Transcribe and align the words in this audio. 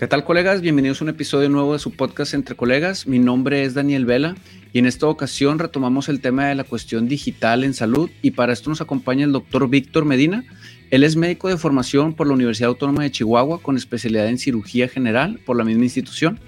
¿Qué 0.00 0.08
tal 0.08 0.24
colegas? 0.24 0.62
Bienvenidos 0.62 1.02
a 1.02 1.04
un 1.04 1.10
episodio 1.10 1.50
nuevo 1.50 1.74
de 1.74 1.78
su 1.78 1.90
podcast 1.90 2.32
Entre 2.32 2.56
Colegas. 2.56 3.06
Mi 3.06 3.18
nombre 3.18 3.64
es 3.64 3.74
Daniel 3.74 4.06
Vela 4.06 4.34
y 4.72 4.78
en 4.78 4.86
esta 4.86 5.06
ocasión 5.06 5.58
retomamos 5.58 6.08
el 6.08 6.22
tema 6.22 6.46
de 6.46 6.54
la 6.54 6.64
cuestión 6.64 7.06
digital 7.06 7.64
en 7.64 7.74
salud 7.74 8.08
y 8.22 8.30
para 8.30 8.54
esto 8.54 8.70
nos 8.70 8.80
acompaña 8.80 9.26
el 9.26 9.32
doctor 9.32 9.68
Víctor 9.68 10.06
Medina. 10.06 10.42
Él 10.90 11.04
es 11.04 11.16
médico 11.16 11.48
de 11.48 11.58
formación 11.58 12.14
por 12.14 12.26
la 12.26 12.32
Universidad 12.32 12.70
Autónoma 12.70 13.02
de 13.02 13.10
Chihuahua 13.10 13.60
con 13.60 13.76
especialidad 13.76 14.28
en 14.28 14.38
cirugía 14.38 14.88
general 14.88 15.38
por 15.44 15.58
la 15.58 15.64
misma 15.64 15.84
institución. 15.84 16.40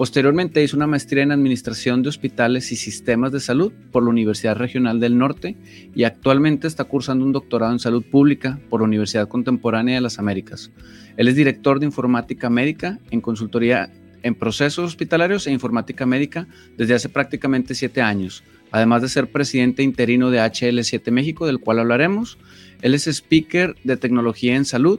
Posteriormente 0.00 0.64
hizo 0.64 0.78
una 0.78 0.86
maestría 0.86 1.24
en 1.24 1.30
Administración 1.30 2.02
de 2.02 2.08
Hospitales 2.08 2.72
y 2.72 2.76
Sistemas 2.76 3.32
de 3.32 3.38
Salud 3.38 3.70
por 3.92 4.02
la 4.02 4.08
Universidad 4.08 4.56
Regional 4.56 4.98
del 4.98 5.18
Norte 5.18 5.58
y 5.94 6.04
actualmente 6.04 6.66
está 6.66 6.84
cursando 6.84 7.22
un 7.22 7.32
doctorado 7.32 7.70
en 7.70 7.80
Salud 7.80 8.02
Pública 8.02 8.58
por 8.70 8.80
la 8.80 8.86
Universidad 8.86 9.28
Contemporánea 9.28 9.96
de 9.96 10.00
las 10.00 10.18
Américas. 10.18 10.70
Él 11.18 11.28
es 11.28 11.36
director 11.36 11.80
de 11.80 11.84
Informática 11.84 12.48
Médica 12.48 12.98
en 13.10 13.20
consultoría 13.20 13.92
en 14.22 14.34
procesos 14.34 14.86
hospitalarios 14.86 15.46
e 15.46 15.52
informática 15.52 16.06
médica 16.06 16.48
desde 16.78 16.94
hace 16.94 17.10
prácticamente 17.10 17.74
siete 17.74 18.00
años, 18.00 18.42
además 18.70 19.02
de 19.02 19.10
ser 19.10 19.30
presidente 19.30 19.82
interino 19.82 20.30
de 20.30 20.38
HL7 20.38 21.10
México, 21.10 21.46
del 21.46 21.60
cual 21.60 21.78
hablaremos. 21.78 22.38
Él 22.80 22.94
es 22.94 23.06
speaker 23.06 23.76
de 23.84 23.98
tecnología 23.98 24.56
en 24.56 24.64
salud 24.64 24.98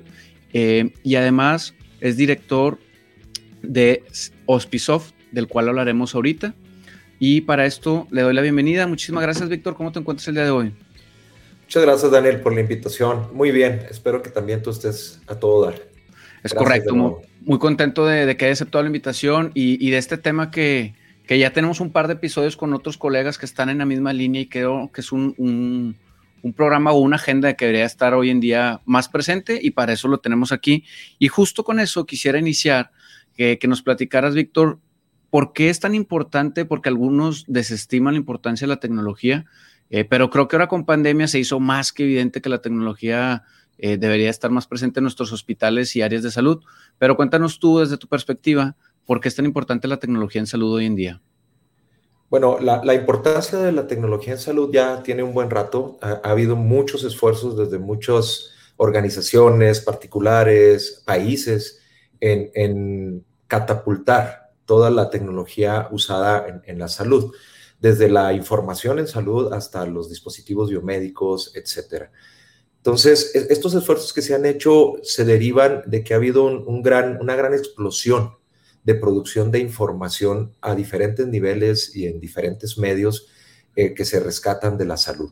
eh, 0.54 0.94
y 1.02 1.16
además 1.16 1.74
es 2.02 2.18
director 2.18 2.78
de 3.64 4.04
Hospisoft, 4.52 5.14
del 5.32 5.48
cual 5.48 5.70
hablaremos 5.70 6.16
ahorita. 6.16 6.54
Y 7.20 7.42
para 7.42 7.66
esto 7.66 8.08
le 8.12 8.22
doy 8.22 8.34
la 8.34 8.42
bienvenida. 8.42 8.88
Muchísimas 8.88 9.24
gracias, 9.24 9.48
Víctor. 9.48 9.76
¿Cómo 9.76 9.92
te 9.92 10.00
encuentras 10.00 10.28
el 10.28 10.36
día 10.36 10.44
de 10.44 10.50
hoy? 10.50 10.74
Muchas 11.64 11.84
gracias, 11.84 12.12
Daniel, 12.12 12.42
por 12.42 12.54
la 12.54 12.62
invitación. 12.62 13.28
Muy 13.34 13.52
bien. 13.52 13.86
Espero 13.90 14.22
que 14.22 14.30
también 14.30 14.62
tú 14.62 14.72
estés 14.72 15.22
a 15.28 15.36
todo 15.36 15.66
dar. 15.66 15.76
Es 16.44 16.54
correcto. 16.54 17.22
Muy, 17.42 17.60
contento 17.60 18.06
de, 18.06 18.36
que 18.36 18.46
hayas 18.46 18.58
aceptado 18.58 18.84
la 18.84 18.88
invitación 18.88 19.52
y, 19.54 19.90
de 19.90 19.98
este 19.98 20.18
tema 20.18 20.52
que, 20.52 20.96
que, 21.28 21.38
ya 21.38 21.54
tenemos 21.54 21.80
un 21.80 21.92
par 21.92 22.08
de 22.08 22.14
episodios 22.14 22.58
con 22.58 22.74
otros 22.74 22.98
colegas 22.98 23.38
que 23.38 23.46
están 23.46 23.70
en 23.70 23.78
la 23.78 23.86
misma 23.86 24.14
línea 24.14 24.42
y 24.42 24.48
creo 24.48 24.92
que 24.94 25.02
es 25.02 25.12
un, 25.12 25.36
un, 25.38 25.96
un 26.42 26.54
programa 26.54 26.92
o 26.92 27.00
una 27.00 27.18
agenda 27.18 27.54
que 27.54 27.66
debería 27.66 27.86
estar 27.86 28.14
hoy 28.14 28.30
en 28.30 28.40
día 28.40 28.82
más 28.86 29.08
presente 29.10 29.60
y 29.62 29.72
para 29.72 29.94
eso 29.94 30.08
lo 30.08 30.20
tenemos 30.20 30.52
aquí. 30.52 30.84
Y 31.20 31.28
justo 31.28 31.64
con 31.64 31.80
eso 31.80 32.06
quisiera 32.06 32.40
iniciar 32.40 32.92
que, 33.36 33.60
nos 33.68 33.82
platicaras, 33.82 34.36
Víctor, 34.36 34.80
¿por 35.30 35.54
qué 35.54 35.70
es 35.70 35.80
tan 35.80 35.96
importante? 35.96 36.66
Porque 36.66 36.90
algunos 36.90 37.46
desestiman 37.48 38.14
la 38.14 38.20
importancia 38.20 38.66
de 38.66 38.74
la 38.74 38.80
tecnología, 38.80 39.46
eh, 39.90 40.06
pero 40.06 40.30
creo 40.30 40.48
que 40.48 40.56
ahora 40.56 40.68
con 40.68 40.86
pandemia 40.86 41.28
se 41.28 41.40
hizo 41.40 41.60
más 41.60 41.92
que 41.92 42.04
evidente 42.04 42.42
que 42.42 42.50
la 42.50 42.62
tecnología 42.62 43.44
eh, 43.78 43.98
debería 43.98 44.30
estar 44.30 44.52
más 44.52 44.68
presente 44.68 45.00
en 45.00 45.04
nuestros 45.04 45.32
hospitales 45.34 45.96
y 45.96 46.04
áreas 46.04 46.22
de 46.22 46.32
salud. 46.32 46.64
Pero 47.00 47.16
cuéntanos 47.16 47.60
tú 47.60 47.80
desde 47.80 47.98
tu 47.98 48.08
perspectiva, 48.08 48.76
¿por 49.06 49.20
qué 49.20 49.28
es 49.28 49.36
tan 49.36 49.46
importante 49.46 49.88
la 49.88 49.98
tecnología 49.98 50.40
en 50.40 50.48
salud 50.48 50.74
hoy 50.74 50.86
en 50.86 50.96
día? 50.96 51.22
Bueno, 52.30 52.60
la, 52.62 52.94
importancia 52.94 53.60
de 53.60 53.74
la 53.74 53.88
tecnología 53.88 54.32
en 54.32 54.40
salud 54.40 54.70
ya 54.72 55.04
tiene 55.04 55.22
un 55.22 55.34
buen 55.34 55.50
rato. 55.50 55.98
Ha, 56.02 56.22
habido 56.24 56.56
muchos 56.56 57.04
esfuerzos 57.04 57.58
desde 57.58 57.78
muchas 57.78 58.52
organizaciones 58.78 59.82
particulares, 59.82 61.04
países, 61.06 61.81
en, 62.22 63.26
catapultar 63.48 64.54
toda 64.66 64.90
la 64.90 65.10
tecnología 65.10 65.90
usada 65.92 66.62
en, 66.66 66.80
la 66.80 66.88
salud, 66.88 67.34
desde 67.82 68.10
la 68.10 68.32
información 68.32 69.00
en 69.00 69.08
salud 69.08 69.52
hasta 69.52 69.86
los 69.86 70.08
dispositivos 70.08 70.70
biomédicos, 70.70 71.52
etcétera. 71.54 72.12
Entonces, 72.78 73.36
e, 73.36 73.48
estos 73.52 73.74
esfuerzos 73.74 74.14
que 74.14 74.22
se 74.22 74.34
han 74.34 74.46
hecho 74.46 74.94
se 75.04 75.26
derivan 75.26 75.84
de 75.86 76.02
que 76.02 76.14
ha 76.14 76.18
habido 76.18 76.46
un, 76.46 76.82
gran, 76.82 77.20
una 77.20 77.36
gran 77.36 77.54
explosión 77.54 78.32
de 78.86 78.96
producción 78.96 79.52
de 79.52 79.60
información 79.60 80.56
a 80.62 80.74
diferentes 80.74 81.28
niveles 81.28 81.94
y 81.94 82.08
en 82.08 82.22
diferentes 82.22 82.78
medios 82.78 83.28
eh, 83.76 83.94
que 83.94 84.06
se 84.06 84.22
rescatan 84.22 84.78
de 84.78 84.86
la 84.86 84.96
salud. 84.96 85.32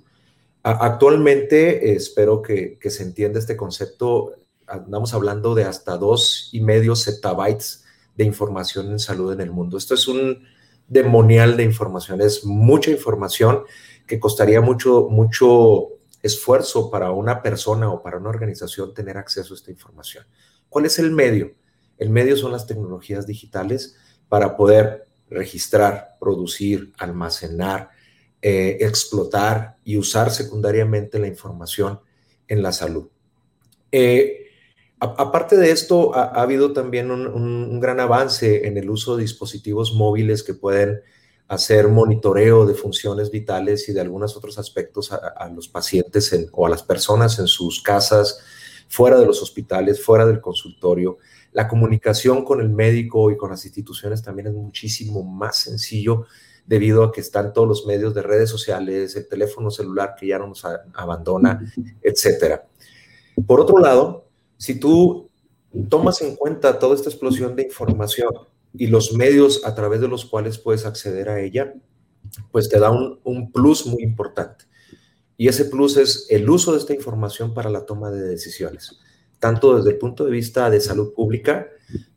actualmente, 0.62 1.94
espero 1.94 2.42
que, 2.42 2.78
que, 2.78 2.90
se 2.90 3.04
entienda 3.04 3.40
este 3.40 3.56
concepto, 3.56 4.36
andamos 4.70 5.14
hablando 5.14 5.56
de 5.56 5.64
hasta 5.64 5.98
dos 5.98 6.50
y 6.52 6.62
medio 6.62 6.96
zettabytes 6.96 7.86
de 8.16 8.26
información 8.26 8.92
en 8.92 9.00
salud 9.00 9.32
en 9.34 9.42
el 9.42 9.52
mundo. 9.52 9.78
Esto 9.78 9.94
es 9.94 10.08
un 10.08 10.44
demonial 10.88 11.56
de 11.56 11.64
información, 11.64 12.22
es 12.22 12.44
mucha 12.44 12.92
información 12.92 13.64
que 14.08 14.20
costaría 14.20 14.60
mucho, 14.60 15.08
mucho 15.10 15.90
esfuerzo 16.22 16.90
para 16.90 17.12
una 17.12 17.42
persona 17.42 17.90
o 17.90 18.02
para 18.02 18.18
una 18.18 18.30
organización 18.30 18.94
tener 18.94 19.18
acceso 19.18 19.54
a 19.54 19.58
esta 19.58 19.72
información. 19.72 20.26
¿Cuál 20.68 20.86
es 20.86 21.00
el 21.00 21.12
medio? 21.12 21.54
El 21.98 22.10
medio 22.10 22.36
son 22.36 22.52
las 22.52 22.66
tecnologías 22.66 23.28
digitales 23.28 23.96
para 24.28 24.58
poder 24.58 25.06
registrar, 25.30 26.18
producir, 26.20 26.92
almacenar, 26.98 27.90
eh, 28.42 28.78
explotar 28.82 29.78
y 29.84 29.98
usar 29.98 30.32
secundariamente 30.32 31.20
la 31.20 31.28
información 31.28 32.00
en 32.48 32.64
la 32.64 32.72
salud. 32.72 33.08
Eh, 33.92 34.49
aparte 35.00 35.56
de 35.56 35.72
esto, 35.72 36.16
ha, 36.16 36.42
habido 36.42 36.74
también 36.74 37.12
un, 37.12 37.80
gran 37.80 38.00
avance 38.00 38.68
en 38.68 38.78
el 38.78 38.90
uso 38.90 39.16
de 39.16 39.24
dispositivos 39.24 39.94
móviles 39.94 40.44
que 40.44 40.54
pueden 40.54 41.02
hacer 41.48 41.88
monitoreo 41.88 42.66
de 42.66 42.76
funciones 42.76 43.32
vitales 43.32 43.90
y 43.90 43.94
de 43.94 44.02
algunos 44.02 44.36
otros 44.36 44.60
aspectos 44.60 45.12
a, 45.12 45.50
los 45.50 45.68
pacientes 45.68 46.50
o 46.52 46.68
a 46.68 46.70
las 46.70 46.84
personas 46.84 47.40
en 47.40 47.48
sus 47.48 47.82
casas, 47.82 48.40
fuera 48.88 49.18
de 49.18 49.26
los 49.26 49.42
hospitales, 49.42 50.04
fuera 50.04 50.26
del 50.26 50.42
consultorio. 50.42 51.18
La 51.54 51.68
comunicación 51.68 52.44
con 52.44 52.62
el 52.62 52.70
médico 52.70 53.32
y 53.32 53.38
con 53.38 53.50
las 53.50 53.66
instituciones 53.66 54.22
también 54.22 54.48
es 54.48 54.54
muchísimo 54.54 55.24
más 55.24 55.58
sencillo 55.58 56.26
debido 56.68 57.04
a 57.04 57.12
que 57.12 57.22
están 57.22 57.52
todos 57.52 57.68
los 57.68 57.86
medios 57.88 58.14
de 58.14 58.22
redes 58.22 58.50
sociales, 58.50 59.16
el 59.16 59.28
teléfono 59.28 59.72
celular 59.72 60.14
que 60.20 60.28
ya 60.28 60.38
no 60.38 60.48
nos 60.48 60.64
abandona, 60.94 61.60
etcétera. 62.04 62.68
Por 63.48 63.60
otro 63.62 63.80
lado, 63.80 64.29
si 64.60 64.78
tú 64.78 65.32
tomas 65.88 66.22
en 66.22 66.36
cuenta 66.36 66.80
toda 66.80 66.94
esta 66.94 67.10
explosión 67.10 67.56
de 67.56 67.64
información 67.64 68.30
y 68.74 68.88
los 68.88 69.14
medios 69.14 69.66
a 69.66 69.74
través 69.74 70.02
de 70.02 70.10
los 70.10 70.26
cuales 70.26 70.58
puedes 70.58 70.86
acceder 70.86 71.30
a 71.30 71.40
ella, 71.40 71.74
pues 72.52 72.68
te 72.68 72.78
da 72.78 72.92
un, 72.92 73.52
plus 73.54 73.86
muy 73.86 74.04
importante. 74.04 74.66
Y 75.38 75.48
ese 75.48 75.66
plus 75.66 75.96
es 75.96 76.28
el 76.30 76.50
uso 76.50 76.74
de 76.74 76.80
esta 76.80 76.94
información 76.94 77.54
para 77.54 77.70
la 77.70 77.86
toma 77.86 78.12
de 78.12 78.22
decisiones, 78.22 79.00
tanto 79.40 79.78
desde 79.78 79.92
el 79.92 79.98
punto 79.98 80.26
de 80.26 80.32
vista 80.32 80.70
de 80.70 80.82
salud 80.82 81.14
pública 81.14 81.68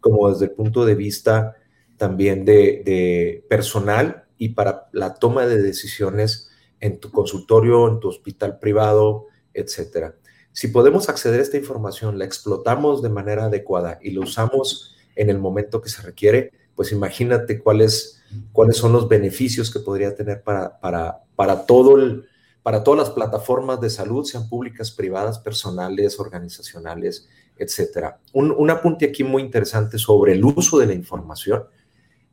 como 0.01 0.29
desde 0.29 0.47
el 0.47 0.51
punto 0.51 0.85
de 0.85 0.97
vista 0.97 1.55
también 1.97 2.45
de, 2.45 3.47
personal 3.49 4.25
y 4.37 4.51
para 4.51 4.89
la 4.91 5.15
toma 5.15 5.47
de 5.47 5.63
decisiones 5.63 6.51
en 6.81 6.99
tu 6.99 7.13
consultorio, 7.13 7.87
en 7.87 8.01
tu 8.01 8.09
hospital 8.09 8.59
privado, 8.59 9.29
etcétera. 9.55 10.17
Si 10.53 10.69
podemos 10.69 11.09
acceder 11.09 11.41
a 11.41 11.43
esta 11.43 11.57
información, 11.57 12.19
la 12.19 12.27
explotamos 12.27 13.03
de 13.03 13.09
manera 13.09 13.47
adecuada 13.47 13.99
y 14.03 14.11
la 14.11 14.21
usamos 14.21 14.95
en 15.17 15.31
el 15.31 15.39
momento 15.39 15.81
que 15.81 15.89
se 15.89 16.03
requiere, 16.03 16.53
pues 16.75 16.93
imagínate 16.93 17.59
cuáles, 17.59 18.23
cuáles 18.53 18.77
son 18.77 18.93
los 18.93 19.09
beneficios 19.09 19.71
que 19.71 19.81
podría 19.81 20.15
tener 20.15 20.43
para, 20.43 20.79
para, 20.81 21.23
para, 21.37 21.65
todo 21.65 21.97
el, 21.97 22.27
para 22.63 22.85
todas 22.85 23.01
las 23.01 23.11
plataformas 23.11 23.81
de 23.81 23.91
salud, 23.91 24.25
sean 24.25 24.49
públicas, 24.49 24.91
privadas, 24.91 25.39
personales, 25.39 26.21
organizacionales, 26.21 27.29
etc. 27.57 28.17
Un, 28.33 28.51
un 28.51 28.71
apunte 28.71 29.07
aquí 29.07 29.25
muy 29.25 29.43
interesante 29.43 29.99
sobre 29.99 30.33
el 30.33 30.45
uso 30.45 30.79
de 30.79 30.87
la 30.87 30.95
información 30.95 31.65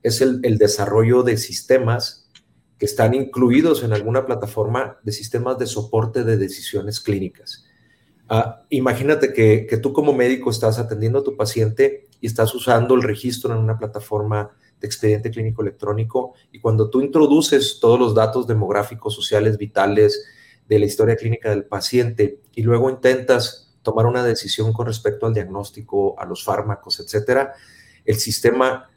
es 0.03 0.21
el, 0.21 0.39
el 0.43 0.57
desarrollo 0.57 1.23
de 1.23 1.37
sistemas 1.37 2.29
que 2.77 2.85
están 2.85 3.13
incluidos 3.13 3.83
en 3.83 3.91
alguna 3.91 4.25
plataforma 4.25 4.97
de 5.03 5.11
sistemas 5.11 5.57
de 5.57 5.67
soporte 5.67 6.23
de 6.23 6.37
decisiones 6.37 7.01
clínicas. 7.01 7.65
Ah, 8.31 8.63
imagínate 8.69 9.33
que, 9.33 9.65
tú 9.81 9.91
como 9.91 10.13
médico 10.13 10.51
estás 10.51 10.77
atendiendo 10.77 11.19
a 11.19 11.23
tu 11.23 11.35
paciente 11.35 12.07
y 12.21 12.27
estás 12.27 12.53
usando 12.53 12.93
el 12.93 13.01
registro 13.01 13.51
en 13.51 13.59
una 13.59 13.79
plataforma 13.79 14.51
de 14.79 14.85
expediente 14.85 15.31
clínico 15.31 15.63
electrónico 15.63 16.35
y 16.51 16.59
cuando 16.59 16.91
tú 16.91 17.01
introduces 17.01 17.79
todos 17.81 17.99
los 17.99 18.13
datos 18.13 18.45
demográficos, 18.45 19.15
sociales, 19.15 19.57
vitales 19.57 20.23
de 20.67 20.77
la 20.77 20.85
historia 20.85 21.15
clínica 21.15 21.49
del 21.49 21.65
paciente 21.65 22.39
y 22.53 22.61
luego 22.61 22.91
intentas 22.91 23.75
tomar 23.81 24.05
una 24.05 24.23
decisión 24.23 24.73
con 24.73 24.85
respecto 24.85 25.25
al 25.25 25.33
diagnóstico, 25.33 26.13
a 26.19 26.25
los 26.25 26.43
fármacos, 26.43 26.99
etcétera, 26.99 27.55
el 28.05 28.17
sistema 28.17 28.91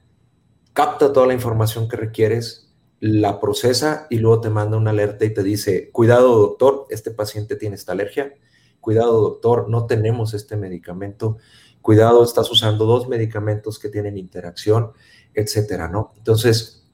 capta 0.74 1.10
toda 1.10 1.26
la 1.26 1.34
información 1.34 1.88
que 1.88 1.96
requieres, 1.96 2.70
la 3.00 3.40
procesa 3.40 4.06
y 4.10 4.18
luego 4.18 4.42
te 4.42 4.50
manda 4.50 4.76
una 4.76 4.90
alerta 4.90 5.24
y 5.24 5.32
te 5.32 5.42
dice, 5.42 5.90
cuidado 5.90 6.36
doctor, 6.38 6.86
este 6.90 7.10
paciente 7.10 7.56
tiene 7.56 7.76
esta 7.76 7.92
alergia, 7.92 8.34
cuidado 8.82 9.20
doctor, 9.20 9.70
no 9.70 9.87
tenemos 9.87 10.34
este 10.34 10.56
medicamento, 10.56 11.38
cuidado, 11.81 12.23
estás 12.25 12.50
usando 12.50 12.84
dos 12.84 13.08
medicamentos 13.08 13.79
que 13.79 13.88
tienen 13.88 14.19
interacción, 14.19 14.90
etcétera, 15.32 15.88
¿no? 15.88 16.12
Entonces, 16.19 16.84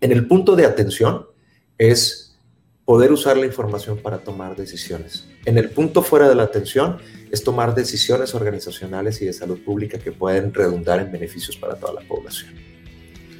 en 0.00 0.12
el 0.12 0.26
punto 0.26 0.56
de 0.56 0.66
atención 0.66 1.28
es 1.78 2.36
poder 2.84 3.12
usar 3.12 3.36
la 3.36 3.46
información 3.46 3.98
para 3.98 4.18
tomar 4.18 4.56
decisiones. 4.56 5.28
En 5.44 5.56
el 5.56 5.70
punto 5.70 6.02
fuera 6.02 6.28
de 6.28 6.34
la 6.34 6.42
atención 6.42 6.98
es 7.30 7.44
tomar 7.44 7.74
decisiones 7.74 8.34
organizacionales 8.34 9.22
y 9.22 9.26
de 9.26 9.32
salud 9.32 9.60
pública 9.64 9.98
que 9.98 10.12
pueden 10.12 10.52
redundar 10.52 11.00
en 11.00 11.12
beneficios 11.12 11.56
para 11.56 11.76
toda 11.76 11.94
la 11.94 12.08
población. 12.08 12.54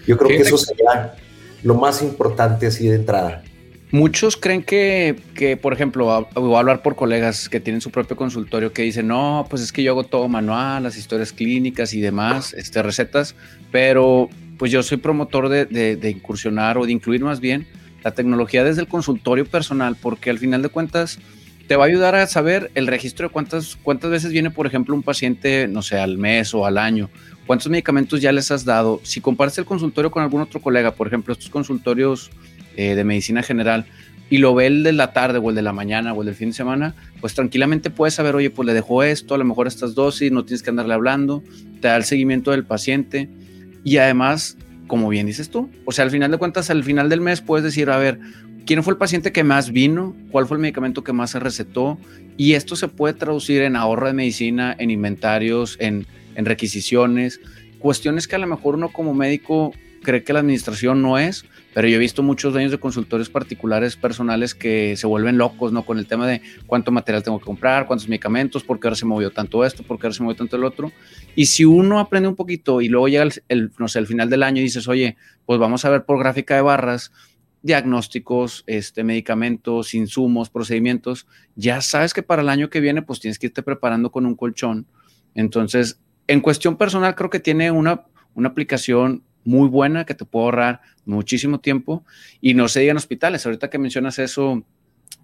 Yo 0.07 0.17
creo 0.17 0.29
que 0.29 0.43
eso 0.43 0.57
sería 0.59 1.17
lo 1.65 1.75
más 1.75 2.03
importante 2.03 2.69
así 2.69 2.89
de 2.89 2.95
entrada. 2.95 3.43
Muchos 3.93 4.37
creen 4.37 4.65
que, 4.65 5.17
que, 5.35 5.57
por 5.57 5.73
ejemplo, 5.73 6.29
voy 6.35 6.55
a 6.55 6.59
hablar 6.59 6.83
por 6.83 6.97
colegas 6.97 7.49
que 7.49 7.61
tienen 7.61 7.81
su 7.81 7.91
propio 7.91 8.17
consultorio 8.17 8.73
que 8.73 8.83
dicen, 8.83 9.07
no, 9.07 9.47
pues 9.49 9.63
es 9.63 9.73
que 9.73 9.83
yo 9.83 9.93
hago 9.93 10.03
todo 10.03 10.27
manual, 10.29 10.83
las 10.83 10.97
historias 10.97 11.33
clínicas 11.33 11.95
y 11.95 12.01
demás, 12.01 12.53
este, 12.55 12.83
recetas, 12.83 13.37
pero 13.71 14.29
pues 14.59 14.73
yo 14.73 14.83
soy 14.83 14.99
promotor 14.99 15.49
de, 15.49 15.67
de, 15.67 16.11
incursionar 16.11 16.79
o 16.79 16.87
de 16.87 16.93
incluir 16.93 17.23
más 17.23 17.39
bien 17.39 17.67
la 18.03 18.11
tecnología 18.11 18.65
desde 18.65 18.81
el 18.81 18.89
consultorio 18.89 19.47
personal, 19.47 19.97
porque 20.01 20.31
al 20.31 20.39
final 20.39 20.63
de 20.63 20.69
cuentas 20.69 21.21
te 21.69 21.77
va 21.77 21.85
a 21.85 21.87
ayudar 21.87 22.15
a 22.17 22.27
saber 22.27 22.73
el 22.75 22.89
registro 22.89 23.29
de 23.29 23.33
cuántas, 23.33 23.77
cuántas 23.77 24.11
veces 24.11 24.33
viene, 24.33 24.51
por 24.51 24.67
ejemplo, 24.67 24.97
un 24.97 25.03
paciente, 25.03 25.69
no 25.69 25.83
sé, 25.83 25.99
al 25.99 26.19
mes 26.19 26.55
o 26.55 26.67
al 26.67 26.79
año, 26.79 27.09
cuántos 27.47 27.69
medicamentos 27.69 28.21
ya 28.21 28.33
les 28.33 28.51
has 28.51 28.65
dado. 28.65 29.01
Si 29.05 29.21
comparas 29.21 29.59
el 29.59 29.65
consultorio 29.65 30.11
con 30.11 30.25
algún 30.25 30.43
otro 30.43 30.61
colega, 30.61 30.93
por 30.93 31.07
ejemplo, 31.07 31.33
estos 31.33 31.51
consultorios 31.51 32.31
eh, 32.77 32.95
de 32.95 33.05
medicina 33.05 33.43
general 33.43 33.87
y 34.29 34.39
lo 34.39 34.55
ve 34.55 34.67
el 34.67 34.83
de 34.83 34.93
la 34.93 35.13
tarde 35.13 35.39
o 35.39 35.51
el 35.51 35.57
de 35.57 35.63
la 35.63 35.73
mañana 35.73 36.13
o 36.13 36.23
el 36.23 36.27
del 36.27 36.35
fin 36.35 36.49
de 36.49 36.55
semana, 36.55 36.95
pues 37.21 37.35
tranquilamente 37.35 37.91
puedes 37.91 38.15
saber, 38.15 38.35
oye, 38.35 38.51
pues 38.51 38.67
le 38.67 38.75
dejó 38.75 39.03
esto, 39.03 39.35
a 39.35 39.39
lo 39.39 39.45
mejor 39.45 39.67
estas 39.67 39.95
dosis, 39.95 40.33
no 40.33 40.45
tienes 40.45 40.63
que 40.63 40.71
andarle 40.71 40.95
hablando, 40.95 41.43
te 41.81 41.89
da 41.89 41.97
el 41.97 42.05
seguimiento 42.05 42.51
del 42.51 42.65
paciente 42.65 43.29
y 43.85 43.99
además, 43.99 44.57
como 44.89 45.09
bien 45.09 45.27
dices 45.27 45.49
tú, 45.49 45.71
o 45.85 45.93
sea, 45.93 46.05
al 46.05 46.11
final 46.11 46.31
de 46.31 46.39
cuentas, 46.39 46.71
al 46.71 46.83
final 46.83 47.09
del 47.09 47.21
mes 47.21 47.41
puedes 47.41 47.65
decir, 47.65 47.89
a 47.89 47.99
ver, 47.99 48.19
¿quién 48.67 48.83
fue 48.83 48.93
el 48.93 48.99
paciente 48.99 49.31
que 49.31 49.45
más 49.45 49.71
vino? 49.71 50.17
¿Cuál 50.33 50.47
fue 50.47 50.57
el 50.57 50.61
medicamento 50.61 51.05
que 51.05 51.13
más 51.13 51.31
se 51.31 51.39
recetó? 51.39 51.99
Y 52.37 52.55
esto 52.55 52.75
se 52.75 52.89
puede 52.89 53.15
traducir 53.15 53.63
en 53.63 53.77
ahorro 53.77 54.09
de 54.09 54.13
medicina, 54.13 54.75
en 54.77 54.91
inventarios, 54.91 55.77
en, 55.79 56.05
en 56.35 56.45
requisiciones, 56.45 57.41
cuestiones 57.79 58.27
que 58.27 58.35
a 58.35 58.39
lo 58.39 58.49
mejor 58.49 58.75
uno 58.75 58.89
como 58.89 59.15
médico 59.15 59.73
cree 60.03 60.25
que 60.25 60.33
la 60.33 60.41
administración 60.41 61.01
no 61.01 61.19
es, 61.19 61.45
pero 61.77 61.89
yo 61.89 61.97
he 61.97 61.99
visto 61.99 62.23
muchos 62.23 62.55
dueños 62.55 62.73
de 62.73 62.81
consultorios 62.81 63.29
particulares 63.29 63.97
personales 63.97 64.55
que 64.55 64.97
se 64.97 65.07
vuelven 65.07 65.37
locos, 65.37 65.73
¿no? 65.73 65.85
Con 65.85 65.99
el 65.99 66.07
tema 66.07 66.27
de 66.27 66.41
cuánto 66.67 66.91
material 66.91 67.23
tengo 67.23 67.39
que 67.39 67.45
comprar, 67.45 67.87
cuántos 67.87 68.09
medicamentos, 68.09 68.65
por 68.65 68.81
qué 68.81 68.87
ahora 68.87 68.97
se 68.97 69.05
movió 69.05 69.31
tanto 69.31 69.63
esto, 69.63 69.83
por 69.83 69.99
qué 69.99 70.07
ahora 70.07 70.15
se 70.15 70.23
movió 70.23 70.37
tanto 70.37 70.57
el 70.57 70.65
otro. 70.65 70.91
Y 71.35 71.45
si 71.45 71.67
uno 71.67 72.01
aprende 72.01 72.31
un 72.31 72.35
poquito 72.35 72.81
y 72.81 72.89
luego 72.89 73.09
llega 73.09 73.29
el, 73.49 73.73
no 73.79 73.89
sé, 73.89 73.99
el 73.99 74.07
final 74.07 74.31
del 74.31 74.43
año 74.43 74.63
y 74.63 74.65
dices, 74.65 74.89
oye, 74.89 75.19
pues 75.45 75.59
vamos 75.61 75.85
a 75.85 75.91
ver 75.91 76.07
por 76.07 76.19
gráfica 76.19 76.55
de 76.55 76.63
barras, 76.63 77.13
diagnósticos, 77.61 78.65
este, 78.67 79.05
medicamentos, 79.05 79.93
insumos, 79.93 80.49
procedimientos, 80.49 81.27
ya 81.57 81.83
sabes 81.83 82.15
que 82.15 82.23
para 82.23 82.41
el 82.41 82.49
año 82.49 82.71
que 82.71 82.81
viene 82.81 83.03
pues 83.03 83.21
tienes 83.21 83.39
que 83.39 83.49
irte 83.49 83.63
preparando 83.63 84.11
con 84.11 84.25
un 84.25 84.35
colchón. 84.35 84.87
Entonces, 85.35 86.01
en 86.27 86.41
cuestión 86.41 86.79
personal 86.79 87.15
creo 87.15 87.29
que 87.29 87.39
tiene 87.39 87.71
una, 87.71 88.07
una 88.33 88.49
aplicación 88.49 89.26
muy 89.47 89.69
buena 89.69 90.05
que 90.05 90.15
te 90.15 90.25
puede 90.25 90.45
ahorrar 90.47 90.81
muchísimo 91.05 91.61
tiempo 91.61 92.05
y 92.41 92.55
no 92.55 92.69
se 92.69 92.81
digan 92.81 92.97
hospitales. 92.97 93.47
Ahorita 93.47 93.71
que 93.71 93.79
mencionas 93.79 94.19
eso, 94.19 94.65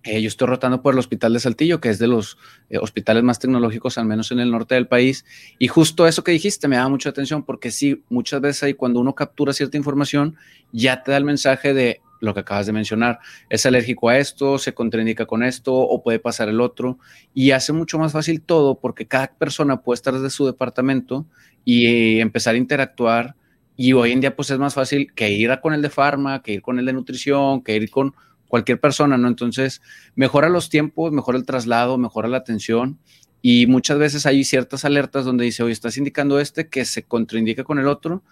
eh, 0.04 0.20
yo 0.20 0.28
estoy 0.28 0.48
rotando 0.48 0.82
por 0.82 0.94
el 0.94 0.98
Hospital 0.98 1.32
de 1.32 1.40
Saltillo, 1.40 1.80
que 1.80 1.88
es 1.88 1.98
de 1.98 2.08
los 2.08 2.36
eh, 2.70 2.78
hospitales 2.78 3.22
más 3.22 3.38
tecnológicos, 3.38 3.98
al 3.98 4.06
menos 4.06 4.32
en 4.32 4.40
el 4.40 4.50
norte 4.50 4.74
del 4.74 4.88
país. 4.88 5.24
Y 5.58 5.68
justo 5.68 6.06
eso 6.06 6.24
que 6.24 6.32
dijiste 6.32 6.66
me 6.66 6.76
da 6.76 6.88
mucha 6.88 7.10
atención 7.10 7.44
porque 7.44 7.70
sí, 7.70 8.02
muchas 8.08 8.40
veces 8.40 8.62
ahí 8.64 8.74
cuando 8.74 9.00
uno 9.00 9.14
captura 9.14 9.52
cierta 9.52 9.76
información, 9.76 10.36
ya 10.72 11.02
te 11.02 11.12
da 11.12 11.18
el 11.18 11.24
mensaje 11.24 11.74
de 11.74 12.00
lo 12.20 12.34
que 12.34 12.40
acabas 12.40 12.66
de 12.66 12.72
mencionar, 12.72 13.18
es 13.50 13.66
alérgico 13.66 14.08
a 14.08 14.16
esto, 14.16 14.56
se 14.56 14.72
contraindica 14.74 15.26
con 15.26 15.42
esto 15.42 15.74
o 15.74 16.02
puede 16.04 16.20
pasar 16.20 16.48
el 16.48 16.60
otro 16.60 16.98
y 17.34 17.50
hace 17.50 17.72
mucho 17.72 17.98
más 17.98 18.12
fácil 18.12 18.42
todo 18.42 18.78
porque 18.78 19.08
cada 19.08 19.26
persona 19.34 19.82
puede 19.82 19.96
estar 19.96 20.14
desde 20.14 20.30
su 20.30 20.46
departamento 20.46 21.26
y 21.64 22.20
empezar 22.20 22.54
a 22.54 22.58
interactuar 22.58 23.34
y 23.76 23.92
hoy 23.92 24.12
en 24.12 24.20
día 24.20 24.36
pues 24.36 24.50
es 24.50 24.58
más 24.58 24.74
fácil 24.74 25.12
que 25.14 25.30
ir 25.30 25.50
a 25.50 25.60
con 25.60 25.74
el 25.74 25.82
de 25.82 25.90
farma, 25.90 26.42
que 26.42 26.52
ir 26.52 26.62
con 26.62 26.78
el 26.78 26.86
de 26.86 26.92
nutrición, 26.92 27.62
que 27.62 27.76
ir 27.76 27.90
con 27.90 28.14
cualquier 28.48 28.78
persona, 28.78 29.16
¿no? 29.16 29.28
Entonces, 29.28 29.80
mejora 30.14 30.48
los 30.48 30.68
tiempos, 30.68 31.10
mejora 31.10 31.38
el 31.38 31.46
traslado, 31.46 31.96
mejora 31.96 32.28
la 32.28 32.36
atención 32.36 32.98
y 33.40 33.66
muchas 33.66 33.98
veces 33.98 34.26
hay 34.26 34.44
ciertas 34.44 34.84
alertas 34.84 35.24
donde 35.24 35.44
dice, 35.44 35.62
oye, 35.62 35.72
estás 35.72 35.96
indicando 35.96 36.38
este 36.38 36.68
que 36.68 36.84
se 36.84 37.02
contraindica 37.02 37.64
con 37.64 37.78
el 37.78 37.88
otro 37.88 38.22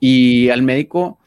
y 0.00 0.48
al 0.50 0.62
médico 0.62 1.18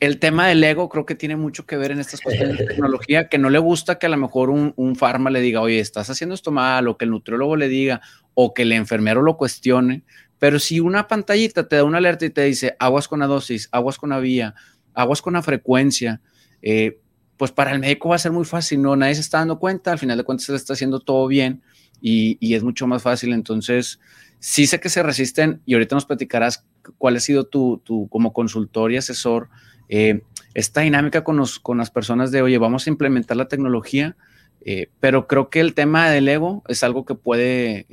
el 0.00 0.18
tema 0.18 0.48
del 0.48 0.62
ego 0.62 0.88
creo 0.88 1.06
que 1.06 1.14
tiene 1.14 1.36
mucho 1.36 1.66
que 1.66 1.76
ver 1.76 1.90
en 1.90 2.00
estas 2.00 2.20
cuestiones 2.20 2.58
de 2.58 2.66
tecnología, 2.66 3.28
que 3.28 3.38
no 3.38 3.50
le 3.50 3.58
gusta 3.58 3.98
que 3.98 4.06
a 4.06 4.10
lo 4.10 4.16
mejor 4.16 4.50
un, 4.50 4.72
un 4.76 4.96
farma 4.96 5.30
le 5.30 5.40
diga, 5.40 5.60
oye, 5.60 5.80
estás 5.80 6.10
haciendo 6.10 6.34
esto 6.34 6.50
mal, 6.50 6.88
o 6.88 6.96
que 6.96 7.04
el 7.04 7.10
nutriólogo 7.10 7.56
le 7.56 7.68
diga, 7.68 8.00
o 8.34 8.52
que 8.52 8.62
el 8.62 8.72
enfermero 8.72 9.22
lo 9.22 9.36
cuestione, 9.36 10.02
pero 10.38 10.58
si 10.58 10.80
una 10.80 11.08
pantallita 11.08 11.68
te 11.68 11.76
da 11.76 11.84
una 11.84 11.98
alerta 11.98 12.26
y 12.26 12.30
te 12.30 12.42
dice 12.42 12.76
aguas 12.78 13.08
con 13.08 13.20
la 13.20 13.26
dosis, 13.26 13.68
aguas 13.72 13.98
con 13.98 14.10
la 14.10 14.18
vía, 14.18 14.54
aguas 14.92 15.22
con 15.22 15.34
la 15.34 15.42
frecuencia, 15.42 16.20
eh, 16.62 16.98
pues 17.36 17.50
para 17.52 17.72
el 17.72 17.80
médico 17.80 18.10
va 18.10 18.16
a 18.16 18.18
ser 18.18 18.32
muy 18.32 18.44
fácil, 18.44 18.80
¿no? 18.82 18.96
Nadie 18.96 19.16
se 19.16 19.20
está 19.20 19.38
dando 19.38 19.58
cuenta, 19.58 19.92
al 19.92 19.98
final 19.98 20.16
de 20.16 20.24
cuentas 20.24 20.46
se 20.46 20.54
está 20.54 20.74
haciendo 20.74 21.00
todo 21.00 21.26
bien 21.26 21.62
y, 22.00 22.54
es 22.54 22.62
mucho 22.62 22.86
más 22.86 23.02
fácil. 23.02 23.32
Entonces, 23.32 23.98
sí 24.38 24.66
sé 24.66 24.80
que 24.80 24.88
se 24.88 25.02
resisten 25.02 25.60
y 25.66 25.74
ahorita 25.74 25.96
nos 25.96 26.06
platicarás 26.06 26.64
cuál 26.98 27.16
ha 27.16 27.20
sido 27.20 27.44
tu, 27.44 27.80
tu 27.84 28.08
como 28.08 28.32
consultor 28.32 28.92
y 28.92 28.96
asesor, 28.96 29.48
eh, 29.88 30.22
esta 30.54 30.82
dinámica 30.82 31.24
con, 31.24 31.42
con 31.62 31.78
las 31.78 31.90
personas 31.90 32.30
de, 32.30 32.42
oye, 32.42 32.58
vamos 32.58 32.86
a 32.86 32.90
implementar 32.90 33.36
la 33.36 33.48
tecnología, 33.48 34.16
eh, 34.64 34.88
pero 35.00 35.26
creo 35.26 35.50
que 35.50 35.60
el 35.60 35.74
tema 35.74 36.08
del 36.08 36.28
ego 36.28 36.62
es 36.68 36.84
algo 36.84 37.04
que 37.04 37.14
puede 37.14 37.86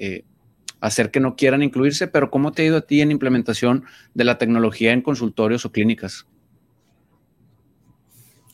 hacer 0.82 1.12
que 1.12 1.20
no 1.20 1.36
quieran 1.36 1.64
incluirse, 1.64 2.08
pero 2.08 2.30
¿cómo 2.30 2.52
te 2.52 2.64
ha 2.64 2.66
ido 2.66 2.78
a 2.78 2.82
ti 2.82 3.02
en 3.02 3.12
implementación 3.12 3.86
de 4.14 4.26
la 4.26 4.38
tecnología 4.38 4.92
en 4.92 5.02
consultorios 5.02 5.66
o 5.66 5.72
clínicas? 5.72 6.26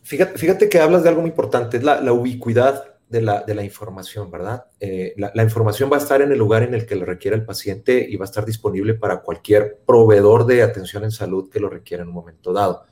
Fíjate, 0.03 0.38
fíjate 0.38 0.69
que 0.69 0.79
hablas 0.79 1.03
de 1.03 1.09
algo 1.09 1.21
muy 1.21 1.31
importante, 1.31 1.77
es 1.77 1.83
la, 1.83 2.13
ubicuidad 2.13 2.95
de 3.09 3.21
la, 3.21 3.41
de 3.41 3.56
la, 3.56 3.63
información, 3.63 4.29
¿verdad? 4.29 4.65
Eh, 4.79 5.13
la, 5.18 5.44
información 5.44 5.89
va 5.91 5.95
a 5.95 6.00
estar 6.00 6.21
en 6.21 6.31
el 6.31 6.38
lugar 6.38 6.63
en 6.63 6.74
el 6.74 6.85
que 6.85 6.95
lo 6.95 7.06
requiera 7.06 7.35
el 7.35 7.45
paciente 7.45 8.06
y 8.09 8.15
va 8.18 8.25
a 8.25 8.30
estar 8.30 8.45
disponible 8.45 8.94
para 8.94 9.21
cualquier 9.21 9.80
proveedor 9.85 10.45
de 10.45 10.63
atención 10.63 11.03
en 11.03 11.12
salud 11.12 11.50
que 11.50 11.59
lo 11.59 11.69
requiera 11.69 12.03
en 12.03 12.09
un 12.09 12.15
momento 12.15 12.53
dado. 12.53 12.85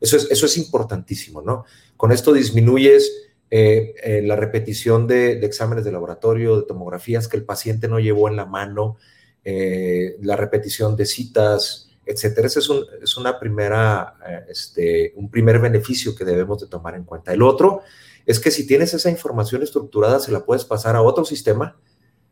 Eso 0.00 0.16
es, 0.16 0.30
eso 0.30 0.46
es 0.46 0.56
importantísimo, 0.56 1.42
¿no? 1.42 1.64
Con 1.96 2.12
esto 2.12 2.32
disminuyes 2.32 3.29
eh, 3.52 3.94
eh, 4.04 4.22
la 4.22 4.36
repetición 4.36 5.08
de, 5.08 5.44
exámenes 5.44 5.84
de 5.84 5.90
laboratorio, 5.90 6.60
de 6.60 6.66
tomografías 6.66 7.26
que 7.26 7.36
el 7.36 7.44
paciente 7.44 7.88
no 7.88 7.98
llevó 7.98 8.28
en 8.28 8.36
la 8.36 8.46
mano, 8.46 8.96
eh, 9.44 10.16
la 10.22 10.36
repetición 10.36 10.94
de 10.94 11.06
citas, 11.06 11.90
etcétera. 12.06 12.46
Ese 12.46 12.60
es, 12.60 12.68
un, 12.68 12.84
es 13.02 13.16
una 13.16 13.40
primera, 13.40 14.14
este, 14.48 15.12
un 15.16 15.30
primer 15.30 15.58
beneficio 15.58 16.14
que 16.14 16.24
debemos 16.24 16.60
de 16.60 16.68
tomar 16.68 16.94
en 16.94 17.04
cuenta. 17.04 17.32
El 17.32 17.42
otro 17.42 17.82
es 18.24 18.38
que 18.38 18.52
si 18.52 18.66
tienes 18.66 18.94
esa 18.94 19.10
información 19.10 19.62
estructurada, 19.64 20.20
se 20.20 20.30
la 20.30 20.44
puedes 20.44 20.64
pasar 20.64 20.94
a 20.94 21.02
otro 21.02 21.24
sistema 21.24 21.76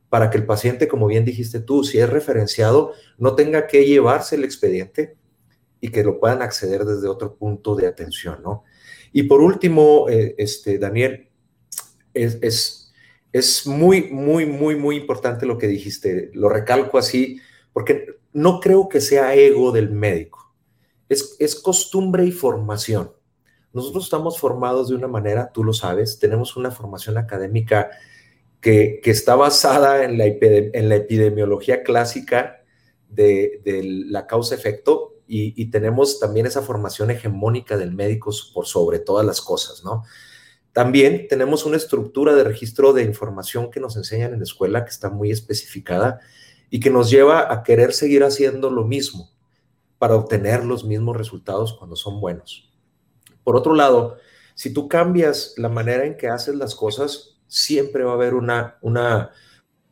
para 0.08 0.30
que 0.30 0.38
el 0.38 0.46
paciente, 0.46 0.87
como 0.87 1.08
bien 1.08 1.25
dijiste 1.25 1.58
tú, 1.58 1.82
si 1.82 1.98
es 1.98 2.08
referenciado, 2.08 2.92
no 3.18 3.34
tenga 3.34 3.66
que 3.66 3.84
llevarse 3.84 4.37
el 4.37 4.44
expediente 4.44 5.16
y 5.80 5.90
que 5.90 6.04
lo 6.04 6.20
puedan 6.20 6.42
acceder 6.42 6.84
desde 6.84 7.08
otro 7.08 7.34
punto 7.34 7.75
de 7.75 7.87
atención, 7.87 8.40
¿no? 8.42 8.64
Y 9.12 9.24
por 9.24 9.40
último, 9.40 10.08
eh, 10.08 10.34
este, 10.38 10.78
Daniel, 10.78 11.28
es, 12.14 12.92
es, 13.32 13.66
muy, 13.66 14.10
muy, 14.10 14.46
muy, 14.46 14.76
muy 14.76 14.96
importante 14.96 15.46
lo 15.46 15.58
que 15.58 15.68
dijiste. 15.68 16.30
Lo 16.34 16.48
recalco 16.48 16.98
así, 16.98 17.40
porque 17.72 18.16
no 18.32 18.60
creo 18.60 18.88
que 18.88 19.00
sea 19.00 19.34
ego 19.34 19.72
del 19.72 19.90
médico. 19.90 20.54
Es, 21.08 21.36
es 21.38 21.54
costumbre 21.54 22.24
y 22.24 22.32
formación. 22.32 23.12
Nosotros 23.72 24.04
estamos 24.04 24.38
formados 24.38 24.88
de 24.88 24.94
una 24.94 25.08
manera, 25.08 25.52
tú 25.52 25.62
lo 25.62 25.72
sabes, 25.72 26.18
tenemos 26.18 26.56
una 26.56 26.70
formación 26.70 27.18
académica 27.18 27.90
que, 28.60 29.00
que 29.02 29.10
está 29.10 29.36
basada 29.36 30.04
en 30.04 30.18
la, 30.18 30.24
en 30.26 30.88
la 30.88 30.96
epidemiología 30.96 31.82
clásica 31.82 32.64
de, 33.08 33.60
de 33.64 33.82
la 33.84 34.26
causa-efecto, 34.26 35.17
y, 35.28 35.66
tenemos 35.66 36.18
también 36.18 36.47
esa 36.47 36.62
formación 36.62 37.11
hegemónica 37.11 37.76
del 37.76 37.92
médico 37.92 38.32
por 38.54 38.66
sobre 38.66 38.99
todas 38.99 39.26
las 39.26 39.42
cosas, 39.42 39.85
¿no? 39.85 40.04
También 40.73 41.28
tenemos 41.28 41.66
una 41.66 41.76
estructura 41.76 42.35
de 42.35 42.44
registro 42.44 42.92
de 42.92 43.02
información 43.02 43.70
que 43.70 43.80
nos 43.80 43.97
enseñan 43.97 44.32
en 44.32 44.38
la 44.38 44.44
escuela 44.44 44.85
que 44.85 44.90
está 44.90 45.11
muy 45.11 45.30
especificada 45.30 46.20
y 46.70 46.80
que 46.80 46.90
nos 46.90 47.11
lleva 47.11 47.52
a 47.52 47.62
querer 47.62 47.92
seguir 47.92 48.25
haciendo 48.25 48.70
lo 48.70 48.85
mismo 48.85 49.30
para 49.99 50.14
obtener 50.14 50.64
los 50.64 50.85
mismos 50.85 51.16
resultados 51.16 51.75
cuando 51.75 51.97
son 51.97 52.20
buenos. 52.20 52.70
Por 53.42 53.56
otro 53.56 53.75
lado, 53.75 54.18
si 54.54 54.73
tú 54.73 54.88
cambias 54.88 55.54
la 55.56 55.68
manera 55.68 56.04
en 56.04 56.16
que 56.16 56.28
haces 56.28 56.54
las 56.54 56.75
cosas, 56.75 57.38
siempre 57.49 58.04
va 58.04 58.12
a 58.12 58.14
haber 58.14 58.35
una, 58.35 58.78
una 58.82 59.30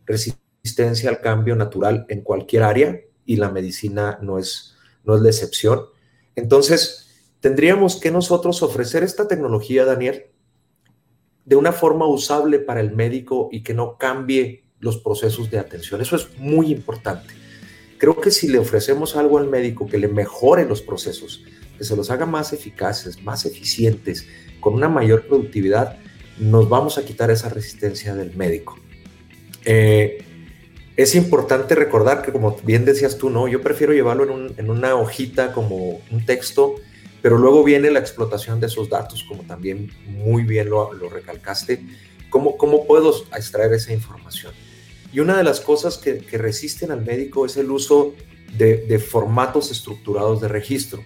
resistencia 0.05 1.11
al 1.11 1.21
cambio 1.21 1.57
natural 1.57 2.07
en 2.09 2.23
cualquier 2.23 2.63
área 2.63 3.01
y 3.25 3.37
la 3.37 3.51
medicina 3.51 4.19
no 4.23 4.39
es, 4.39 4.76
no 5.07 5.17
es 5.17 5.23
la 5.23 5.29
excepción. 5.29 5.87
Entonces, 6.35 7.07
tendríamos 7.41 7.97
que 7.97 8.11
nosotros 8.11 8.63
ofrecer 8.63 9.03
esta 9.03 9.29
tecnología, 9.29 9.85
Daniel, 9.85 10.27
de 11.45 11.57
una 11.57 11.73
forma 11.73 12.07
usable 12.07 12.59
para 12.59 12.81
el 12.81 12.93
médico 12.93 13.49
y 13.53 13.63
que 13.63 13.73
no 13.73 13.97
cambie 13.97 14.65
los 14.81 14.99
procesos 14.99 15.51
de 15.51 15.59
atención. 15.59 16.01
Eso 16.01 16.17
es 16.17 16.39
muy 16.39 16.71
importante. 16.73 17.35
Creo 17.99 18.21
que 18.21 18.31
si 18.31 18.49
le 18.49 18.59
ofrecemos 18.59 19.17
algo 19.17 19.39
al 19.39 19.49
médico 19.49 19.87
que 19.87 19.97
le 19.97 20.09
mejore 20.09 20.67
los 20.67 20.83
procesos, 20.83 21.43
que 21.79 21.85
se 21.85 21.97
los 21.97 22.11
haga 22.11 22.27
más 22.27 22.53
eficaces, 22.53 23.23
más 23.23 23.47
eficientes, 23.47 24.27
con 24.61 24.75
una 24.75 24.89
mayor 24.89 25.27
productividad, 25.27 25.97
nos 26.39 26.69
vamos 26.69 26.99
a 26.99 27.05
quitar 27.05 27.31
esa 27.31 27.49
resistencia 27.49 28.15
del 28.15 28.37
médico. 28.37 28.79
Eh, 29.65 30.26
es 30.97 31.15
importante 31.15 31.75
recordar 31.75 32.23
que, 32.23 32.33
como 32.33 32.57
bien 32.65 32.85
decías 32.87 33.19
tú, 33.19 33.29
no, 33.29 33.49
yo 33.49 33.61
prefiero 33.61 33.93
llevarlo 33.93 34.53
en, 34.57 34.71
una 34.71 34.95
hojita 34.95 35.53
como 35.53 36.01
un 36.11 36.25
texto, 36.25 36.77
pero 37.21 37.37
luego 37.37 37.63
viene 37.63 37.91
la 37.91 37.99
explotación 37.99 38.61
de 38.61 38.69
esos 38.69 38.89
datos, 38.89 39.23
como 39.25 39.43
también 39.43 39.93
muy 40.07 40.45
bien 40.45 40.71
lo, 40.71 40.91
recalcaste. 41.11 41.85
¿Cómo, 42.31 42.57
¿Cómo 42.57 42.87
puedo 42.87 43.15
extraer 43.35 43.75
esa 43.75 43.93
información? 43.93 44.55
Y 45.13 45.21
una 45.21 45.37
de 45.37 45.45
las 45.45 45.61
cosas 45.61 45.99
que, 45.99 46.21
resisten 46.39 46.91
al 46.91 47.05
médico 47.05 47.45
es 47.45 47.59
el 47.59 47.71
uso 47.71 48.15
de, 48.57 48.99
formatos 48.99 49.71
estructurados 49.71 50.41
de 50.41 50.49
registro. 50.49 51.03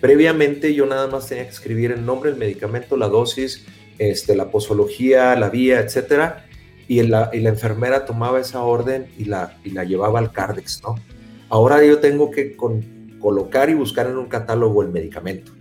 Previamente 0.00 0.74
yo 0.74 0.86
nada 0.86 1.06
más 1.06 1.28
tenía 1.28 1.44
que 1.44 1.50
escribir 1.50 1.92
el 1.92 2.04
nombre 2.04 2.30
del 2.30 2.38
medicamento, 2.38 2.96
la 2.96 3.08
dosis, 3.08 3.64
este, 3.98 4.34
la 4.34 4.50
posología, 4.50 5.36
la 5.36 5.50
vía, 5.50 5.78
etcétera, 5.80 6.46
y 6.90 7.00
la, 7.04 7.30
enfermera 7.32 8.04
tomaba 8.04 8.40
esa 8.40 8.64
orden 8.64 9.06
y 9.16 9.26
la, 9.26 9.56
y 9.62 9.70
la 9.70 9.84
llevaba 9.84 10.18
al 10.18 10.32
Cardex, 10.32 10.82
¿no? 10.82 10.96
Ahora 11.48 11.84
yo 11.84 12.00
tengo 12.00 12.32
que 12.32 12.56
colocar 13.20 13.70
y 13.70 13.74
buscar 13.74 14.08
en 14.08 14.16
un 14.16 14.26
catálogo 14.26 14.82
el 14.82 14.88
medicamento 14.88 15.52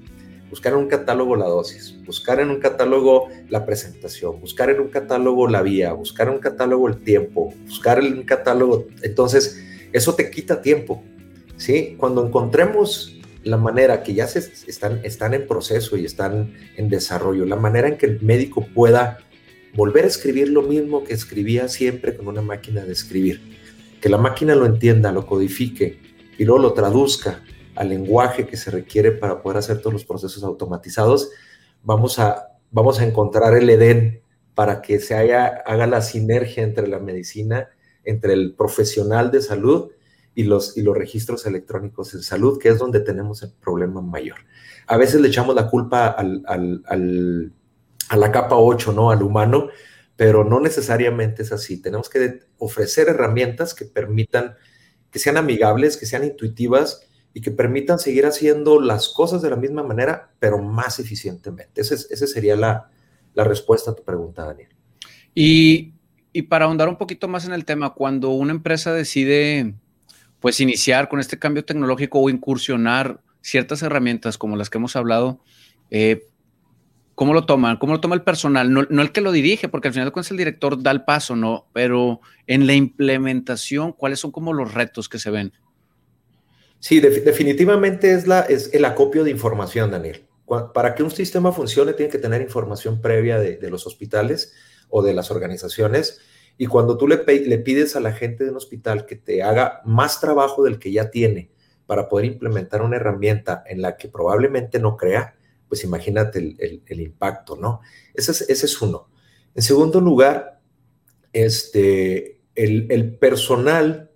buscar 0.50 0.74
en 0.74 0.80
un 0.80 0.88
catálogo 0.88 1.36
la 1.36 1.46
dosis, 1.46 1.96
buscar 2.04 2.40
en 2.40 2.50
un 2.50 2.60
catálogo 2.60 3.28
la 3.50 3.68
presentación, 3.68 4.40
buscar 4.40 4.72
en 4.72 4.80
un 4.80 4.88
catálogo 4.88 5.48
la 5.48 5.62
vía, 5.62 5.94
buscar 5.94 6.28
en 6.28 6.34
un 6.34 6.40
catálogo 6.40 6.88
el 6.88 6.98
tiempo, 6.98 7.54
buscar 7.68 8.00
en 8.00 8.14
un 8.14 8.24
catálogo. 8.24 8.88
Entonces, 9.04 9.64
eso 9.94 10.16
te 10.16 10.32
quita 10.32 10.64
tiempo. 10.64 11.04
¿sí? 11.58 11.96
Cuando 12.00 12.26
encontremos 12.26 13.20
la 13.44 13.58
manera 13.58 14.02
que 14.02 14.16
ya 14.16 14.26
se 14.26 14.40
están, 14.40 15.02
están 15.04 15.36
en 15.36 15.46
proceso 15.46 15.96
y 15.98 16.06
están 16.06 16.56
en 16.78 16.90
desarrollo, 16.90 17.46
la 17.46 17.56
manera 17.56 17.88
en 17.88 17.98
que 17.98 18.08
el 18.08 18.20
médico 18.22 18.66
pueda 18.74 19.20
volver 19.76 20.06
a 20.06 20.08
escribir 20.08 20.50
lo 20.50 20.62
mismo 20.62 21.04
que 21.04 21.14
escribía 21.14 21.68
siempre 21.68 22.16
con 22.16 22.28
una 22.28 22.42
máquina 22.42 22.84
de 22.84 22.94
escribir, 22.94 23.42
que 24.02 24.10
la 24.10 24.18
máquina 24.18 24.56
lo 24.56 24.66
entienda, 24.66 25.12
lo 25.12 25.26
codifique 25.26 26.00
y 26.38 26.46
luego 26.46 26.62
lo 26.62 26.74
traduzca 26.74 27.44
al 27.76 27.90
lenguaje 27.90 28.48
que 28.48 28.58
se 28.58 28.72
requiere 28.72 29.12
para 29.12 29.42
poder 29.42 29.60
hacer 29.60 29.80
todos 29.80 29.94
los 29.94 30.06
procesos 30.06 30.44
automatizados, 30.44 31.30
vamos 31.84 32.20
a, 32.20 32.58
vamos 32.72 33.00
a 33.00 33.06
encontrar 33.06 33.56
el 33.56 33.70
Edén 33.70 34.22
para 34.54 34.82
que 34.82 35.00
se 35.00 35.16
haga 35.16 35.88
la 35.88 36.02
sinergia 36.02 36.64
entre 36.64 36.88
la 36.88 37.00
medicina, 37.00 37.70
entre 38.04 38.34
el 38.34 38.54
profesional 38.54 39.32
de 39.32 39.42
salud 39.42 39.92
y 40.36 40.44
los, 40.44 40.78
y 40.78 40.82
los 40.82 40.98
registros 40.98 41.46
electrónicos 41.46 42.14
en 42.14 42.22
salud, 42.22 42.60
que 42.60 42.70
es 42.70 42.78
donde 42.78 43.00
tenemos 43.00 43.44
el 43.44 43.52
problema 43.52 44.02
mayor. 44.02 44.38
A 44.88 44.98
veces 44.98 45.22
le 45.22 45.28
echamos 45.28 45.56
la 45.56 45.70
culpa 45.70 46.08
al, 46.08 47.54
a 48.10 48.18
la 48.18 48.32
capa 48.32 48.56
8, 48.56 48.92
¿no? 48.94 49.12
Al 49.12 49.22
humano, 49.22 49.70
pero 50.16 50.44
no 50.44 50.60
necesariamente 50.60 51.44
es 51.44 51.52
así. 51.52 51.82
Tenemos 51.82 52.10
que 52.10 52.42
ofrecer 52.58 53.08
herramientas 53.08 53.74
que 53.74 53.86
permitan, 53.86 54.56
que 55.12 55.20
sean 55.20 55.38
amigables, 55.38 55.96
que 55.96 56.06
sean 56.06 56.24
intuitivas 56.24 57.08
y 57.34 57.42
que 57.42 57.52
permitan 57.52 58.00
seguir 58.00 58.26
haciendo 58.26 58.82
las 58.82 59.10
cosas 59.10 59.42
de 59.42 59.50
la 59.50 59.56
misma 59.56 59.84
manera, 59.84 60.32
pero 60.40 60.58
más 60.58 61.00
eficientemente. 61.00 61.82
Esa 61.82 61.96
ese 61.96 62.28
sería 62.28 62.56
la, 62.56 62.90
la, 63.34 63.44
respuesta 63.44 63.92
a 63.92 63.96
tu 63.96 64.04
pregunta, 64.04 64.46
Daniel. 64.46 64.70
Y, 65.36 65.94
y, 66.34 66.42
para 66.44 66.66
ahondar 66.66 66.90
un 66.90 66.98
poquito 66.98 67.28
más 67.28 67.46
en 67.46 67.54
el 67.54 67.66
tema, 67.66 67.94
cuando 67.94 68.32
una 68.32 68.52
empresa 68.52 68.94
decide 68.94 69.76
pues 70.40 70.60
iniciar 70.60 71.10
con 71.10 71.20
este 71.20 71.38
cambio 71.38 71.66
tecnológico 71.66 72.20
o 72.20 72.30
incursionar 72.30 73.22
ciertas 73.42 73.84
herramientas 73.84 74.38
como 74.38 74.56
las 74.56 74.70
que 74.70 74.78
hemos 74.78 74.96
hablado, 74.96 75.40
eh, 75.92 76.28
¿cómo 77.20 77.34
lo 77.34 77.46
toman? 77.46 77.76
¿Cómo 77.76 77.92
lo 77.92 78.00
toma 78.00 78.16
el 78.16 78.22
personal? 78.22 78.72
No, 78.72 78.84
no, 78.90 79.02
el 79.02 79.12
que 79.12 79.20
lo 79.20 79.34
dirige, 79.34 79.68
porque 79.68 79.90
al 79.90 79.94
final 79.94 80.08
de 80.08 80.14
cuentas 80.14 80.32
el 80.32 80.38
director 80.38 80.82
da 80.82 80.92
el 80.92 81.04
paso, 81.04 81.36
¿no? 81.36 81.68
Pero 81.74 82.22
en 82.48 82.66
la 82.66 82.76
implementación, 82.76 83.92
¿cuáles 83.92 84.22
son 84.22 84.32
como 84.32 84.54
los 84.54 84.74
retos 84.74 85.10
que 85.10 85.20
se 85.20 85.30
ven? 85.30 85.52
Sí, 86.80 87.02
definitivamente 87.02 88.14
es, 88.14 88.70
el 88.74 88.86
acopio 88.86 89.26
de 89.26 89.32
información, 89.32 89.92
Daniel. 89.92 90.26
Para 90.74 90.96
que 90.96 91.04
un 91.04 91.12
sistema 91.12 91.52
funcione 91.52 91.92
tiene 91.92 92.10
que 92.10 92.20
tener 92.20 92.42
información 92.42 93.02
previa 93.02 93.38
de, 93.38 93.70
los 93.70 93.86
hospitales 93.86 94.54
o 94.88 95.02
de 95.02 95.14
las 95.14 95.30
organizaciones. 95.30 96.22
Y 96.58 96.68
cuando 96.68 96.98
tú 96.98 97.06
le, 97.06 97.26
le, 97.26 97.58
pides 97.58 97.98
a 97.98 98.00
la 98.00 98.14
gente 98.14 98.46
de 98.46 98.52
un 98.52 98.56
hospital 98.56 99.06
que 99.06 99.18
te 99.18 99.44
haga 99.44 99.82
más 99.84 100.22
trabajo 100.22 100.64
del 100.64 100.80
que 100.80 100.94
ya 100.94 101.12
tiene 101.12 101.52
para 101.86 102.08
poder 102.08 102.28
implementar 102.28 102.82
una 102.82 102.96
herramienta 102.96 103.62
en 103.68 103.82
la 103.82 103.98
que 103.98 104.08
probablemente 104.08 104.80
no 104.80 104.96
crea, 104.96 105.36
pues 105.70 105.84
imagínate 105.86 106.40
el, 106.40 107.00
impacto, 107.00 107.56
¿no? 107.56 107.80
Ese 108.14 108.32
es, 108.32 108.42
ese 108.42 108.66
es, 108.66 108.82
uno. 108.82 109.10
En 109.56 109.62
segundo 109.62 110.02
lugar, 110.02 110.60
este, 111.32 112.42
el, 112.56 112.88
el 112.90 113.16
personal 113.16 114.10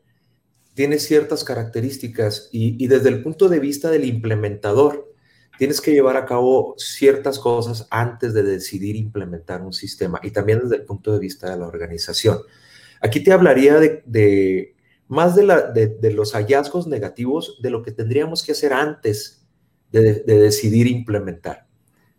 tiene 0.74 0.98
ciertas 1.00 1.44
características 1.44 2.50
y, 2.52 2.88
desde 2.88 3.10
el 3.10 3.22
punto 3.22 3.48
de 3.48 3.60
vista 3.60 3.92
del 3.92 4.06
implementador, 4.06 5.14
tienes 5.58 5.82
que 5.82 5.92
llevar 5.92 6.18
a 6.18 6.26
cabo 6.26 6.74
ciertas 6.78 7.38
cosas 7.38 7.88
antes 7.92 8.34
de 8.34 8.42
decidir 8.42 8.96
implementar 8.96 9.62
un 9.62 9.74
sistema 9.74 10.20
y 10.24 10.32
también 10.32 10.62
desde 10.62 10.78
el 10.78 10.84
punto 10.84 11.14
de 11.14 11.20
vista 11.20 11.52
de 11.52 11.58
la 11.58 11.68
organización. 11.68 12.40
Aquí 13.02 13.24
te 13.24 13.32
hablaría 13.32 13.80
de, 13.80 14.76
más 15.08 15.36
de, 15.36 15.44
la, 15.44 15.62
de, 15.72 16.12
los 16.12 16.34
hallazgos 16.34 16.88
negativos 16.88 17.60
de 17.62 17.70
lo 17.70 17.84
que 17.84 17.92
tendríamos 17.92 18.44
que 18.44 18.54
hacer 18.54 18.74
antes 18.74 19.43
de, 19.94 20.24
decidir 20.24 20.88
implementar. 20.88 21.68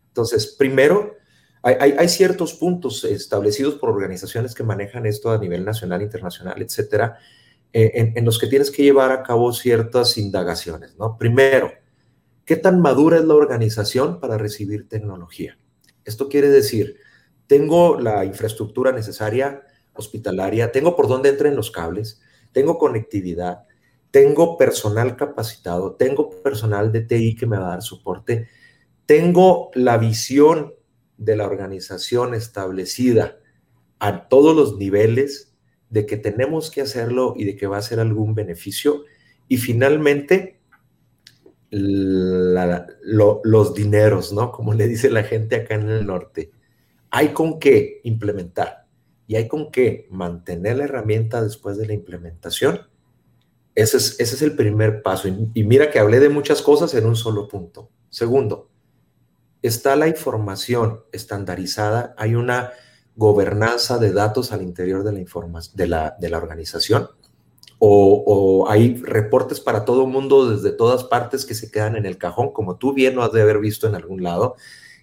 Entonces, 0.08 0.54
primero, 0.58 1.16
hay, 1.62 1.94
hay, 1.98 2.08
ciertos 2.08 2.54
puntos 2.54 3.04
establecidos 3.04 3.74
por 3.74 3.90
organizaciones 3.90 4.54
que 4.54 4.62
manejan 4.62 5.06
esto 5.06 5.30
a 5.30 5.38
nivel 5.38 5.64
nacional, 5.64 6.02
internacional, 6.02 6.60
etcétera, 6.60 7.18
eh, 7.72 8.12
en, 8.14 8.24
los 8.24 8.38
que 8.38 8.46
tienes 8.46 8.70
que 8.70 8.84
llevar 8.84 9.10
a 9.10 9.24
cabo 9.24 9.52
ciertas 9.52 10.16
indagaciones, 10.16 10.96
¿no? 10.96 11.18
Primero, 11.18 11.72
¿qué 12.44 12.54
tan 12.56 12.80
madura 12.80 13.16
es 13.16 13.24
la 13.24 13.34
organización 13.34 14.20
para 14.20 14.38
recibir 14.38 14.88
tecnología? 14.88 15.58
Esto 16.04 16.28
quiere 16.28 16.50
decir, 16.50 16.98
tengo 17.48 17.98
la 17.98 18.24
infraestructura 18.24 18.92
necesaria 18.92 19.62
hospitalaria, 19.94 20.70
tengo 20.70 20.94
por 20.94 21.08
dónde 21.08 21.30
entren 21.30 21.56
los 21.56 21.72
cables, 21.72 22.20
tengo 22.52 22.78
conectividad, 22.78 23.64
tengo 24.14 24.56
personal 24.56 25.16
capacitado, 25.16 25.96
tengo 25.96 26.30
personal 26.40 26.92
de 26.92 27.00
TI 27.00 27.34
que 27.34 27.46
me 27.46 27.56
va 27.56 27.66
a 27.66 27.70
dar 27.70 27.82
soporte, 27.82 28.46
tengo 29.06 29.72
la 29.74 29.98
visión 29.98 30.72
de 31.16 31.34
la 31.34 31.44
organización 31.44 32.32
establecida 32.32 33.38
a 33.98 34.28
todos 34.28 34.54
los 34.54 34.78
niveles 34.78 35.56
de 35.90 36.06
que 36.06 36.16
tenemos 36.16 36.70
que 36.70 36.82
hacerlo 36.82 37.34
y 37.36 37.42
de 37.42 37.56
que 37.56 37.66
va 37.66 37.78
a 37.78 37.82
ser 37.82 37.98
algún 37.98 38.36
beneficio. 38.36 39.02
Y 39.48 39.56
finalmente, 39.56 40.60
los 41.72 43.74
dineros, 43.74 44.32
¿no? 44.32 44.52
Como 44.52 44.74
le 44.74 44.86
dice 44.86 45.10
la 45.10 45.24
gente 45.24 45.56
acá 45.56 45.74
en 45.74 45.90
el 45.90 46.06
norte. 46.06 46.52
Hay 47.10 47.30
con 47.30 47.58
qué 47.58 48.00
implementar 48.04 48.86
y 49.26 49.34
hay 49.34 49.48
con 49.48 49.72
qué 49.72 50.06
mantener 50.08 50.76
la 50.76 50.84
herramienta 50.84 51.42
después 51.42 51.78
de 51.78 51.88
la 51.88 51.94
implementación. 51.94 52.93
Ese 53.74 53.96
es, 53.96 54.20
ese 54.20 54.36
es 54.36 54.42
el 54.42 54.54
primer 54.54 55.02
paso. 55.02 55.28
y 55.28 55.64
mira 55.64 55.90
que 55.90 55.98
hablé 55.98 56.20
de 56.20 56.28
muchas 56.28 56.62
cosas 56.62 56.94
en 56.94 57.06
un 57.06 57.16
solo 57.16 57.48
punto. 57.48 57.90
Segundo, 58.08 58.70
está 59.62 59.96
la 59.96 60.08
información 60.08 61.00
estandarizada. 61.10 62.14
Hay 62.18 62.34
una 62.34 62.72
gobernanza 63.16 63.98
de 63.98 64.12
datos 64.12 64.52
al 64.52 64.62
interior 64.62 65.04
de 65.04 65.12
la, 65.12 65.24
de 65.74 65.86
la, 65.86 66.16
de 66.20 66.28
la 66.28 66.36
organización. 66.36 67.08
O, 67.78 68.66
hay 68.68 68.96
reportes 69.02 69.60
para 69.60 69.84
todo 69.84 70.06
mundo 70.06 70.50
desde 70.50 70.70
todas 70.70 71.04
partes 71.04 71.44
que 71.44 71.54
se 71.54 71.70
quedan 71.70 71.96
en 71.96 72.06
el 72.06 72.16
cajón, 72.16 72.52
como 72.52 72.76
tú 72.76 72.94
bien 72.94 73.14
lo 73.14 73.22
has 73.22 73.32
de 73.32 73.42
haber 73.42 73.58
visto 73.58 73.86
en 73.86 73.94
algún 73.94 74.22
lado, 74.22 74.56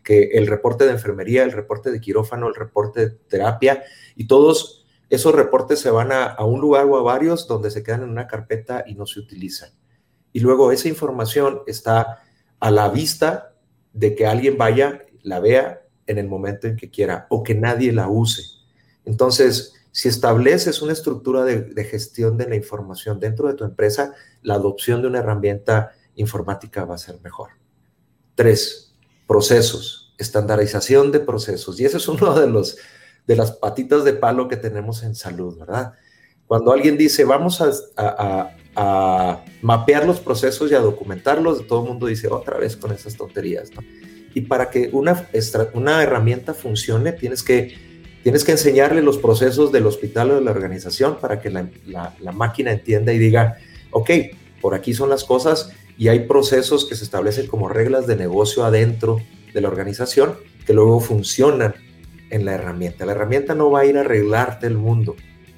que 0.04 0.32
el 0.34 0.48
reporte 0.48 0.86
de 0.86 0.92
enfermería, 0.92 1.44
el 1.44 1.52
reporte 1.52 1.92
de 1.92 2.02
quirófano, 2.02 2.48
el 2.48 2.56
reporte 2.56 3.02
de 3.02 3.10
terapia, 3.12 3.84
y 4.16 4.26
todos 4.26 4.81
esos 5.12 5.36
reportes 5.36 5.80
se 5.82 5.92
van 5.92 6.14
a, 6.14 6.38
un 6.46 6.62
lugar 6.62 6.86
o 6.86 6.98
a 6.98 7.02
varios 7.02 7.46
donde 7.46 7.70
se 7.70 7.84
quedan 7.84 8.04
en 8.04 8.10
una 8.10 8.28
carpeta 8.28 8.86
y 8.88 8.96
no 8.96 9.06
se 9.06 9.20
utilizan. 9.20 9.70
Y 10.32 10.40
luego 10.40 10.72
esa 10.72 10.88
información 10.88 11.64
está 11.68 12.24
a 12.62 12.72
la 12.72 12.88
vista 12.88 13.54
de 13.92 14.16
que 14.16 14.26
alguien 14.26 14.58
vaya, 14.58 15.02
la 15.22 15.42
vea 15.42 15.82
en 16.08 16.18
el 16.18 16.30
momento 16.30 16.68
en 16.68 16.78
que 16.78 16.90
quiera 16.90 17.28
o 17.30 17.44
que 17.44 17.54
nadie 17.54 17.92
la 17.92 18.08
use. 18.08 18.44
Entonces, 19.04 19.74
si 19.92 20.08
estableces 20.08 20.82
una 20.82 20.94
estructura 20.94 21.44
de, 21.44 21.84
gestión 21.84 22.38
de 22.38 22.48
la 22.48 22.56
información 22.56 23.20
dentro 23.20 23.50
de 23.50 23.56
tu 23.56 23.66
empresa, 23.66 24.14
la 24.42 24.54
adopción 24.54 25.02
de 25.02 25.10
una 25.10 25.20
herramienta 25.20 25.92
informática 26.16 26.86
va 26.86 26.96
a 26.96 26.98
ser 26.98 27.20
mejor. 27.22 27.50
Tres, 28.36 28.96
procesos. 29.28 30.16
estandarización 30.18 31.12
de 31.12 31.20
procesos. 31.20 31.80
Y 31.80 31.86
ese 31.86 31.98
es 31.98 32.08
uno 32.08 32.40
de 32.40 32.48
los 32.48 32.78
de 33.28 33.36
las 33.36 33.52
patitas 33.52 34.04
de 34.04 34.14
palo 34.14 34.48
que 34.48 34.58
tenemos 34.58 35.04
en 35.04 35.16
salud, 35.16 35.58
¿verdad? 35.58 35.94
Cuando 36.48 36.72
alguien 36.72 36.98
dice, 36.98 37.24
vamos 37.24 37.62
a, 37.62 38.52
mapear 39.62 40.06
los 40.06 40.20
procesos 40.20 40.72
y 40.72 40.76
a 40.76 40.80
documentarlos, 40.80 41.68
todo 41.68 41.84
el 41.84 41.90
mundo 41.90 42.08
dice, 42.08 42.28
otra 42.30 42.58
vez 42.58 42.78
con 42.78 42.92
esas 42.92 43.16
tonterías, 43.16 43.72
¿no? 43.72 43.82
Y 44.34 44.42
para 44.42 44.70
que 44.70 44.90
una, 44.94 46.04
herramienta 46.04 46.54
funcione, 46.54 47.12
tienes 47.12 47.44
que, 47.44 47.76
tienes 48.24 48.46
que 48.46 48.54
enseñarle 48.54 49.02
los 49.02 49.18
procesos 49.18 49.74
del 49.74 49.86
hospital 49.86 50.32
o 50.32 50.36
de 50.36 50.42
la 50.42 50.52
organización 50.52 51.18
para 51.20 51.42
que 51.42 51.50
la, 51.50 51.70
la 51.86 52.32
máquina 52.32 52.72
entienda 52.72 53.12
y 53.12 53.20
diga, 53.20 53.58
ok, 53.92 54.10
por 54.62 54.74
aquí 54.74 54.94
son 54.94 55.10
las 55.10 55.26
cosas 55.26 55.72
y 55.98 56.08
hay 56.08 56.22
procesos 56.22 56.86
que 56.86 56.96
se 56.96 57.04
establecen 57.04 57.48
como 57.48 57.68
reglas 57.68 58.08
de 58.08 58.16
negocio 58.16 58.64
adentro 58.64 59.22
de 59.54 59.62
la 59.62 59.68
organización 59.68 60.36
que 60.66 60.74
luego 60.74 61.00
funcionan 61.00 61.76
en 62.32 62.46
la 62.46 62.54
herramienta. 62.54 63.06
La 63.06 63.12
herramienta 63.12 63.54
no 63.54 63.70
va 63.70 63.82
a 63.82 63.86
ir 63.86 63.98
a 63.98 64.02
arreglarte 64.02 64.66
el 64.66 64.78
mundo. 64.78 65.16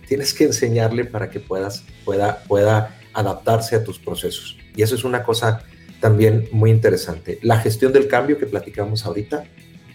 Tienes 0.07 0.33
que 0.33 0.43
enseñarle 0.43 1.05
para 1.05 1.29
que 1.29 1.39
puedas, 1.39 1.83
pueda, 2.03 2.43
pueda 2.43 2.99
adaptarse 3.13 3.75
a 3.77 3.83
tus 3.83 3.99
procesos. 3.99 4.57
Y 4.75 4.81
eso 4.81 4.95
es 4.95 5.05
una 5.05 5.23
cosa 5.23 5.63
también 6.01 6.49
muy 6.51 6.71
interesante. 6.71 7.39
La 7.41 7.59
gestión 7.59 7.93
del 7.93 8.07
cambio 8.07 8.37
que 8.37 8.45
platicamos 8.45 9.05
ahorita, 9.05 9.45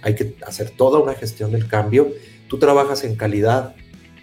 hay 0.00 0.14
que 0.14 0.36
hacer 0.46 0.70
toda 0.70 1.00
una 1.00 1.14
gestión 1.14 1.52
del 1.52 1.66
cambio. 1.66 2.12
Tú 2.48 2.58
trabajas 2.58 3.04
en 3.04 3.16
calidad, 3.16 3.74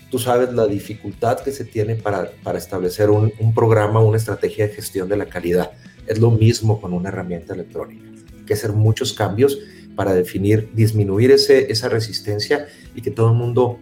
tú 0.10 0.18
sabes 0.18 0.52
la 0.54 0.66
dificultad 0.66 1.42
que 1.42 1.52
se 1.52 1.66
tiene 1.66 1.96
para, 1.96 2.32
para 2.42 2.58
establecer 2.58 3.10
un, 3.10 3.32
un 3.40 3.54
programa, 3.54 4.00
una 4.00 4.18
estrategia 4.18 4.68
de 4.68 4.74
gestión 4.74 5.10
de 5.10 5.18
la 5.18 5.26
calidad. 5.26 5.74
Es 6.08 6.20
lo 6.20 6.32
mismo 6.32 6.82
con 6.82 6.94
una 6.94 7.10
herramienta 7.10 7.54
electrónica. 7.54 8.08
Hay 8.40 8.46
que 8.46 8.54
hacer 8.54 8.72
muchos 8.72 9.14
cambios 9.14 9.60
para 9.96 10.14
definir, 10.14 10.70
disminuir 10.74 11.32
ese, 11.32 11.72
esa 11.72 11.90
resistencia 11.90 12.68
y 12.96 13.02
que 13.02 13.12
todo 13.12 13.30
el 13.32 13.38
mundo 13.38 13.80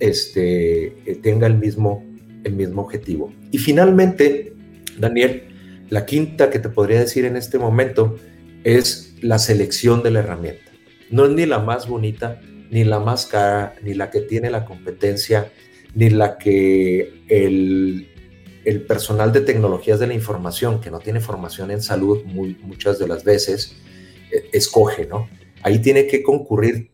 este, 0.00 0.86
eh, 1.10 1.18
tenga 1.22 1.46
el 1.46 1.54
mismo, 1.54 2.04
el 2.44 2.54
mismo 2.54 2.82
objetivo. 2.82 3.32
Y 3.50 3.58
finalmente, 3.58 4.52
Daniel, 4.98 5.44
la 5.88 6.04
quinta 6.04 6.50
que 6.50 6.58
te 6.58 6.68
podría 6.68 7.00
decir 7.00 7.24
en 7.24 7.36
este 7.36 7.58
momento 7.58 8.16
es 8.64 9.14
la 9.22 9.38
selección 9.38 10.02
de 10.02 10.10
la 10.10 10.20
herramienta. 10.20 10.72
No 11.10 11.24
es 11.24 11.30
ni 11.30 11.46
la 11.46 11.60
más 11.60 11.88
bonita, 11.88 12.40
ni 12.70 12.84
la 12.84 12.98
más 12.98 13.26
cara, 13.26 13.74
ni 13.82 13.94
la 13.94 14.10
que 14.10 14.20
tiene 14.20 14.50
la 14.50 14.64
competencia, 14.64 15.52
ni 15.94 16.10
la 16.10 16.36
que 16.36 17.22
el, 17.28 18.08
el 18.64 18.82
personal 18.82 19.32
de 19.32 19.40
tecnologías 19.40 20.00
de 20.00 20.08
la 20.08 20.14
información, 20.14 20.80
que 20.80 20.90
no 20.90 20.98
tiene 20.98 21.20
formación 21.20 21.70
en 21.70 21.80
salud 21.80 22.24
muy, 22.24 22.56
muchas 22.62 22.98
de 22.98 23.06
las 23.06 23.22
veces, 23.22 23.76
eh, 24.32 24.48
escoge, 24.52 25.06
¿no? 25.06 25.28
Ahí 25.62 25.80
tiene 25.80 26.06
que 26.06 26.22
concurrir 26.22 26.90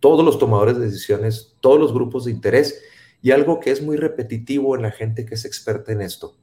todos 0.00 0.24
los 0.24 0.38
tomadores 0.38 0.78
de 0.78 0.86
decisiones, 0.86 1.54
todos 1.60 1.80
los 1.80 1.92
grupos 1.92 2.24
de 2.24 2.30
interés 2.32 2.80
y 3.22 3.30
algo 3.30 3.60
que 3.60 3.70
es 3.70 3.82
muy 3.82 3.96
repetitivo 3.96 4.76
en 4.76 4.82
la 4.82 4.90
gente 4.90 5.24
que 5.24 5.34
es 5.34 5.44
experta 5.44 5.92
en 5.92 6.00
esto. 6.00 6.36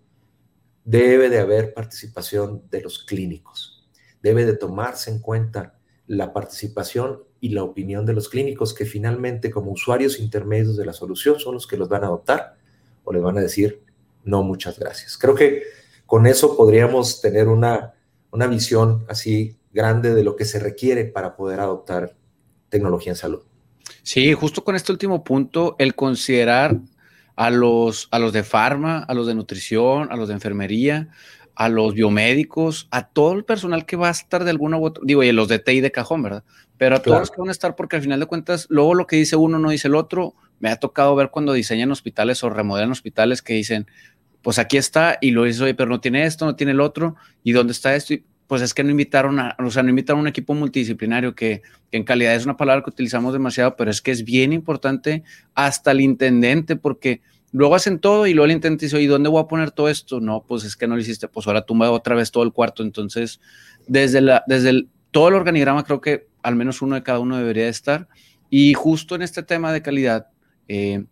Debe 0.85 1.29
de 1.29 1.39
haber 1.39 1.73
participación 1.73 2.63
de 2.69 2.81
los 2.81 2.99
clínicos. 3.03 3.87
Debe 4.21 4.45
de 4.45 4.57
tomarse 4.57 5.11
en 5.11 5.19
cuenta 5.19 5.79
la 6.07 6.33
participación 6.33 7.23
y 7.39 7.49
la 7.49 7.63
opinión 7.63 8.05
de 8.05 8.13
los 8.13 8.29
clínicos 8.29 8.73
que 8.73 8.85
finalmente 8.85 9.51
como 9.51 9.71
usuarios 9.71 10.19
intermedios 10.19 10.75
de 10.75 10.85
la 10.85 10.93
solución 10.93 11.39
son 11.39 11.53
los 11.53 11.67
que 11.67 11.77
los 11.77 11.89
van 11.89 12.03
a 12.03 12.07
adoptar 12.07 12.57
o 13.03 13.13
les 13.13 13.21
van 13.21 13.37
a 13.37 13.41
decir 13.41 13.83
no 14.23 14.43
muchas 14.43 14.79
gracias. 14.79 15.17
Creo 15.17 15.35
que 15.35 15.63
con 16.05 16.27
eso 16.27 16.55
podríamos 16.55 17.21
tener 17.21 17.47
una, 17.47 17.93
una 18.31 18.47
visión 18.47 19.05
así 19.07 19.57
grande 19.73 20.13
de 20.13 20.23
lo 20.23 20.35
que 20.35 20.45
se 20.45 20.59
requiere 20.59 21.05
para 21.05 21.35
poder 21.35 21.59
adoptar 21.59 22.15
tecnología 22.69 23.11
en 23.11 23.17
salud. 23.17 23.43
Sí, 24.03 24.33
justo 24.33 24.63
con 24.63 24.75
este 24.75 24.91
último 24.91 25.23
punto, 25.23 25.75
el 25.79 25.95
considerar 25.95 26.79
a 27.35 27.49
los, 27.49 28.07
a 28.11 28.19
los 28.19 28.33
de 28.33 28.43
farma, 28.43 28.99
a 28.99 29.13
los 29.13 29.27
de 29.27 29.35
nutrición, 29.35 30.11
a 30.11 30.15
los 30.15 30.27
de 30.27 30.35
enfermería, 30.35 31.09
a 31.55 31.69
los 31.69 31.93
biomédicos, 31.93 32.87
a 32.91 33.07
todo 33.07 33.33
el 33.33 33.45
personal 33.45 33.85
que 33.85 33.95
va 33.95 34.07
a 34.07 34.11
estar 34.11 34.43
de 34.43 34.51
alguna 34.51 34.77
u 34.77 34.85
otra, 34.85 35.03
digo, 35.05 35.23
y 35.23 35.29
a 35.29 35.33
los 35.33 35.47
de 35.47 35.59
TI 35.59 35.81
de 35.81 35.91
cajón, 35.91 36.23
¿verdad? 36.23 36.43
Pero 36.77 36.95
a 36.95 37.01
todos 37.01 37.19
los 37.19 37.31
que 37.31 37.39
van 37.39 37.49
a 37.49 37.51
estar, 37.51 37.75
porque 37.75 37.95
al 37.95 38.01
final 38.01 38.19
de 38.19 38.25
cuentas, 38.25 38.67
luego 38.69 38.95
lo 38.95 39.07
que 39.07 39.15
dice 39.15 39.35
uno 39.35 39.59
no 39.59 39.69
dice 39.69 39.87
el 39.87 39.95
otro. 39.95 40.33
Me 40.59 40.69
ha 40.69 40.77
tocado 40.77 41.15
ver 41.15 41.29
cuando 41.29 41.53
diseñan 41.53 41.91
hospitales 41.91 42.43
o 42.43 42.49
remodelan 42.49 42.91
hospitales 42.91 43.41
que 43.41 43.53
dicen, 43.53 43.87
pues 44.41 44.59
aquí 44.59 44.77
está, 44.77 45.17
y 45.21 45.31
lo 45.31 45.47
hizo, 45.47 45.65
pero 45.77 45.87
no 45.87 46.01
tiene 46.01 46.25
esto, 46.25 46.45
no 46.45 46.55
tiene 46.55 46.71
el 46.71 46.81
otro, 46.81 47.15
y 47.43 47.53
dónde 47.53 47.71
está 47.71 47.95
esto, 47.95 48.13
y 48.15 48.25
pues 48.47 48.61
es 48.61 48.73
que 48.73 48.83
no 48.83 48.91
invitaron 48.91 49.39
a, 49.39 49.55
o 49.59 49.71
sea, 49.71 49.83
no 49.83 49.89
invitaron 49.89 50.19
a 50.19 50.21
un 50.23 50.27
equipo 50.27 50.53
multidisciplinario 50.53 51.35
que, 51.35 51.61
en 51.91 52.03
calidad 52.03 52.35
es 52.35 52.45
una 52.45 52.57
palabra 52.57 52.83
que 52.83 52.89
utilizamos 52.89 53.33
demasiado, 53.33 53.75
pero 53.75 53.91
es 53.91 54.01
que 54.01 54.11
es 54.11 54.23
bien 54.23 54.51
importante 54.51 55.23
hasta 55.53 55.91
el 55.91 56.01
intendente, 56.01 56.75
porque 56.75 57.21
luego 57.51 57.75
hacen 57.75 57.99
todo 57.99 58.25
y 58.25 58.33
luego 58.33 58.45
el 58.45 58.51
intendente 58.51 58.87
dice, 58.87 59.01
¿y 59.01 59.05
dónde 59.05 59.29
voy 59.29 59.41
a 59.41 59.47
poner 59.47 59.71
todo 59.71 59.89
esto? 59.89 60.19
No, 60.19 60.43
pues 60.47 60.63
es 60.63 60.75
que 60.75 60.87
no 60.87 60.95
lo 60.95 61.01
hiciste, 61.01 61.27
pues 61.27 61.45
ahora 61.45 61.65
tumba 61.65 61.91
otra 61.91 62.15
vez 62.15 62.31
todo 62.31 62.43
el 62.43 62.51
cuarto. 62.51 62.81
Entonces, 62.81 63.39
desde, 63.87 64.21
la, 64.21 64.43
desde 64.47 64.69
el, 64.69 64.89
todo 65.11 65.27
el 65.27 65.35
organigrama 65.35 65.83
creo 65.83 66.01
que 66.01 66.27
al 66.41 66.55
menos 66.55 66.81
uno 66.81 66.95
de 66.95 67.03
cada 67.03 67.19
uno 67.19 67.37
debería 67.37 67.69
estar. 67.69 68.07
Y 68.49 68.73
justo 68.73 69.15
en 69.15 69.21
este 69.21 69.43
tema 69.43 69.71
de 69.71 69.81
calidad, 69.81 70.27
eh, 70.67 71.05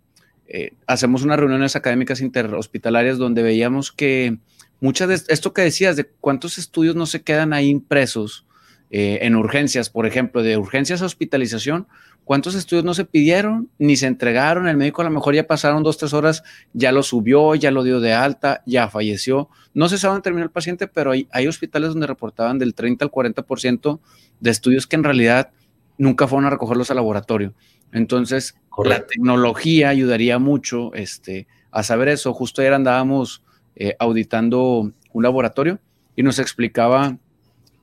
eh, 0.48 0.74
hacemos 0.88 1.24
unas 1.24 1.40
reuniones 1.40 1.76
académicas 1.76 2.22
interhospitalarias 2.22 3.18
donde 3.18 3.44
veíamos 3.44 3.92
que 3.92 4.38
muchas 4.82 5.08
de 5.08 5.34
esto 5.34 5.54
que 5.54 5.62
decías 5.62 5.96
de 5.96 6.10
cuántos 6.20 6.58
estudios 6.58 6.96
no 6.96 7.06
se 7.06 7.22
quedan 7.22 7.54
ahí 7.54 7.70
impresos 7.70 8.46
eh, 8.90 9.20
en 9.22 9.38
urgencias, 9.38 9.90
por 9.90 10.06
ejemplo, 10.06 10.44
de 10.44 10.58
urgencias 10.58 11.02
a 11.02 11.06
hospitalización, 11.06 11.88
cuántos 12.26 12.56
estudios 12.56 12.84
no 12.84 12.94
se 12.94 13.06
pidieron 13.06 13.70
ni 13.78 13.96
se 13.96 14.08
entregaron, 14.08 14.68
el 14.68 14.76
médico 14.76 15.02
a 15.02 15.06
lo 15.06 15.12
mejor 15.12 15.34
ya 15.34 15.48
pasaron 15.48 15.82
dos, 15.82 15.98
tres 15.98 16.14
horas, 16.14 16.44
ya 16.74 16.92
lo 16.92 17.04
subió, 17.04 17.56
ya 17.56 17.72
lo 17.72 17.84
dio 17.84 18.02
de 18.02 18.12
alta, 18.12 18.64
ya 18.66 18.90
falleció, 18.90 19.50
no 19.74 19.88
se 19.88 19.98
sabe 19.98 20.16
dónde 20.16 20.24
terminó 20.24 20.44
el 20.44 20.52
paciente, 20.52 20.88
pero 20.88 21.12
hay, 21.12 21.28
hay 21.32 21.48
hospitales 21.48 21.92
donde 21.92 22.08
reportaban 22.08 22.60
del 22.60 22.74
30 22.74 23.06
al 23.06 23.12
40% 23.12 24.00
de 24.42 24.50
estudios 24.50 24.88
que 24.88 24.98
en 24.98 25.06
realidad 25.06 25.52
nunca 25.98 26.28
fueron 26.28 26.48
a 26.48 26.50
recogerlos 26.50 26.90
al 26.90 26.98
laboratorio. 26.98 27.54
Entonces, 27.94 28.56
la 28.84 29.06
tecnología 29.06 29.90
ayudaría 29.90 30.40
mucho 30.40 30.94
este, 30.94 31.48
a 31.72 31.84
saber 31.84 32.10
eso. 32.10 32.34
Justo 32.34 32.62
ayer 32.62 32.74
andábamos 32.74 33.44
eh, 33.76 33.96
auditando 34.00 34.92
un 35.14 35.24
laboratorio 35.24 35.80
y 36.16 36.24
nos 36.24 36.40
explicaba, 36.40 37.18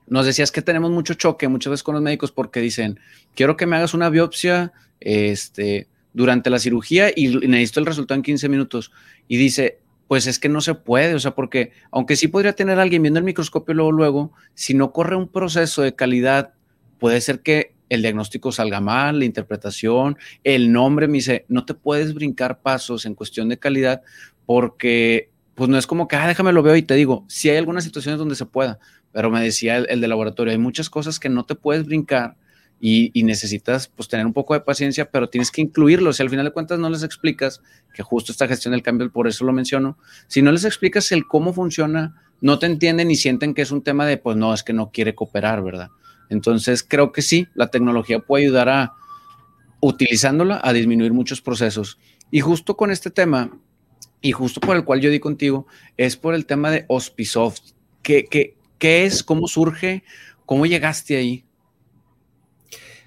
nos 0.07 0.27
decías 0.27 0.53
que 0.53 0.62
tenemos 0.62 0.90
mucho 0.90 1.14
choque 1.14 1.48
muchas 1.48 1.70
veces 1.70 1.83
con 1.83 1.94
los 1.94 2.03
médicos 2.03 2.33
porque 2.33 2.61
dicen, 2.61 2.98
quiero 3.35 3.57
que 3.57 3.66
me 3.66 3.77
hagas 3.77 3.94
una 3.94 4.09
biopsia 4.09 4.72
este, 5.01 5.88
durante 6.12 6.51
la 6.51 6.59
cirugía 6.59 7.11
y 7.14 7.29
necesito 7.46 7.81
el 7.81 7.87
resultado 7.87 8.16
en 8.16 8.22
15 8.22 8.48
minutos. 8.48 8.92
Y 9.29 9.37
dice, 9.37 9.81
pues 10.09 10.27
es 10.27 10.38
que 10.38 10.48
no 10.48 10.61
se 10.61 10.74
puede, 10.74 11.14
o 11.14 11.20
sea, 11.20 11.35
porque 11.35 11.72
aunque 11.90 12.16
sí 12.16 12.29
podría 12.29 12.55
tener 12.55 12.79
alguien 12.79 13.03
viendo 13.03 13.18
el 13.18 13.24
microscopio 13.24 13.74
luego, 13.74 13.92
luego, 13.92 14.33
si 14.55 14.74
no 14.74 14.92
corre 14.92 15.16
un 15.16 15.29
proceso 15.29 15.83
de 15.83 15.94
calidad, 15.94 16.55
puede 16.98 17.20
ser 17.20 17.40
que 17.40 17.74
el 17.90 18.03
diagnóstico 18.03 18.53
salga 18.53 18.81
mal, 18.81 19.18
la 19.18 19.24
interpretación, 19.24 20.18
el 20.44 20.72
nombre, 20.72 21.09
me 21.09 21.14
dice, 21.14 21.44
no 21.48 21.64
te 21.64 21.74
puedes 21.74 22.14
brincar 22.14 22.61
pasos 22.61 23.07
en 23.07 23.14
cuestión 23.14 23.48
de 23.48 23.59
calidad 23.59 24.03
porque 24.46 25.31
pues 25.59 25.68
no 25.68 25.77
es 25.77 25.88
como 25.88 26.07
que, 26.07 26.14
ah, 26.14 26.29
déjame 26.29 26.53
lo 26.53 26.62
veo 26.62 26.77
y 26.77 26.83
te 26.83 26.94
digo, 26.94 27.25
si 27.27 27.51
hay 27.51 27.57
algunas 27.57 27.83
situaciones 27.83 28.21
donde 28.21 28.37
se 28.37 28.47
pueda, 28.47 28.79
pero 29.11 29.29
me 29.29 29.42
decía 29.42 29.79
el, 29.79 30.01
de 30.01 30.07
laboratorio, 30.07 30.53
hay 30.53 30.59
muchas 30.59 30.88
cosas 30.88 31.18
que 31.18 31.29
no 31.29 31.44
te 31.44 31.57
puedes 31.57 31.85
brincar 31.85 32.37
y, 32.81 33.11
necesitas 33.25 33.88
pues 33.88 34.09
tener 34.09 34.25
un 34.25 34.33
poco 34.33 34.55
de 34.55 34.61
paciencia, 34.61 35.11
pero 35.11 35.29
tienes 35.29 35.51
que 35.51 35.61
incluirlo. 35.61 36.12
Si 36.12 36.23
al 36.23 36.31
final 36.31 36.44
de 36.44 36.53
cuentas 36.53 36.79
no 36.79 36.88
les 36.88 37.03
explicas 37.03 37.61
que 37.92 38.05
justo 38.05 38.31
esta 38.31 38.47
gestión 38.47 38.71
del 38.71 38.85
cambio, 38.85 39.11
por 39.11 39.27
eso 39.27 39.44
lo 39.44 39.53
menciono, 39.53 39.99
si 40.29 40.42
no 40.42 40.53
les 40.53 40.64
explicas 40.64 41.11
el 41.11 41.27
cómo 41.27 41.53
funciona, 41.53 42.14
no 42.40 42.61
te 42.61 42.66
entienden 42.66 43.11
y 43.11 43.16
sienten 43.16 43.53
que 43.53 43.62
es 43.62 43.73
un 43.73 43.83
tema 43.83 44.07
de, 44.07 44.16
pues 44.16 44.37
no, 44.37 44.55
es 44.55 44.62
que 44.62 44.73
no 44.73 44.92
quiere 44.92 45.16
cooperar, 45.16 45.64
¿verdad? 45.64 45.88
Entonces 46.31 46.87
creo 46.88 47.11
que 47.11 47.23
sí, 47.23 47.49
la 47.57 47.66
tecnología 47.66 48.21
puede 48.21 48.44
ayudar 48.44 48.68
a, 48.68 48.92
utilizándola, 49.81 50.61
a 50.62 50.73
disminuir 50.73 51.12
muchos 51.12 51.40
procesos. 51.40 51.99
Y 52.31 52.38
justo 52.38 52.77
con 52.77 52.92
este 52.92 53.11
tema, 53.11 53.51
y 54.20 54.33
justo 54.33 54.61
por 54.61 54.76
el 54.76 54.85
cual 54.85 55.00
yo 55.00 55.11
di 55.11 55.20
contigo, 55.20 55.66
es 55.96 56.16
por 56.16 56.35
el 56.35 56.46
tema 56.46 56.70
de 56.70 56.85
Hospisoft. 56.88 57.61
¿Qué, 58.02 58.24
qué, 58.24 58.57
qué 58.78 59.04
es? 59.04 59.22
¿Cómo 59.22 59.46
surge? 59.46 60.02
¿Cómo 60.46 60.66
llegaste 60.66 61.16
ahí? 61.16 61.44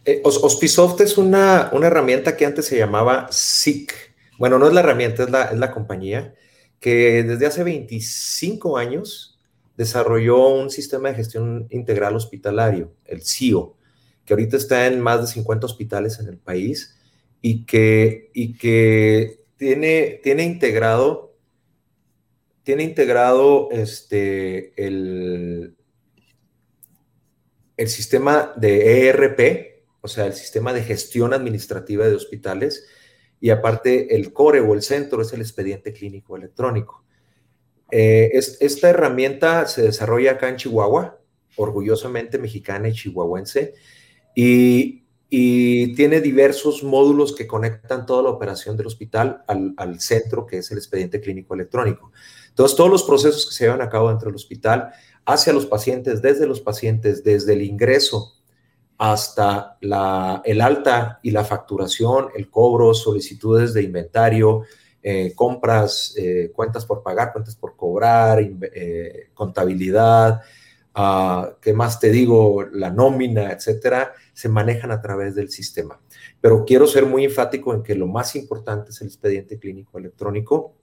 Eh, 0.05 0.21
Hospisoft 0.23 1.01
es 1.01 1.17
una, 1.17 1.69
una, 1.73 1.87
herramienta 1.87 2.35
que 2.35 2.45
antes 2.45 2.65
se 2.65 2.77
llamaba 2.77 3.27
SIC. 3.29 3.93
Bueno, 4.39 4.57
no 4.57 4.67
es 4.67 4.73
la 4.73 4.79
herramienta, 4.79 5.23
es 5.23 5.29
la, 5.29 5.43
es 5.45 5.59
la 5.59 5.71
compañía 5.71 6.33
que 6.79 7.23
desde 7.23 7.45
hace 7.45 7.63
25 7.63 8.77
años 8.77 9.39
desarrolló 9.77 10.47
un 10.49 10.71
sistema 10.71 11.09
de 11.09 11.15
gestión 11.15 11.67
integral 11.69 12.15
hospitalario, 12.15 12.93
el 13.05 13.21
CIO, 13.21 13.77
que 14.25 14.33
ahorita 14.33 14.57
está 14.57 14.87
en 14.87 14.99
más 14.99 15.21
de 15.21 15.27
50 15.27 15.65
hospitales 15.65 16.19
en 16.19 16.27
el 16.27 16.37
país 16.37 16.97
y 17.41 17.65
que, 17.65 18.31
y 18.33 18.53
que 18.57 19.40
tiene, 19.61 20.19
tiene 20.23 20.41
integrado, 20.41 21.37
tiene 22.63 22.81
integrado 22.81 23.69
este, 23.69 24.73
el, 24.83 25.75
el 27.77 27.87
sistema 27.87 28.53
de 28.57 29.07
ERP 29.09 29.71
o 30.01 30.07
sea, 30.07 30.25
el 30.25 30.33
sistema 30.33 30.73
de 30.73 30.81
gestión 30.81 31.31
administrativa 31.31 32.07
de 32.07 32.15
hospitales, 32.15 32.87
y 33.39 33.51
aparte 33.51 34.15
el 34.15 34.33
core 34.33 34.59
o 34.59 34.73
el 34.73 34.81
centro 34.81 35.21
es 35.21 35.31
el 35.31 35.41
expediente 35.41 35.93
clínico 35.93 36.35
electrónico. 36.35 37.05
Eh, 37.91 38.31
es, 38.33 38.57
esta 38.61 38.89
herramienta 38.89 39.67
se 39.67 39.83
desarrolla 39.83 40.31
acá 40.31 40.49
en 40.49 40.55
Chihuahua, 40.55 41.21
orgullosamente 41.55 42.39
mexicana 42.39 42.89
y 42.89 42.93
chihuahuense, 42.93 43.75
y, 44.35 45.00
tiene 45.31 46.19
diversos 46.19 46.83
módulos 46.83 47.33
que 47.33 47.47
conectan 47.47 48.05
toda 48.05 48.23
la 48.23 48.29
operación 48.29 48.75
del 48.75 48.87
hospital 48.87 49.43
al, 49.47 49.99
centro, 50.01 50.45
que 50.45 50.57
es 50.57 50.69
el 50.71 50.77
expediente 50.77 51.21
clínico 51.21 51.53
electrónico. 51.53 52.11
Entonces, 52.49 52.75
todos 52.75 52.89
los 52.89 53.03
procesos 53.03 53.47
que 53.47 53.53
se 53.53 53.63
llevan 53.63 53.81
a 53.81 53.89
cabo 53.89 54.09
dentro 54.09 54.27
del 54.27 54.35
hospital, 54.35 54.91
hacia 55.25 55.53
los 55.53 55.65
pacientes, 55.65 56.21
desde 56.21 56.47
los 56.47 56.59
pacientes, 56.59 57.23
desde 57.23 57.53
el 57.53 57.61
ingreso 57.61 58.41
hasta 58.97 59.77
el 59.81 60.61
alta 60.61 61.19
y 61.23 61.31
la 61.31 61.43
facturación, 61.43 62.27
el 62.35 62.51
cobro, 62.51 62.93
solicitudes 62.93 63.73
de 63.73 63.81
inventario, 63.81 64.61
eh, 65.01 65.33
compras, 65.33 66.13
eh, 66.15 66.51
cuentas 66.53 66.85
por 66.85 67.01
pagar, 67.01 67.31
cuentas 67.31 67.55
por 67.55 67.75
cobrar, 67.75 68.39
eh, 68.39 69.29
contabilidad, 69.33 70.41
uh, 70.95 71.53
¿qué 71.59 71.73
más 71.73 71.99
te 71.99 72.11
digo? 72.11 72.63
La 72.71 72.91
nómina, 72.91 73.51
etcétera, 73.51 74.13
se 74.33 74.49
manejan 74.49 74.91
a 74.91 75.01
través 75.01 75.35
del 75.35 75.49
sistema. 75.49 76.01
Pero 76.39 76.65
quiero 76.65 76.87
ser 76.87 77.05
muy 77.05 77.25
enfático 77.25 77.73
en 77.73 77.83
que 77.83 77.95
lo 77.95 78.07
más 78.07 78.35
importante 78.35 78.91
es 78.91 79.01
el 79.01 79.07
expediente 79.07 79.59
clínico 79.59 79.97
electrónico, 79.97 80.75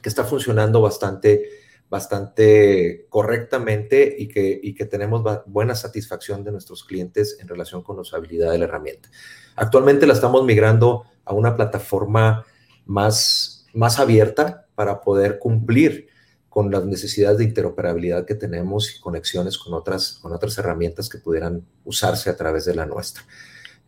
que 0.00 0.08
está 0.08 0.24
funcionando 0.24 0.80
bastante 0.80 1.62
bastante 1.92 3.04
correctamente 3.10 4.16
y 4.18 4.26
que, 4.26 4.58
y 4.62 4.72
que 4.74 4.86
tenemos 4.86 5.22
buena 5.44 5.74
satisfacción 5.74 6.42
de 6.42 6.50
nuestros 6.50 6.84
clientes 6.84 7.36
en 7.38 7.46
relación 7.46 7.82
con 7.82 7.96
la 7.96 8.00
usabilidad 8.00 8.50
de 8.50 8.56
la 8.56 8.64
herramienta. 8.64 9.10
Actualmente 9.56 10.06
la 10.06 10.14
estamos 10.14 10.42
migrando 10.46 11.04
a 11.26 11.34
una 11.34 11.54
plataforma 11.54 12.46
más, 12.86 13.66
más 13.74 13.98
abierta 14.00 14.66
para 14.74 15.02
poder 15.02 15.38
cumplir 15.38 16.08
con 16.52 16.70
las 16.70 16.84
necesidades 16.84 17.38
de 17.38 17.44
interoperabilidad 17.44 18.26
que 18.26 18.34
tenemos 18.34 18.94
y 18.94 19.00
conexiones 19.00 19.56
con 19.56 19.72
otras, 19.72 20.18
con 20.20 20.34
otras 20.34 20.58
herramientas 20.58 21.08
que 21.08 21.16
pudieran 21.16 21.64
usarse 21.86 22.28
a 22.28 22.36
través 22.36 22.66
de 22.66 22.74
la 22.74 22.84
nuestra. 22.84 23.22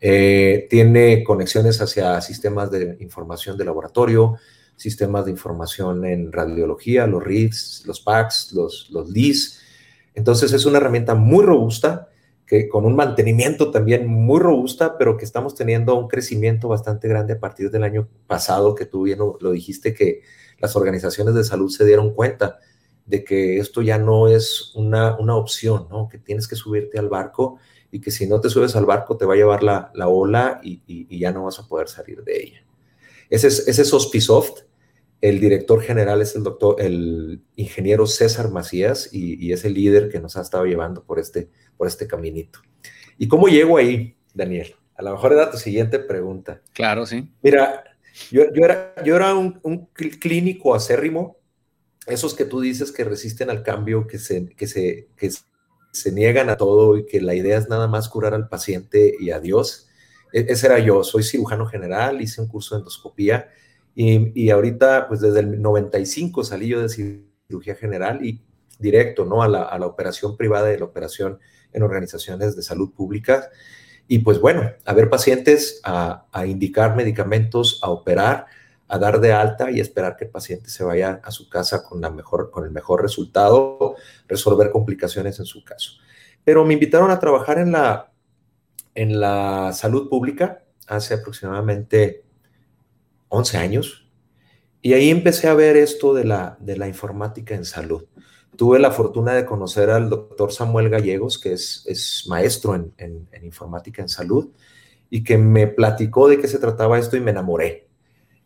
Eh, 0.01 0.65
tiene 0.67 1.23
conexiones 1.23 1.79
hacia 1.79 2.19
sistemas 2.21 2.71
de 2.71 2.97
información 3.01 3.55
de 3.55 3.65
laboratorio, 3.65 4.37
sistemas 4.75 5.25
de 5.25 5.31
información 5.31 6.05
en 6.05 6.31
radiología, 6.31 7.05
los 7.05 7.23
RIDs, 7.23 7.83
los 7.85 7.99
PACS, 7.99 8.53
los, 8.53 8.89
los 8.89 9.11
LIS. 9.11 9.61
Entonces 10.15 10.51
es 10.51 10.65
una 10.65 10.79
herramienta 10.79 11.13
muy 11.13 11.45
robusta, 11.45 12.09
que 12.47 12.67
con 12.67 12.83
un 12.85 12.95
mantenimiento 12.95 13.69
también 13.69 14.07
muy 14.07 14.39
robusta, 14.39 14.97
pero 14.97 15.17
que 15.17 15.25
estamos 15.25 15.53
teniendo 15.53 15.93
un 15.93 16.07
crecimiento 16.07 16.67
bastante 16.67 17.07
grande 17.07 17.33
a 17.33 17.39
partir 17.39 17.69
del 17.69 17.83
año 17.83 18.07
pasado, 18.25 18.73
que 18.73 18.87
tú 18.87 19.03
bien 19.03 19.19
lo, 19.19 19.51
dijiste, 19.51 19.93
que 19.93 20.23
las 20.59 20.75
organizaciones 20.75 21.35
de 21.35 21.43
salud 21.43 21.69
se 21.69 21.85
dieron 21.85 22.13
cuenta 22.13 22.59
de 23.05 23.23
que 23.23 23.57
esto 23.57 23.81
ya 23.81 23.97
no 23.97 24.27
es 24.27 24.71
una, 24.75 25.15
una 25.17 25.35
opción, 25.35 25.87
¿no? 25.89 26.09
que 26.09 26.17
tienes 26.17 26.47
que 26.47 26.55
subirte 26.55 26.97
al 26.97 27.09
barco 27.09 27.59
y 27.91 28.01
que 28.01 28.11
si 28.11 28.27
no 28.27 28.41
te 28.41 28.49
subes 28.49 28.75
al 28.75 28.85
barco 28.85 29.15
te 29.15 29.25
va 29.25 29.35
a 29.35 29.37
llevar 29.37 29.63
la, 29.63 29.91
la 29.93 30.07
ola 30.07 30.59
y, 30.63 30.81
y, 30.87 31.19
ya 31.19 31.31
no 31.31 31.45
vas 31.45 31.59
a 31.59 31.67
poder 31.67 31.87
salir 31.87 32.23
de 32.23 32.43
ella. 32.43 32.65
Ese 33.29 33.47
es, 33.47 33.67
ese 33.67 33.83
es 33.83 33.93
Hospisoft. 33.93 34.63
El 35.21 35.39
director 35.39 35.81
general 35.81 36.21
es 36.21 36.35
el 36.35 36.43
doctor, 36.43 36.81
el 36.81 37.41
ingeniero 37.55 38.05
César 38.05 38.51
Macías 38.51 39.09
y, 39.13 39.51
es 39.53 39.65
el 39.65 39.75
líder 39.75 40.09
que 40.09 40.19
nos 40.19 40.35
ha 40.35 40.41
estado 40.41 40.65
llevando 40.65 41.03
por 41.03 41.19
este, 41.19 41.49
por 41.77 41.87
este 41.87 42.07
caminito. 42.07 42.59
¿Y 43.17 43.27
cómo 43.27 43.47
llego 43.47 43.77
ahí, 43.77 44.17
Daniel? 44.33 44.75
A 44.95 45.03
lo 45.03 45.11
mejor 45.11 45.33
era 45.33 45.49
tu 45.49 45.57
siguiente 45.57 45.99
pregunta. 45.99 46.61
Claro, 46.73 47.05
sí. 47.05 47.31
Mira, 47.41 47.94
yo, 48.31 48.43
yo 48.53 48.65
era, 48.65 48.93
yo 49.03 49.15
era 49.15 49.35
un, 49.35 49.59
un, 49.63 49.87
clínico 49.87 50.75
acérrimo, 50.75 51.37
esos 52.07 52.33
que 52.33 52.45
tú 52.45 52.61
dices 52.61 52.91
que 52.91 53.03
resisten 53.03 53.49
al 53.49 53.63
cambio, 53.63 54.07
que 54.07 54.19
se, 54.19 54.47
que, 54.47 54.67
se, 54.67 55.09
que 55.17 55.31
se 55.91 56.11
niegan 56.11 56.49
a 56.49 56.57
todo 56.57 56.97
y 56.97 57.05
que 57.05 57.21
la 57.21 57.35
idea 57.35 57.57
es 57.57 57.67
nada 57.69 57.87
más 57.87 58.09
curar 58.09 58.33
al 58.33 58.47
paciente 58.47 59.15
y 59.19 59.31
a 59.31 59.39
Dios. 59.39 59.87
E, 60.31 60.45
ese 60.49 60.67
era 60.67 60.79
yo, 60.79 61.03
soy 61.03 61.23
cirujano 61.23 61.65
general, 61.65 62.21
hice 62.21 62.41
un 62.41 62.47
curso 62.47 62.75
de 62.75 62.79
endoscopía 62.79 63.49
y, 63.95 64.49
ahorita, 64.49 65.07
pues 65.07 65.21
desde 65.21 65.39
el 65.39 65.61
95 65.61 66.43
salí 66.43 66.67
yo 66.67 66.81
de 66.81 66.89
cirugía 66.89 67.75
general 67.75 68.25
y 68.25 68.41
directo, 68.77 69.23
¿no? 69.23 69.41
A 69.41 69.47
la, 69.47 69.63
a 69.63 69.79
la 69.79 69.85
operación 69.85 70.35
privada 70.35 70.73
y 70.73 70.77
la 70.77 70.83
operación 70.83 71.39
en 71.71 71.81
organizaciones 71.81 72.57
de 72.57 72.61
salud 72.61 72.93
pública. 72.93 73.49
Y 74.07 74.19
pues 74.19 74.39
bueno, 74.39 74.71
a 74.85 74.93
ver 74.93 75.09
pacientes, 75.09 75.81
a, 75.83 76.25
indicar 76.45 76.95
medicamentos, 76.95 77.79
a 77.81 77.89
operar, 77.89 78.45
a 78.87 78.99
dar 78.99 79.19
de 79.19 79.33
alta 79.33 79.71
y 79.71 79.79
esperar 79.79 80.15
que 80.15 80.25
el 80.25 80.31
paciente 80.31 80.69
se 80.69 80.83
vaya 80.83 81.19
a 81.23 81.31
su 81.31 81.49
casa 81.49 81.83
con, 81.83 82.01
la 82.01 82.11
mejor, 82.11 82.51
con 82.51 82.65
el 82.65 82.71
mejor 82.71 83.01
resultado, 83.01 83.95
resolver 84.27 84.69
complicaciones 84.69 85.39
en 85.39 85.45
su 85.45 85.63
caso. 85.63 85.93
Pero 86.43 86.63
me 86.65 86.73
invitaron 86.73 87.09
a 87.09 87.19
trabajar 87.19 87.57
en 87.57 87.71
la, 87.71 88.11
en 88.93 89.19
la 89.19 89.73
salud 89.73 90.07
pública 90.07 90.63
hace 90.87 91.15
aproximadamente 91.15 92.23
11 93.29 93.57
años. 93.57 94.07
Y 94.83 94.93
ahí 94.93 95.09
empecé 95.09 95.47
a 95.47 95.55
ver 95.55 95.77
esto 95.77 96.13
de 96.13 96.25
la, 96.25 96.57
de 96.59 96.77
la 96.77 96.87
informática 96.87 97.55
en 97.55 97.65
salud. 97.65 98.05
Tuve 98.57 98.79
la 98.79 98.91
fortuna 98.91 99.33
de 99.33 99.45
conocer 99.45 99.89
al 99.89 100.09
doctor 100.09 100.51
Samuel 100.51 100.89
Gallegos, 100.89 101.39
que 101.39 101.53
es, 101.53 101.83
es 101.87 102.25
maestro 102.27 102.75
en, 102.75 102.93
en, 102.97 103.45
informática 103.45 104.01
en 104.01 104.09
salud, 104.09 104.49
y 105.09 105.23
que 105.23 105.37
me 105.37 105.67
platicó 105.67 106.27
de 106.27 106.39
qué 106.39 106.47
se 106.47 106.59
trataba 106.59 106.99
esto 106.99 107.17
y 107.17 107.21
me 107.21 107.31
enamoré. 107.31 107.87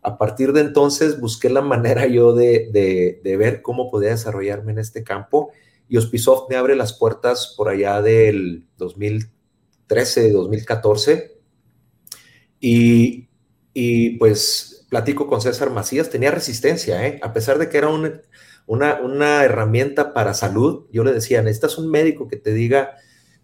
A 0.02 0.18
partir 0.18 0.54
de 0.54 0.62
entonces 0.62 1.20
busqué 1.20 1.50
la 1.50 1.62
manera 1.62 2.08
yo 2.08 2.34
de, 2.34 2.70
de, 2.72 3.22
de 3.24 3.38
ver 3.38 3.62
cómo 3.62 3.90
podía 3.92 4.10
desarrollarme 4.10 4.72
en 4.72 4.80
este 4.80 5.04
campo 5.04 5.52
y 5.90 5.98
Hospisoft 5.98 6.50
me 6.50 6.56
abre 6.56 6.76
las 6.76 6.94
puertas 6.94 7.54
por 7.58 7.68
allá 7.68 8.02
del 8.02 8.66
2013, 8.78 10.32
2014 10.32 11.40
y, 12.60 13.28
y 13.74 14.18
pues 14.18 14.86
platico 14.90 15.28
con 15.28 15.42
César 15.42 15.72
Macías, 15.72 16.10
tenía 16.10 16.32
resistencia, 16.32 17.06
¿eh? 17.08 17.20
a 17.24 17.34
pesar 17.34 17.58
de 17.58 17.70
que 17.70 17.78
era 17.78 17.90
una, 18.70 19.02
una, 19.02 19.44
herramienta 19.44 20.14
para 20.14 20.36
salud, 20.36 20.86
yo 20.92 21.04
le 21.04 21.12
decía, 21.12 21.42
necesitas 21.42 21.80
un 21.80 21.90
médico 21.90 22.28
que 22.28 22.38
te 22.38 22.54
diga 22.54 22.98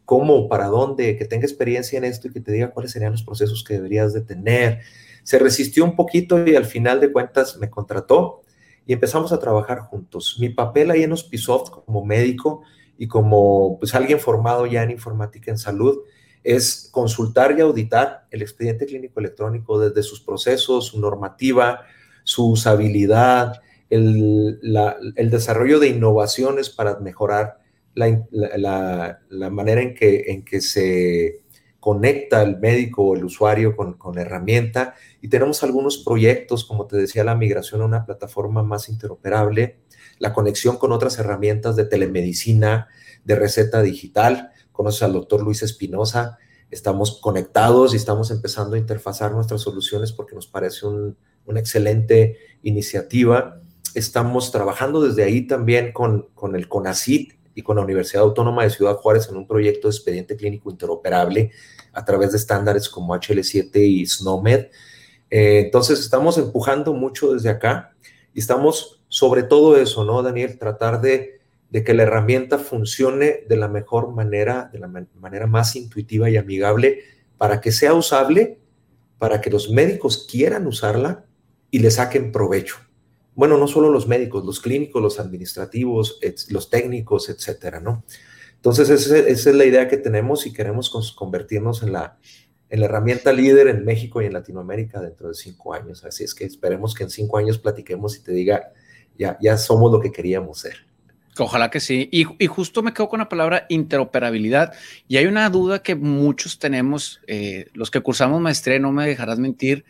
cómo, 0.05 0.47
para 0.47 0.67
dónde, 0.67 1.17
que 1.17 1.25
tenga 1.25 1.47
experiencia 1.47 1.97
en 1.97 2.03
esto 2.03 2.27
y 2.27 2.31
que 2.31 2.41
te 2.41 2.51
diga 2.51 2.69
cuáles 2.69 2.91
serían 2.91 3.11
los 3.11 3.23
procesos 3.23 3.63
que 3.63 3.73
deberías 3.73 4.13
de 4.13 4.21
tener. 4.21 4.81
Se 5.23 5.39
resistió 5.39 5.83
un 5.83 5.95
poquito 5.95 6.47
y 6.47 6.55
al 6.55 6.65
final 6.65 6.99
de 6.99 7.11
cuentas 7.11 7.57
me 7.57 7.71
contrató 7.71 8.43
y 8.85 8.93
empezamos 8.93 9.31
a 9.31 9.39
trabajar 9.39 9.79
juntos. 9.79 10.37
Mi 10.39 10.49
papel 10.49 10.91
ahí 10.91 11.01
en 11.01 11.11
Hospisoft 11.11 11.71
como 11.71 12.05
médico 12.05 12.61
y 12.95 13.07
como 13.07 13.79
pues 13.79 13.95
alguien 13.95 14.19
formado 14.19 14.67
ya 14.67 14.83
en 14.83 14.91
informática 14.91 15.49
en 15.49 15.57
salud 15.57 16.03
es 16.43 16.87
consultar 16.91 17.57
y 17.57 17.61
auditar 17.61 18.27
el 18.29 18.43
expediente 18.43 18.85
clínico 18.85 19.19
electrónico 19.19 19.79
desde 19.79 20.03
sus 20.03 20.21
procesos, 20.21 20.85
su 20.85 20.99
normativa, 20.99 21.81
su 22.23 22.51
usabilidad, 22.51 23.63
el, 23.89 24.59
desarrollo 25.31 25.79
de 25.79 25.89
innovaciones 25.89 26.69
para 26.69 26.99
mejorar 26.99 27.59
la, 27.93 29.19
manera 29.51 29.81
en 29.81 29.93
que, 29.93 30.25
en 30.27 30.43
que 30.43 30.61
se 30.61 31.41
conecta 31.79 32.41
el 32.41 32.57
médico 32.59 33.03
o 33.03 33.15
el 33.15 33.23
usuario 33.25 33.75
con, 33.75 33.93
con, 33.93 34.15
la 34.15 34.21
herramienta. 34.21 34.95
Y 35.21 35.27
tenemos 35.27 35.63
algunos 35.63 35.99
proyectos, 35.99 36.65
como 36.65 36.87
te 36.87 36.97
decía, 36.97 37.23
la 37.23 37.35
migración 37.35 37.81
a 37.81 37.85
una 37.85 38.05
plataforma 38.05 38.63
más 38.63 38.89
interoperable, 38.89 39.77
la 40.17 40.33
conexión 40.33 40.77
con 40.77 40.91
otras 40.91 41.19
herramientas 41.19 41.75
de 41.75 41.85
telemedicina, 41.85 42.87
de 43.23 43.35
receta 43.35 43.81
digital 43.81 44.51
conoces 44.75 45.03
al 45.03 45.13
doctor 45.13 45.41
Luis 45.41 45.63
Espinosa, 45.63 46.37
estamos 46.69 47.19
conectados 47.21 47.93
y 47.93 47.97
estamos 47.97 48.29
empezando 48.29 48.75
a 48.75 48.79
interfazar 48.79 49.31
nuestras 49.31 49.61
soluciones 49.61 50.11
porque 50.11 50.35
nos 50.35 50.47
parece 50.47 50.85
una 50.85 51.59
excelente 51.59 52.37
iniciativa. 52.61 53.61
Estamos 53.95 54.51
trabajando 54.51 55.01
desde 55.01 55.23
ahí 55.23 55.47
también 55.47 55.91
con, 55.91 56.27
con 56.33 56.55
el 56.55 56.67
CONACIT 56.67 57.33
y 57.55 57.61
con 57.61 57.77
la 57.77 57.83
Universidad 57.83 58.23
Autónoma 58.23 58.63
de 58.63 58.69
Ciudad 58.69 58.95
Juárez 58.97 59.27
en 59.29 59.37
un 59.37 59.47
proyecto 59.47 59.87
de 59.87 59.95
expediente 59.95 60.35
clínico 60.35 60.69
interoperable 60.69 61.51
a 61.93 62.03
través 62.03 62.31
de 62.31 62.37
estándares 62.37 62.89
como 62.89 63.15
HL7 63.15 63.75
y 63.75 64.05
SNOMED. 64.05 64.67
Eh, 65.29 65.61
entonces, 65.65 65.99
estamos 65.99 66.37
empujando 66.37 66.93
mucho 66.93 67.33
desde 67.33 67.49
acá 67.49 67.95
y 68.33 68.39
estamos 68.39 69.01
sobre 69.07 69.43
todo 69.43 69.77
eso, 69.77 70.03
¿no, 70.03 70.21
Daniel? 70.21 70.59
Tratar 70.59 71.01
de 71.01 71.35
de 71.75 71.83
que 71.83 71.93
la 71.93 72.03
herramienta 72.03 72.57
funcione 72.57 73.43
de 73.49 73.57
la 73.57 73.67
mejor 73.67 74.13
manera, 74.13 74.69
de 74.71 74.79
la 74.79 74.87
manera 74.87 75.45
más 75.45 75.75
intuitiva 75.75 76.29
y 76.29 76.37
amigable, 76.37 77.01
para 77.37 77.59
que 77.59 77.73
sea 77.73 77.93
usable, 77.93 78.59
para 79.17 79.41
que 79.41 79.49
los 79.49 79.69
médicos 79.69 80.25
quieran 80.29 80.67
usarla 80.67 81.25
y 81.71 81.79
le 81.79 81.91
saquen 81.91 82.31
provecho. 82.31 82.77
Bueno, 83.35 83.57
no 83.57 83.67
solo 83.67 83.89
los 83.91 84.07
médicos, 84.07 84.45
los 84.45 84.59
clínicos, 84.59 85.01
los 85.01 85.19
administrativos, 85.19 86.19
los 86.49 86.69
técnicos, 86.69 87.29
etcétera, 87.29 87.79
¿no? 87.81 88.03
Entonces, 88.55 88.89
esa, 88.89 89.17
es 89.19 89.45
la 89.45 89.65
idea 89.65 89.87
que 89.87 89.97
tenemos 89.97 90.47
y 90.47 90.53
queremos 90.53 90.89
convertirnos 91.15 91.83
en 91.83 91.93
la, 91.93 92.17
en 92.69 92.79
la 92.79 92.85
herramienta 92.87 93.31
líder 93.31 93.67
en 93.67 93.85
México 93.85 94.21
y 94.21 94.25
en 94.25 94.33
Latinoamérica 94.33 95.01
dentro 95.01 95.27
de 95.27 95.35
cinco 95.35 95.73
años. 95.73 96.03
Así 96.03 96.23
es 96.23 96.33
que 96.33 96.45
esperemos 96.45 96.95
que 96.95 97.03
en 97.03 97.09
cinco 97.09 97.37
años 97.37 97.59
platiquemos 97.59 98.17
y 98.17 98.23
te 98.23 98.31
diga, 98.31 98.71
ya, 99.17 99.37
ya 99.41 99.57
somos 99.57 99.91
lo 99.91 99.99
que 99.99 100.11
queríamos 100.11 100.59
ser. 100.59 100.85
Ojalá 101.37 101.69
que 101.69 101.79
sí. 101.79 102.07
Y, 102.11 102.47
justo 102.47 102.81
me 102.81 102.93
quedo 102.93 103.09
con 103.09 103.19
la 103.19 103.29
palabra 103.29 103.65
interoperabilidad. 103.69 104.73
Y 105.07 105.17
hay 105.17 105.25
una 105.25 105.49
duda 105.49 105.83
que 105.83 105.95
muchos 105.95 106.59
tenemos, 106.59 107.21
eh, 107.27 107.67
los 107.73 107.91
que 107.91 107.99
cursamos 107.99 108.41
maestría, 108.41 108.79
no 108.79 108.91
me 108.91 109.07
dejarás 109.07 109.37
mentir, 109.37 109.83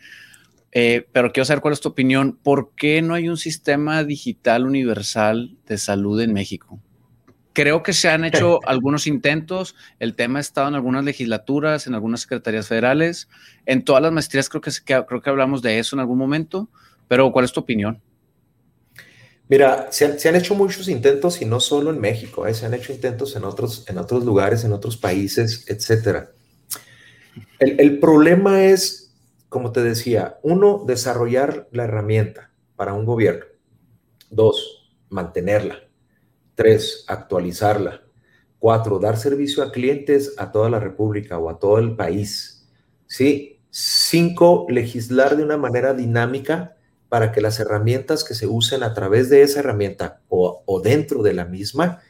eh, 0.72 1.06
pero 1.12 1.32
quiero 1.32 1.44
saber 1.44 1.60
cuál 1.60 1.74
es 1.74 1.80
tu 1.80 1.88
opinión. 1.88 2.38
¿Por 2.42 2.72
qué 2.74 3.02
no 3.02 3.14
hay 3.14 3.28
un 3.28 3.36
sistema 3.36 4.04
digital 4.04 4.66
universal 4.66 5.56
de 5.66 5.78
salud 5.78 6.20
en 6.20 6.32
México? 6.32 6.80
Creo 7.52 7.82
que 7.82 7.92
se 7.92 8.08
han 8.08 8.24
hecho 8.26 8.60
algunos 8.66 9.06
intentos. 9.06 9.74
El 9.98 10.14
tema 10.14 10.38
ha 10.38 10.40
estado 10.40 10.68
en 10.68 10.74
algunas 10.74 11.04
legislaturas, 11.04 11.86
en 11.86 11.94
algunas 11.94 12.20
secretarías 12.20 12.68
federales, 12.68 13.28
en 13.64 13.84
todas 13.84 14.02
las 14.02 14.12
maestrías. 14.12 14.48
Creo 14.48 14.60
que, 14.60 14.70
creo 14.84 15.22
que 15.22 15.30
hablamos 15.30 15.62
de 15.62 15.78
eso 15.78 15.96
en 15.96 16.00
algún 16.00 16.18
momento. 16.18 16.68
Pero, 17.08 17.32
¿cuál 17.32 17.44
es 17.44 17.52
tu 17.52 17.60
opinión? 17.60 18.02
Mira, 19.48 19.86
se 19.92 20.28
han, 20.28 20.34
hecho 20.34 20.56
muchos 20.56 20.88
intentos 20.88 21.40
y 21.40 21.44
no 21.44 21.60
solo 21.60 21.90
en 21.90 22.00
México, 22.00 22.48
¿eh? 22.48 22.54
se 22.54 22.66
han 22.66 22.74
hecho 22.74 22.92
intentos 22.92 23.36
en 23.36 23.44
otros, 23.44 23.84
en 23.86 23.96
otros 23.96 24.24
lugares, 24.24 24.64
en 24.64 24.72
otros 24.72 24.96
países, 24.96 25.64
etc. 25.68 26.30
El, 27.60 27.80
el, 27.80 28.00
problema 28.00 28.64
es, 28.64 29.05
como 29.48 29.72
te 29.72 29.82
decía, 29.82 30.38
uno, 30.42 30.84
desarrollar 30.86 31.68
la 31.72 31.84
herramienta 31.84 32.52
para 32.74 32.92
un 32.92 33.04
gobierno. 33.04 33.46
Dos, 34.30 34.92
mantenerla. 35.08 35.88
Tres, 36.54 37.04
actualizarla. 37.08 38.02
Cuatro, 38.58 38.98
dar 38.98 39.16
servicio 39.16 39.62
a 39.62 39.70
clientes 39.70 40.34
a 40.38 40.50
toda 40.50 40.70
la 40.70 40.80
República 40.80 41.38
o 41.38 41.48
a 41.50 41.58
todo 41.58 41.78
el 41.78 41.96
país. 41.96 42.68
Sí. 43.06 43.60
Cinco, 43.70 44.66
legislar 44.70 45.36
de 45.36 45.44
una 45.44 45.58
manera 45.58 45.92
dinámica 45.92 46.76
para 47.08 47.32
que 47.32 47.40
las 47.40 47.60
herramientas 47.60 48.24
que 48.24 48.34
se 48.34 48.46
usen 48.46 48.82
a 48.82 48.94
través 48.94 49.28
de 49.28 49.42
esa 49.42 49.60
herramienta 49.60 50.22
o, 50.28 50.80
dentro 50.82 51.22
de 51.22 51.34
la 51.34 51.44
misma 51.44 52.00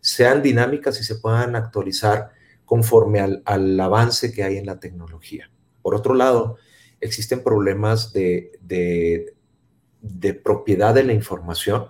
sean 0.00 0.42
dinámicas 0.42 0.98
y 1.00 1.04
se 1.04 1.16
puedan 1.16 1.56
actualizar 1.56 2.30
conforme 2.64 3.20
al, 3.20 3.80
avance 3.80 4.32
que 4.32 4.44
hay 4.44 4.56
en 4.56 4.66
la 4.66 4.80
tecnología. 4.80 5.50
Por 5.82 5.94
otro 5.94 6.14
lado, 6.14 6.56
existen 7.00 7.42
problemas 7.42 8.12
de, 8.12 8.52
de, 8.60 10.34
propiedad 10.34 10.94
de 10.94 11.04
la 11.04 11.12
información 11.12 11.86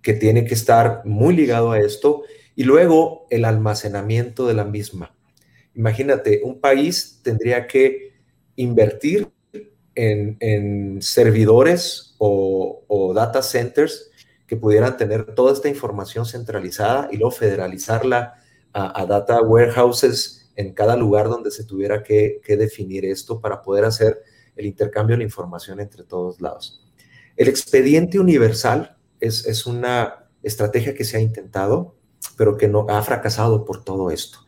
que 0.00 0.14
tiene 0.14 0.44
que 0.44 0.54
estar 0.54 1.02
muy 1.04 1.34
ligado 1.36 1.72
a 1.72 1.78
esto 1.78 2.22
y 2.56 2.64
luego 2.64 3.26
el 3.30 3.44
almacenamiento 3.44 4.46
de 4.46 4.54
la 4.54 4.64
misma. 4.64 5.14
Imagínate, 5.74 6.40
un 6.44 6.60
país 6.60 7.20
tendría 7.22 7.66
que 7.66 8.12
invertir 8.56 9.28
en, 9.94 11.00
servidores 11.00 12.14
o, 12.18 13.12
data 13.14 13.42
centers 13.42 14.10
que 14.46 14.56
pudieran 14.56 14.96
tener 14.96 15.34
toda 15.34 15.52
esta 15.52 15.68
información 15.68 16.26
centralizada 16.26 17.08
y 17.10 17.16
luego 17.16 17.30
federalizarla 17.30 18.34
a, 18.72 19.06
data 19.06 19.40
warehouses 19.42 20.41
en 20.56 20.72
cada 20.72 20.96
lugar 20.96 21.28
donde 21.28 21.50
se 21.50 21.64
tuviera 21.64 22.02
que, 22.02 22.40
definir 22.46 23.04
esto 23.04 23.40
para 23.40 23.62
poder 23.62 23.84
hacer 23.84 24.22
el 24.56 24.66
intercambio 24.66 25.14
de 25.14 25.18
la 25.18 25.24
información 25.24 25.80
entre 25.80 26.04
todos 26.04 26.40
lados. 26.40 26.84
El 27.36 27.48
expediente 27.48 28.18
universal 28.18 28.96
es, 29.20 29.46
es 29.46 29.66
una 29.66 30.28
estrategia 30.42 30.94
que 30.94 31.04
se 31.04 31.16
ha 31.16 31.20
intentado, 31.20 31.96
pero 32.36 32.56
que 32.56 32.68
no 32.68 32.86
ha 32.88 33.02
fracasado 33.02 33.64
por 33.64 33.82
todo 33.84 34.10
esto. 34.10 34.38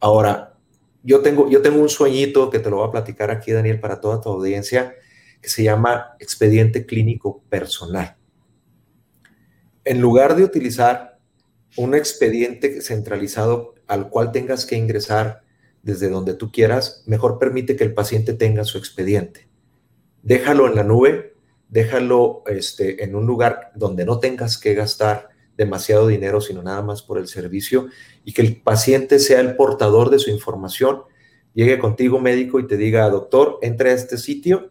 Ahora, 0.00 0.54
yo 1.02 1.20
tengo, 1.20 1.50
yo 1.50 1.60
tengo 1.60 1.80
un 1.80 1.88
sueñito 1.88 2.50
que 2.50 2.58
te 2.58 2.70
lo 2.70 2.76
voy 2.76 2.88
a 2.88 2.90
platicar 2.90 3.30
aquí, 3.30 3.52
Daniel, 3.52 3.78
para 3.78 4.00
toda 4.00 4.20
tu 4.20 4.30
audiencia, 4.30 4.94
que 5.40 5.50
se 5.50 5.62
llama 5.62 6.16
expediente 6.18 6.86
clínico 6.86 7.42
personal. 7.50 8.16
En 9.84 10.00
lugar 10.00 10.34
de 10.34 10.44
utilizar 10.44 11.13
un 11.76 11.94
expediente 11.94 12.80
centralizado 12.80 13.74
al 13.86 14.08
cual 14.08 14.32
tengas 14.32 14.66
que 14.66 14.76
ingresar 14.76 15.42
desde 15.82 16.08
donde 16.08 16.34
tú 16.34 16.50
quieras, 16.50 17.02
mejor 17.06 17.38
permite 17.38 17.76
que 17.76 17.84
el 17.84 17.94
paciente 17.94 18.32
tenga 18.32 18.64
su 18.64 18.78
expediente. 18.78 19.48
Déjalo 20.22 20.66
en 20.66 20.76
la 20.76 20.82
nube, 20.82 21.34
déjalo 21.68 22.42
este, 22.46 23.04
en 23.04 23.14
un 23.14 23.26
lugar 23.26 23.72
donde 23.74 24.06
no 24.06 24.18
tengas 24.18 24.56
que 24.56 24.74
gastar 24.74 25.28
demasiado 25.56 26.06
dinero, 26.08 26.40
sino 26.40 26.62
nada 26.62 26.82
más 26.82 27.02
por 27.02 27.18
el 27.18 27.28
servicio 27.28 27.88
y 28.24 28.32
que 28.32 28.42
el 28.42 28.60
paciente 28.60 29.18
sea 29.18 29.40
el 29.40 29.56
portador 29.56 30.10
de 30.10 30.18
su 30.18 30.30
información, 30.30 31.02
llegue 31.52 31.78
contigo 31.78 32.18
médico 32.18 32.58
y 32.58 32.66
te 32.66 32.76
diga, 32.76 33.08
doctor, 33.10 33.58
entre 33.62 33.90
a 33.90 33.94
este 33.94 34.18
sitio 34.18 34.70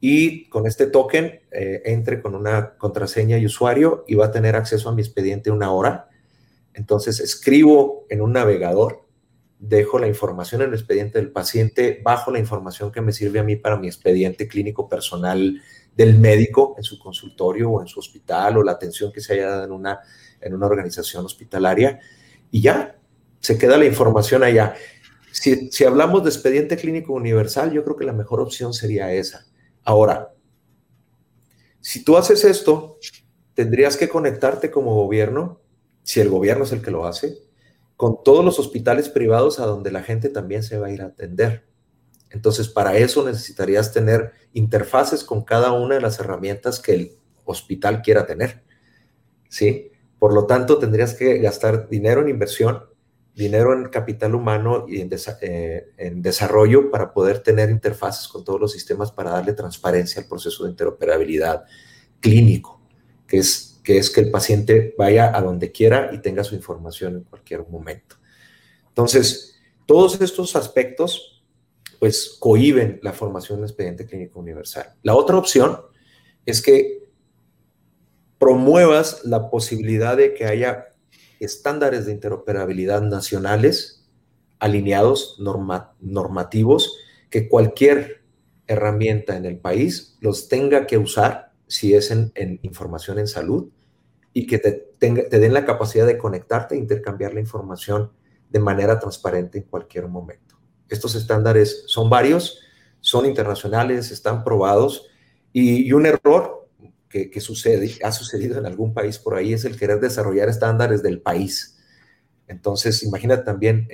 y 0.00 0.48
con 0.48 0.66
este 0.66 0.86
token 0.86 1.40
eh, 1.50 1.82
entre 1.84 2.20
con 2.20 2.34
una 2.34 2.76
contraseña 2.76 3.38
y 3.38 3.46
usuario 3.46 4.04
y 4.08 4.14
va 4.14 4.26
a 4.26 4.32
tener 4.32 4.56
acceso 4.56 4.88
a 4.88 4.94
mi 4.94 5.02
expediente 5.02 5.50
una 5.50 5.72
hora. 5.72 6.08
Entonces 6.74 7.20
escribo 7.20 8.06
en 8.08 8.20
un 8.20 8.32
navegador, 8.32 9.06
dejo 9.58 9.98
la 9.98 10.08
información 10.08 10.62
en 10.62 10.68
el 10.68 10.74
expediente 10.74 11.18
del 11.18 11.32
paciente, 11.32 12.00
bajo 12.02 12.30
la 12.30 12.38
información 12.38 12.90
que 12.90 13.00
me 13.00 13.12
sirve 13.12 13.38
a 13.40 13.42
mí 13.42 13.56
para 13.56 13.76
mi 13.76 13.86
expediente 13.86 14.48
clínico 14.48 14.88
personal 14.88 15.60
del 15.94 16.18
médico 16.18 16.74
en 16.78 16.84
su 16.84 16.98
consultorio 16.98 17.70
o 17.70 17.80
en 17.80 17.86
su 17.86 18.00
hospital 18.00 18.56
o 18.56 18.62
la 18.62 18.72
atención 18.72 19.12
que 19.12 19.20
se 19.20 19.34
haya 19.34 19.50
dado 19.50 19.64
en 19.64 19.72
una, 19.72 20.00
en 20.40 20.54
una 20.54 20.66
organización 20.66 21.24
hospitalaria 21.24 22.00
y 22.50 22.62
ya, 22.62 22.96
se 23.40 23.58
queda 23.58 23.76
la 23.76 23.86
información 23.86 24.42
allá. 24.42 24.74
Si, 25.32 25.70
si 25.70 25.84
hablamos 25.84 26.22
de 26.24 26.30
expediente 26.30 26.76
clínico 26.76 27.12
universal, 27.12 27.72
yo 27.72 27.84
creo 27.84 27.96
que 27.96 28.04
la 28.04 28.12
mejor 28.12 28.40
opción 28.40 28.74
sería 28.74 29.12
esa. 29.12 29.46
Ahora, 29.84 30.34
si 31.80 32.04
tú 32.04 32.16
haces 32.16 32.44
esto, 32.44 32.98
tendrías 33.54 33.96
que 33.96 34.08
conectarte 34.08 34.70
como 34.70 34.94
gobierno, 34.94 35.60
si 36.02 36.20
el 36.20 36.28
gobierno 36.28 36.64
es 36.64 36.72
el 36.72 36.82
que 36.82 36.90
lo 36.90 37.06
hace, 37.06 37.38
con 37.96 38.22
todos 38.24 38.44
los 38.44 38.58
hospitales 38.58 39.08
privados 39.08 39.60
a 39.60 39.66
donde 39.66 39.92
la 39.92 40.02
gente 40.02 40.28
también 40.28 40.62
se 40.62 40.78
va 40.78 40.86
a 40.86 40.90
ir 40.90 41.02
a 41.02 41.06
atender. 41.06 41.66
Entonces, 42.30 42.68
para 42.68 42.96
eso 42.96 43.24
necesitarías 43.24 43.92
tener 43.92 44.32
interfaces 44.52 45.24
con 45.24 45.44
cada 45.44 45.72
una 45.72 45.96
de 45.96 46.00
las 46.00 46.18
herramientas 46.18 46.80
que 46.80 46.94
el 46.94 47.12
hospital 47.44 48.02
quiera 48.02 48.24
tener. 48.26 48.62
¿Sí? 49.48 49.90
Por 50.18 50.32
lo 50.32 50.46
tanto, 50.46 50.78
tendrías 50.78 51.14
que 51.14 51.38
gastar 51.38 51.88
dinero 51.88 52.20
en 52.20 52.28
inversión, 52.28 52.84
dinero 53.34 53.72
en 53.72 53.88
capital 53.88 54.34
humano 54.34 54.84
y 54.88 55.00
en, 55.00 55.10
eh, 55.40 56.12
desarrollo 56.14 56.90
para 56.90 57.12
poder 57.12 57.40
tener 57.40 57.70
interfaces 57.70 58.28
con 58.28 58.44
todos 58.44 58.60
los 58.60 58.72
sistemas 58.72 59.10
para 59.10 59.30
darle 59.30 59.52
transparencia 59.54 60.22
al 60.22 60.28
proceso 60.28 60.64
de 60.64 60.70
interoperabilidad 60.70 61.64
clínico, 62.20 62.80
que 63.26 63.38
es, 63.38 63.69
que 63.82 63.98
es 63.98 64.10
que 64.10 64.20
el 64.20 64.30
paciente 64.30 64.94
vaya 64.96 65.36
a 65.36 65.40
donde 65.40 65.72
quiera 65.72 66.10
y 66.12 66.20
tenga 66.20 66.44
su 66.44 66.54
información 66.54 67.16
en 67.16 67.24
cualquier 67.24 67.66
momento. 67.66 68.16
Entonces, 68.88 69.60
todos 69.86 70.20
estos 70.20 70.56
aspectos, 70.56 71.44
pues, 71.98 72.36
cohiben 72.38 73.00
la 73.02 73.12
formación 73.12 73.60
de 73.60 73.66
expediente 73.66 74.06
clínico 74.06 74.40
universal. 74.40 74.94
La 75.02 75.14
otra 75.14 75.36
opción 75.36 75.80
es 76.46 76.62
que 76.62 77.08
promuevas 78.38 79.24
la 79.24 79.50
posibilidad 79.50 80.16
de 80.16 80.34
que 80.34 80.46
haya 80.46 80.94
estándares 81.40 82.06
de 82.06 82.12
interoperabilidad 82.12 83.02
nacionales 83.02 84.08
alineados, 84.58 85.38
normativos, 85.38 86.98
que 87.30 87.48
cualquier 87.48 88.22
herramienta 88.66 89.36
en 89.36 89.46
el 89.46 89.58
país 89.58 90.16
los 90.20 90.48
tenga 90.48 90.86
que 90.86 90.98
usar 90.98 91.49
si 91.70 91.94
es 91.94 92.10
en, 92.10 92.32
información 92.62 93.18
en 93.18 93.28
salud 93.28 93.70
y 94.34 94.46
que 94.46 94.58
te, 94.58 94.72
te 94.98 95.38
den 95.38 95.54
la 95.54 95.64
capacidad 95.64 96.06
de 96.06 96.18
conectarte 96.18 96.74
e 96.74 96.78
intercambiar 96.78 97.32
la 97.32 97.40
información 97.40 98.12
de 98.50 98.58
manera 98.58 98.98
transparente 98.98 99.58
en 99.58 99.64
cualquier 99.64 100.08
momento. 100.08 100.58
Estos 100.88 101.14
estándares 101.14 101.84
son 101.86 102.10
varios, 102.10 102.60
son 103.00 103.24
internacionales, 103.24 104.10
están 104.10 104.44
probados 104.44 105.06
y, 105.52 105.92
un 105.92 106.06
error 106.06 106.68
que, 107.08 107.40
sucede, 107.40 107.96
ha 108.04 108.12
sucedido 108.12 108.58
en 108.58 108.66
algún 108.66 108.92
país 108.92 109.18
por 109.18 109.34
ahí, 109.34 109.52
es 109.52 109.64
el 109.64 109.76
querer 109.76 110.00
desarrollar 110.00 110.48
estándares 110.48 111.02
del 111.02 111.20
país. 111.20 111.78
Entonces, 112.46 113.02
imagina 113.02 113.42
también 113.44 113.88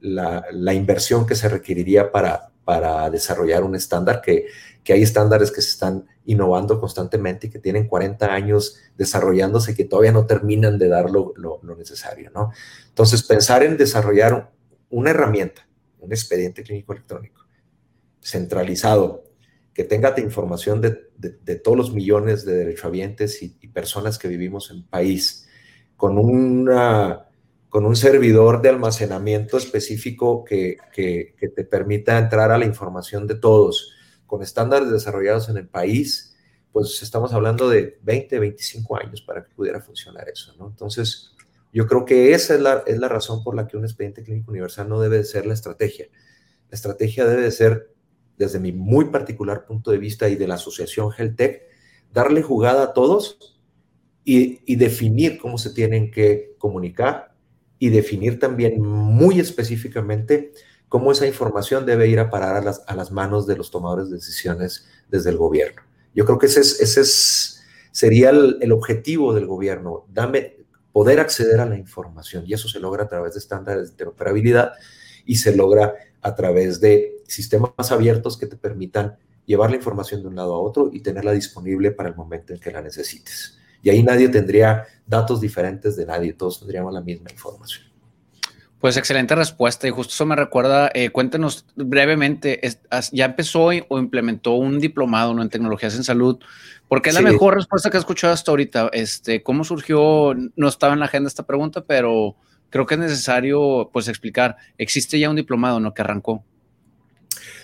la, 0.00 0.74
inversión 0.74 1.26
que 1.26 1.34
se 1.34 1.48
requeriría 1.48 2.10
para, 2.10 2.51
para 2.64 3.10
desarrollar 3.10 3.64
un 3.64 3.74
estándar, 3.74 4.20
que, 4.20 4.46
hay 4.88 5.02
estándares 5.02 5.50
que 5.50 5.62
se 5.62 5.70
están 5.70 6.06
innovando 6.26 6.80
constantemente 6.80 7.46
y 7.46 7.50
que 7.50 7.58
tienen 7.58 7.86
40 7.86 8.32
años 8.32 8.76
desarrollándose 8.96 9.74
que 9.74 9.84
todavía 9.84 10.12
no 10.12 10.26
terminan 10.26 10.78
de 10.78 10.88
dar 10.88 11.10
lo, 11.10 11.32
lo 11.36 11.76
necesario, 11.76 12.30
¿no? 12.34 12.52
Entonces, 12.88 13.22
pensar 13.22 13.62
en 13.62 13.76
desarrollar 13.76 14.52
una 14.90 15.10
herramienta, 15.10 15.66
un 16.00 16.12
expediente 16.12 16.62
clínico 16.62 16.92
electrónico 16.92 17.42
centralizado 18.22 19.24
que 19.74 19.84
tenga 19.84 20.14
información 20.18 20.80
de, 20.80 21.56
todos 21.56 21.76
los 21.76 21.92
millones 21.92 22.44
de 22.44 22.56
derechohabientes 22.56 23.42
y, 23.42 23.56
y, 23.60 23.68
personas 23.68 24.18
que 24.18 24.28
vivimos 24.28 24.70
en 24.70 24.78
el 24.78 24.84
país, 24.84 25.48
con, 25.96 26.18
una, 26.18 27.26
con 27.72 27.86
un 27.86 27.96
servidor 27.96 28.60
de 28.60 28.68
almacenamiento 28.68 29.56
específico 29.56 30.44
que, 30.44 30.76
que, 30.92 31.34
te 31.48 31.64
permita 31.64 32.18
entrar 32.18 32.50
a 32.50 32.58
la 32.58 32.66
información 32.66 33.26
de 33.26 33.34
todos, 33.34 33.94
con 34.26 34.42
estándares 34.42 34.90
desarrollados 34.90 35.48
en 35.48 35.56
el 35.56 35.68
país, 35.68 36.36
pues 36.70 37.02
estamos 37.02 37.32
hablando 37.32 37.70
de 37.70 37.98
20, 38.02 38.40
25 38.40 38.98
años 38.98 39.22
para 39.22 39.42
que 39.42 39.54
pudiera 39.54 39.80
funcionar 39.80 40.28
eso, 40.28 40.54
¿no? 40.58 40.68
Entonces, 40.68 41.32
yo 41.72 41.86
creo 41.86 42.04
que 42.04 42.34
esa 42.34 42.56
es 42.56 42.60
la, 42.60 42.84
es 42.86 42.98
la 42.98 43.08
razón 43.08 43.42
por 43.42 43.56
la 43.56 43.66
que 43.66 43.78
un 43.78 43.84
expediente 43.84 44.22
clínico 44.22 44.50
universal 44.50 44.86
no 44.86 45.00
debe 45.00 45.16
de 45.16 45.24
ser 45.24 45.46
la 45.46 45.54
estrategia. 45.54 46.08
La 46.68 46.76
estrategia 46.76 47.24
debe 47.24 47.40
de 47.40 47.52
ser, 47.52 47.94
desde 48.36 48.60
mi 48.60 48.72
muy 48.72 49.06
particular 49.06 49.64
punto 49.64 49.92
de 49.92 49.96
vista 49.96 50.28
y 50.28 50.36
de 50.36 50.46
la 50.46 50.56
asociación 50.56 51.10
HealthTech, 51.10 51.62
darle 52.12 52.42
jugada 52.42 52.82
a 52.82 52.92
todos 52.92 53.58
y, 54.24 54.60
y 54.70 54.76
definir 54.76 55.38
cómo 55.38 55.56
se 55.56 55.70
tienen 55.70 56.10
que 56.10 56.54
comunicar 56.58 57.31
y 57.82 57.90
definir 57.90 58.38
también 58.38 58.80
muy 58.80 59.40
específicamente 59.40 60.52
cómo 60.88 61.10
esa 61.10 61.26
información 61.26 61.84
debe 61.84 62.06
ir 62.06 62.20
a 62.20 62.30
parar 62.30 62.54
a 62.54 62.60
las, 62.60 62.84
a 62.86 62.94
las 62.94 63.10
manos 63.10 63.44
de 63.44 63.56
los 63.56 63.72
tomadores 63.72 64.08
de 64.08 64.18
decisiones 64.18 64.86
desde 65.08 65.30
el 65.30 65.36
gobierno. 65.36 65.82
Yo 66.14 66.24
creo 66.24 66.38
que 66.38 66.46
ese, 66.46 66.60
es, 66.60 66.80
ese 66.80 67.00
es, 67.00 67.64
sería 67.90 68.30
el, 68.30 68.70
objetivo 68.70 69.34
del 69.34 69.48
gobierno, 69.48 70.06
dame, 70.14 70.58
poder 70.92 71.18
acceder 71.18 71.58
a 71.58 71.66
la 71.66 71.76
información 71.76 72.44
y 72.46 72.52
eso 72.52 72.68
se 72.68 72.78
logra 72.78 73.02
a 73.02 73.08
través 73.08 73.32
de 73.32 73.40
estándares 73.40 73.88
de 73.88 73.90
interoperabilidad 73.94 74.74
y 75.26 75.34
se 75.38 75.56
logra 75.56 75.92
a 76.20 76.36
través 76.36 76.80
de 76.80 77.16
sistemas 77.26 77.90
abiertos 77.90 78.38
que 78.38 78.46
te 78.46 78.56
permitan 78.56 79.16
llevar 79.44 79.70
la 79.70 79.76
información 79.76 80.22
de 80.22 80.28
un 80.28 80.36
lado 80.36 80.54
a 80.54 80.60
otro 80.60 80.88
y 80.92 81.00
tenerla 81.00 81.32
disponible 81.32 81.90
para 81.90 82.10
el 82.10 82.14
momento 82.14 82.52
en 82.52 82.60
que 82.60 82.70
la 82.70 82.80
necesites. 82.80 83.58
Y 83.82 83.90
ahí 83.90 84.02
nadie 84.02 84.28
tendría 84.28 84.84
datos 85.06 85.40
diferentes 85.40 85.96
de 85.96 86.06
nadie, 86.06 86.32
todos 86.32 86.60
tendríamos 86.60 86.92
la 86.92 87.00
misma 87.00 87.30
información. 87.30 87.84
Pues 88.80 88.96
excelente 88.96 89.36
respuesta 89.36 89.86
y 89.86 89.90
justo 89.90 90.12
eso 90.12 90.26
me 90.26 90.34
recuerda, 90.34 90.90
eh, 90.92 91.10
cuéntenos 91.10 91.66
brevemente, 91.76 92.60
¿ya 93.12 93.26
empezó 93.26 93.66
o 93.88 93.98
implementó 94.00 94.54
un 94.54 94.80
diplomado 94.80 95.34
¿no? 95.34 95.42
en 95.42 95.48
tecnologías 95.48 95.94
en 95.94 96.02
salud? 96.02 96.40
Porque 96.88 97.10
es 97.10 97.14
la 97.14 97.20
mejor 97.20 97.54
respuesta 97.54 97.90
que 97.90 97.96
he 97.96 98.00
escuchado 98.00 98.34
hasta 98.34 98.50
ahorita. 98.50 98.90
Este, 98.92 99.42
¿Cómo 99.42 99.62
surgió? 99.62 100.34
No 100.56 100.68
estaba 100.68 100.94
en 100.94 100.98
la 100.98 101.06
agenda 101.06 101.28
esta 101.28 101.46
pregunta, 101.46 101.84
pero 101.84 102.34
creo 102.70 102.84
que 102.84 102.94
es 102.94 103.00
necesario 103.00 103.88
pues 103.92 104.08
explicar. 104.08 104.56
Existe 104.76 105.18
ya 105.18 105.30
un 105.30 105.36
diplomado, 105.36 105.78
¿no? 105.78 105.94
Que 105.94 106.02
arrancó. 106.02 106.44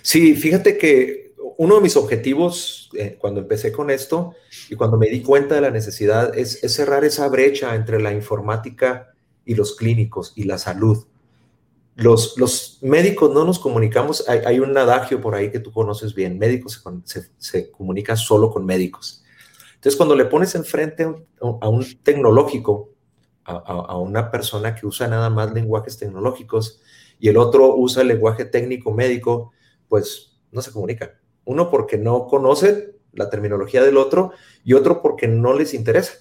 Sí, 0.02 0.36
fíjate 0.36 0.78
que 0.78 1.27
uno 1.58 1.74
de 1.74 1.80
mis 1.80 1.96
objetivos 1.96 2.88
eh, 2.96 3.18
cuando 3.20 3.40
empecé 3.40 3.72
con 3.72 3.90
esto 3.90 4.34
y 4.70 4.76
cuando 4.76 4.96
me 4.96 5.08
di 5.08 5.22
cuenta 5.22 5.56
de 5.56 5.60
la 5.60 5.72
necesidad 5.72 6.38
es, 6.38 6.60
cerrar 6.60 7.04
esa 7.04 7.28
brecha 7.28 7.74
entre 7.74 8.00
la 8.00 8.12
informática 8.12 9.12
y 9.44 9.56
los 9.56 9.74
clínicos 9.74 10.32
y 10.36 10.44
la 10.44 10.56
salud. 10.56 11.06
Los, 11.96 12.38
los 12.38 12.78
médicos 12.80 13.34
no 13.34 13.44
nos 13.44 13.58
comunicamos, 13.58 14.24
hay, 14.28 14.60
un 14.60 14.78
adagio 14.78 15.20
por 15.20 15.34
ahí 15.34 15.50
que 15.50 15.58
tú 15.58 15.72
conoces 15.72 16.14
bien, 16.14 16.38
médicos 16.38 16.80
se, 17.02 17.28
se, 17.38 17.72
comunica 17.72 18.14
solo 18.14 18.52
con 18.52 18.64
médicos. 18.64 19.24
Entonces, 19.74 19.96
cuando 19.96 20.14
le 20.14 20.26
pones 20.26 20.54
enfrente 20.54 21.12
a 21.40 21.68
un, 21.68 21.84
tecnológico, 22.04 22.90
a, 23.42 23.54
a 23.56 23.96
una 23.96 24.30
persona 24.30 24.76
que 24.76 24.86
usa 24.86 25.08
nada 25.08 25.28
más 25.28 25.52
lenguajes 25.52 25.98
tecnológicos 25.98 26.80
y 27.18 27.28
el 27.30 27.36
otro 27.36 27.74
usa 27.74 28.02
el 28.02 28.08
lenguaje 28.08 28.44
técnico 28.44 28.92
médico, 28.92 29.50
pues 29.88 30.38
no 30.52 30.62
se 30.62 30.70
comunican 30.70 31.17
uno 31.48 31.70
porque 31.70 31.96
no 31.96 32.26
conocen 32.26 32.92
la 33.12 33.30
terminología 33.30 33.82
del 33.82 33.96
otro 33.96 34.32
y 34.64 34.74
otro 34.74 35.00
porque 35.00 35.26
no 35.26 35.54
les 35.54 35.72
interesa. 35.72 36.12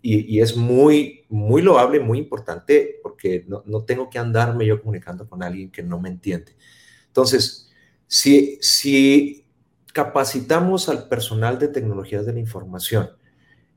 Y, 0.00 0.40
es 0.40 0.56
muy, 0.56 1.26
muy 1.28 1.62
loable, 1.62 2.00
muy 2.00 2.18
importante 2.18 2.98
porque 3.04 3.44
no, 3.46 3.62
no, 3.66 3.84
tengo 3.84 4.10
que 4.10 4.18
andarme 4.18 4.66
yo 4.66 4.80
comunicando 4.80 5.28
con 5.28 5.44
alguien 5.44 5.70
que 5.70 5.84
no 5.84 6.00
me 6.00 6.08
entiende. 6.08 6.56
Entonces, 7.06 7.70
si, 8.08 8.58
si 8.62 9.46
capacitamos 9.92 10.88
al 10.88 11.06
personal 11.06 11.58
de 11.60 11.68
tecnologías 11.68 12.26
de 12.26 12.32
la 12.32 12.40
información 12.40 13.10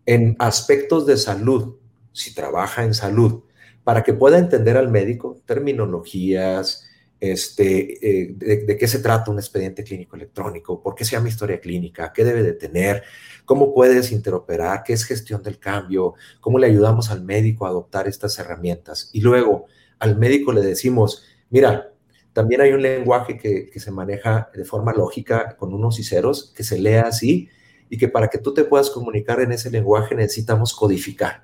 en 0.07 0.35
aspectos 0.39 1.05
de 1.05 1.17
salud, 1.17 1.75
si 2.11 2.33
trabaja 2.33 2.85
en 2.85 2.95
salud, 2.95 3.43
para 3.83 4.01
que 4.01 4.13
pueda 4.13 4.39
entender 4.39 4.77
al 4.77 4.89
médico 4.89 5.41
terminologías, 5.45 6.87
este, 7.19 8.27
eh, 8.27 8.33
de, 8.35 8.77
qué 8.77 8.87
se 8.87 8.99
trata 8.99 9.31
un 9.31 9.39
expediente 9.39 9.83
clínico 9.83 10.15
electrónico, 10.15 10.81
por 10.81 10.95
qué 10.95 11.05
se 11.05 11.11
llama 11.11 11.29
historia 11.29 11.59
clínica, 11.59 12.11
qué 12.13 12.23
debe 12.23 12.43
de 12.43 12.53
tener, 12.53 13.03
cómo 13.45 13.73
puedes 13.73 14.11
interoperar, 14.11 14.83
qué 14.83 14.93
es 14.93 15.03
gestión 15.05 15.41
del 15.41 15.59
cambio, 15.59 16.15
cómo 16.41 16.59
le 16.59 16.67
ayudamos 16.67 17.09
al 17.11 17.23
médico 17.23 17.65
a 17.65 17.69
adoptar 17.69 18.07
estas 18.07 18.37
herramientas. 18.39 19.09
Y 19.13 19.21
luego 19.21 19.65
al 19.99 20.17
médico 20.17 20.51
le 20.51 20.61
decimos, 20.61 21.23
mira, 21.49 21.91
también 22.33 22.61
hay 22.61 22.73
un 22.73 22.81
lenguaje 22.81 23.37
que, 23.37 23.69
que 23.69 23.79
se 23.79 23.91
maneja 23.91 24.49
de 24.53 24.65
forma 24.65 24.93
lógica 24.93 25.55
con 25.55 25.73
unos 25.73 25.99
y 25.99 26.03
ceros, 26.03 26.53
que 26.55 26.63
se 26.63 26.77
lea 26.77 27.03
así, 27.03 27.49
y 27.89 27.97
que 27.97 28.09
para 28.09 28.27
que 28.27 28.39
tú 28.39 28.53
te 28.53 28.65
puedas 28.65 28.89
comunicar 28.89 29.39
en 29.39 29.51
ese 29.51 29.69
lenguaje 29.71 30.15
necesitamos 30.15 30.73
codificar. 30.73 31.43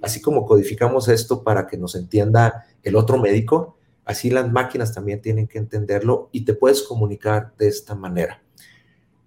Así 0.00 0.20
como 0.22 0.46
codificamos 0.46 1.08
esto 1.08 1.42
para 1.42 1.66
que 1.66 1.76
nos 1.76 1.94
entienda 1.94 2.66
el 2.82 2.96
otro 2.96 3.18
médico, 3.18 3.76
Así 4.10 4.28
las 4.28 4.50
máquinas 4.50 4.92
también 4.92 5.22
tienen 5.22 5.46
que 5.46 5.58
entenderlo 5.58 6.30
y 6.32 6.44
te 6.44 6.52
puedes 6.52 6.82
comunicar 6.82 7.54
de 7.56 7.68
esta 7.68 7.94
manera. 7.94 8.42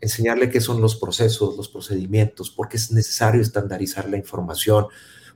Enseñarle 0.02 0.50
qué 0.50 0.60
son 0.60 0.82
los 0.82 0.98
procesos, 0.98 1.56
los 1.56 1.70
procedimientos, 1.70 2.50
por 2.50 2.68
qué 2.68 2.76
es 2.76 2.92
necesario 2.92 3.42
estandarizar 3.42 4.10
la 4.10 4.18
información, 4.18 4.88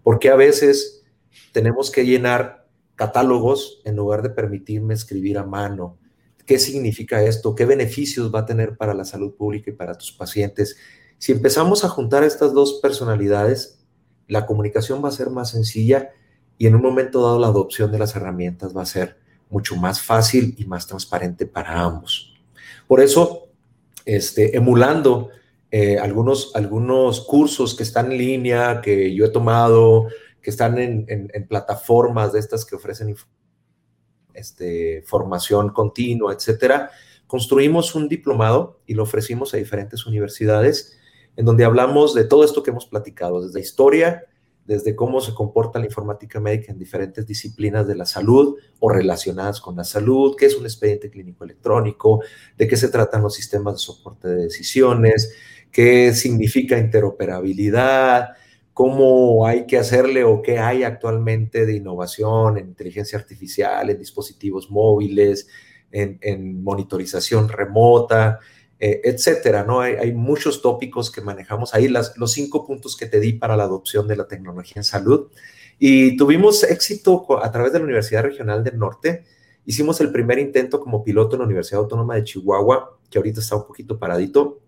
por 0.04 0.20
qué 0.20 0.32
a 0.32 0.36
veces 0.36 1.06
tenemos 1.54 1.92
que 1.92 2.06
llenar 2.06 2.68
catálogos 2.96 3.82
en 3.86 3.96
lugar 3.96 4.22
de 4.22 4.32
permitirme 4.32 4.94
escribir 4.94 5.38
a 5.38 5.46
mano. 5.46 5.98
¿Qué 6.46 6.60
significa 6.60 7.24
esto? 7.24 7.56
¿Qué 7.56 7.64
beneficios 7.64 8.36
va 8.36 8.40
a 8.40 8.46
tener 8.46 8.76
para 8.76 8.94
la 8.94 9.06
salud 9.06 9.34
pública 9.34 9.72
y 9.72 9.76
para 9.76 9.98
tus 9.98 10.12
pacientes? 10.12 10.76
Si 11.20 11.32
empezamos 11.32 11.86
a 11.86 11.90
juntar 11.90 12.26
estas 12.26 12.52
dos 12.52 12.82
personalidades, 12.82 13.80
la 14.28 14.46
comunicación 14.46 15.02
va 15.02 15.08
a 15.08 15.14
ser 15.14 15.30
más 15.30 15.52
sencilla 15.52 16.10
y 16.58 16.68
en 16.68 16.76
un 16.76 16.82
momento 16.82 17.24
dado 17.24 17.40
la 17.40 17.48
adopción 17.48 17.94
de 17.94 18.00
las 18.00 18.14
herramientas 18.14 18.76
va 18.76 18.82
a 18.82 18.86
ser 18.86 19.26
mucho 19.50 19.76
más 19.76 20.02
fácil 20.02 20.56
y 20.58 20.66
más 20.66 20.88
transparente 20.88 21.46
para 21.46 21.82
ambos. 21.82 22.36
Por 22.88 23.02
eso, 23.02 23.48
este, 24.06 24.56
emulando 24.56 25.30
eh, 25.72 25.98
algunos, 26.00 26.56
algunos 26.56 27.22
cursos 27.22 27.76
que 27.76 27.84
están 27.84 28.12
en 28.12 28.18
línea, 28.18 28.82
que 28.82 29.14
yo 29.14 29.26
he 29.26 29.30
tomado, 29.30 30.08
que 30.42 30.50
están 30.50 30.78
en, 30.78 31.06
en, 31.10 31.48
plataformas 31.48 32.32
de 32.32 32.40
estas 32.40 32.66
que 32.66 32.76
ofrecen 32.76 33.16
este, 34.34 35.04
formación 35.06 35.70
continua, 35.70 36.34
etcétera, 36.34 36.90
construimos 37.26 37.96
un 37.96 38.08
diplomado 38.08 38.80
y 38.86 38.94
lo 38.94 39.04
ofrecimos 39.04 39.54
a 39.54 39.58
diferentes 39.58 40.06
universidades 40.06 40.98
en 41.36 41.46
donde 41.46 41.66
hablamos 41.66 42.14
de 42.14 42.24
todo 42.24 42.44
esto 42.44 42.64
que 42.64 42.72
hemos 42.72 42.88
platicado, 42.88 43.46
desde 43.46 43.60
historia, 43.60 44.26
desde 44.68 44.96
cómo 44.96 45.22
se 45.22 45.34
comporta 45.34 45.80
la 45.80 45.86
informática 45.86 46.42
médica 46.42 46.74
en 46.74 46.78
diferentes 46.78 47.26
disciplinas 47.26 47.88
de 47.88 47.96
la 47.96 48.06
salud 48.06 48.58
o 48.80 48.90
relacionadas 48.90 49.62
con 49.62 49.78
la 49.78 49.86
salud, 49.86 50.36
qué 50.38 50.46
es 50.46 50.56
un 50.56 50.66
expediente 50.66 51.10
clínico 51.10 51.46
electrónico, 51.46 52.22
de 52.58 52.68
qué 52.68 52.76
se 52.76 52.90
tratan 52.90 53.24
los 53.24 53.34
sistemas 53.34 53.76
de 53.76 53.80
soporte 53.80 54.28
de 54.28 54.44
decisiones, 54.44 55.34
qué 55.72 56.14
significa 56.14 56.78
interoperabilidad, 56.78 58.32
cómo 58.74 59.48
hay 59.48 59.66
que 59.66 59.78
hacerle 59.78 60.26
o 60.26 60.42
qué 60.42 60.60
hay 60.60 60.84
actualmente 60.84 61.66
de 61.66 61.78
innovación 61.78 62.58
en 62.58 62.68
inteligencia 62.68 63.18
artificial, 63.18 63.90
en 63.90 63.98
dispositivos 63.98 64.70
móviles, 64.70 65.48
en, 65.92 66.20
en 66.22 66.62
monitorización 66.62 67.48
remota, 67.48 68.40
eh, 68.80 69.02
etcétera, 69.04 69.64
¿no? 69.64 69.82
Hay, 69.82 70.12
muchos 70.14 70.62
tópicos 70.62 71.10
que 71.10 71.22
manejamos 71.22 71.74
ahí, 71.74 71.88
las, 71.88 72.16
los 72.16 72.32
cinco 72.32 72.64
puntos 72.66 72.96
que 72.96 73.08
te 73.08 73.20
di 73.20 73.34
para 73.34 73.58
la 73.58 73.64
adopción 73.64 74.08
de 74.08 74.16
la 74.16 74.28
tecnología 74.28 74.76
en 74.76 74.84
salud. 74.84 75.32
Y 75.80 76.16
tuvimos 76.16 76.64
éxito 76.64 77.44
a 77.44 77.52
través 77.52 77.74
de 77.74 77.80
la 77.80 77.86
Universidad 77.86 78.22
Regional 78.22 78.64
del 78.64 78.78
Norte. 78.78 79.24
Hicimos 79.66 80.00
el 80.00 80.12
primer 80.12 80.38
intento 80.38 80.80
como 80.80 81.04
piloto 81.04 81.36
en 81.36 81.40
la 81.40 81.46
Universidad 81.46 81.82
Autónoma 81.82 82.16
de 82.16 82.24
Chihuahua, 82.24 83.00
que 83.10 83.18
ahorita 83.18 83.40
está 83.40 83.56
un 83.56 83.66
poquito 83.66 83.98
paradito, 83.98 84.60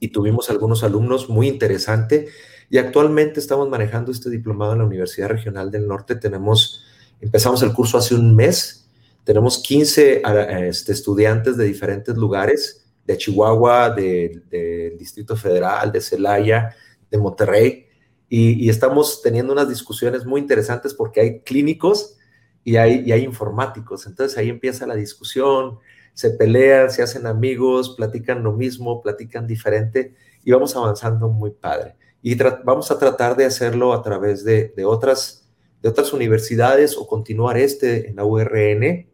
y 0.00 0.08
tuvimos 0.08 0.50
algunos 0.50 0.84
alumnos 0.84 1.30
muy 1.30 1.48
interesante. 1.48 2.28
Y 2.68 2.76
actualmente 2.76 3.40
estamos 3.40 3.70
manejando 3.70 4.12
este 4.12 4.28
diplomado 4.28 4.72
en 4.74 4.80
la 4.80 4.84
Universidad 4.84 5.28
Regional 5.28 5.70
del 5.70 5.88
Norte. 5.88 6.16
Tenemos, 6.16 6.84
empezamos 7.22 7.62
el 7.62 7.72
curso 7.72 7.96
hace 7.96 8.14
un 8.14 8.36
mes. 8.36 8.86
Tenemos 9.24 9.62
15 9.62 10.22
este, 10.68 10.92
estudiantes 10.92 11.56
de 11.56 11.64
diferentes 11.64 12.16
lugares 12.16 12.85
de 13.06 13.16
Chihuahua, 13.16 13.90
del 13.90 14.96
Distrito 14.98 15.36
Federal, 15.36 15.92
de 15.92 16.00
Celaya, 16.00 16.74
de 17.10 17.18
Monterrey, 17.18 17.86
y, 18.28 18.68
estamos 18.68 19.22
teniendo 19.22 19.52
unas 19.52 19.68
discusiones 19.68 20.26
muy 20.26 20.40
interesantes 20.40 20.94
porque 20.94 21.20
hay 21.20 21.40
clínicos 21.40 22.16
y 22.64 22.76
hay, 22.76 23.04
y 23.06 23.12
hay 23.12 23.22
informáticos. 23.22 24.06
Entonces 24.06 24.36
ahí 24.36 24.48
empieza 24.48 24.86
la 24.86 24.96
discusión, 24.96 25.78
se 26.12 26.30
pelean, 26.30 26.90
se 26.90 27.02
hacen 27.02 27.26
amigos, 27.26 27.94
platican 27.96 28.42
lo 28.42 28.52
mismo, 28.52 29.00
platican 29.00 29.46
diferente 29.46 30.14
y 30.42 30.50
vamos 30.50 30.74
avanzando 30.74 31.28
muy 31.28 31.52
padre. 31.52 31.96
Y 32.22 32.34
vamos 32.64 32.90
a 32.90 32.98
tratar 32.98 33.36
de 33.36 33.44
hacerlo 33.44 33.92
a 33.92 34.02
través 34.02 34.44
de, 34.44 34.72
otras 34.84 35.48
de 35.82 35.88
otras 35.88 36.12
universidades 36.12 36.96
o 36.96 37.06
continuar 37.06 37.56
este 37.56 38.08
en 38.08 38.16
la 38.16 38.24
URN. 38.24 39.06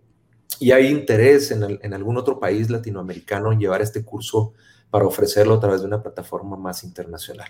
Y 0.62 0.70
hay 0.70 0.86
interés 0.86 1.50
en, 1.50 1.92
algún 1.92 2.16
otro 2.18 2.38
país 2.38 2.70
latinoamericano 2.70 3.50
en 3.50 3.58
llevar 3.58 3.82
este 3.82 4.04
curso 4.04 4.52
para 4.90 5.04
ofrecerlo 5.04 5.54
a 5.54 5.60
través 5.60 5.80
de 5.80 5.88
una 5.88 6.04
plataforma 6.04 6.56
más 6.56 6.84
internacional. 6.84 7.48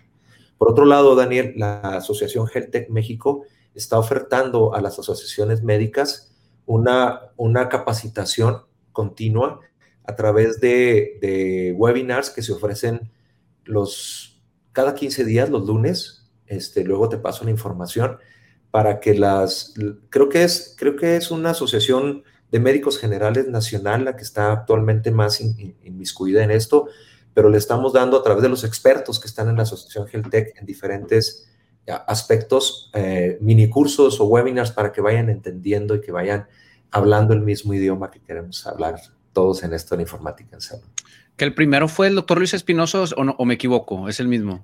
Por 0.57 0.71
otro 0.71 0.87
lado, 0.87 1.15
Daniel, 1.15 1.53
la 1.57 1.81
Asociación 1.81 2.49
HealthTech 2.49 2.89
México 2.89 3.45
está 3.75 3.99
ofertando 3.99 4.75
a 4.75 4.81
las 4.81 4.99
asociaciones 4.99 5.63
médicas 5.63 6.33
una, 6.65 7.21
una 7.37 7.69
capacitación 7.69 8.63
continua 8.93 9.61
a 10.05 10.17
través 10.17 10.59
de, 10.61 11.75
webinars 11.77 12.31
que 12.31 12.41
se 12.41 12.53
ofrecen 12.55 13.11
los, 13.65 14.43
cada 14.73 14.95
15 14.95 15.27
días, 15.27 15.51
los 15.51 15.67
lunes. 15.67 16.33
Este, 16.47 16.83
luego 16.83 17.11
te 17.11 17.19
paso 17.19 17.45
la 17.45 17.51
información 17.51 18.17
para 18.71 19.01
que 19.01 19.13
las, 19.15 19.75
creo 20.09 20.31
que 20.31 20.45
es, 20.45 20.75
creo 20.79 20.97
que 20.97 21.17
es 21.17 21.31
una 21.31 21.51
asociación 21.51 22.25
de 22.53 22.61
médicos 22.61 22.99
generales 22.99 23.49
nacional 23.49 24.05
la 24.05 24.15
que 24.15 24.23
está 24.23 24.53
actualmente 24.53 25.11
más 25.11 25.41
inmiscuida 25.41 26.45
en 26.45 26.51
esto, 26.51 26.89
pero 27.35 27.49
le 27.49 27.57
estamos 27.57 27.95
dando 27.95 28.19
a 28.19 28.23
través 28.23 28.43
de 28.43 28.51
los 28.51 28.63
expertos 28.63 29.19
que 29.19 29.27
están 29.27 29.49
en 29.49 29.57
la 29.57 29.63
Asociación 29.63 30.07
Geltec 30.07 30.57
en 30.61 30.67
diferentes 30.67 31.49
aspectos, 32.07 32.91
eh, 32.95 33.39
mini 33.41 33.69
cursos 33.69 34.21
o 34.21 34.27
webinars 34.27 34.71
para 34.71 34.93
que 34.93 35.01
vayan 35.01 35.31
entendiendo 35.31 35.95
y 35.95 36.01
que 36.01 36.13
vayan 36.13 36.47
hablando 36.91 37.33
el 37.33 37.41
mismo 37.41 37.75
idioma 37.75 38.11
que 38.11 38.21
queremos 38.21 38.67
hablar 38.67 39.01
todos 39.33 39.65
en 39.65 39.73
esto 39.73 39.95
en 39.95 40.03
informática 40.03 40.55
en 40.55 40.61
salud. 40.61 40.85
¿Que 41.37 41.47
el 41.47 41.55
primero 41.55 41.89
fue 41.89 42.09
el 42.09 42.15
doctor 42.15 42.37
Luis 42.37 42.53
Espinoso 42.53 43.05
o, 43.17 43.45
me 43.47 43.55
equivoco? 43.55 44.09
¿Es 44.11 44.21
el 44.21 44.29
mismo? 44.29 44.63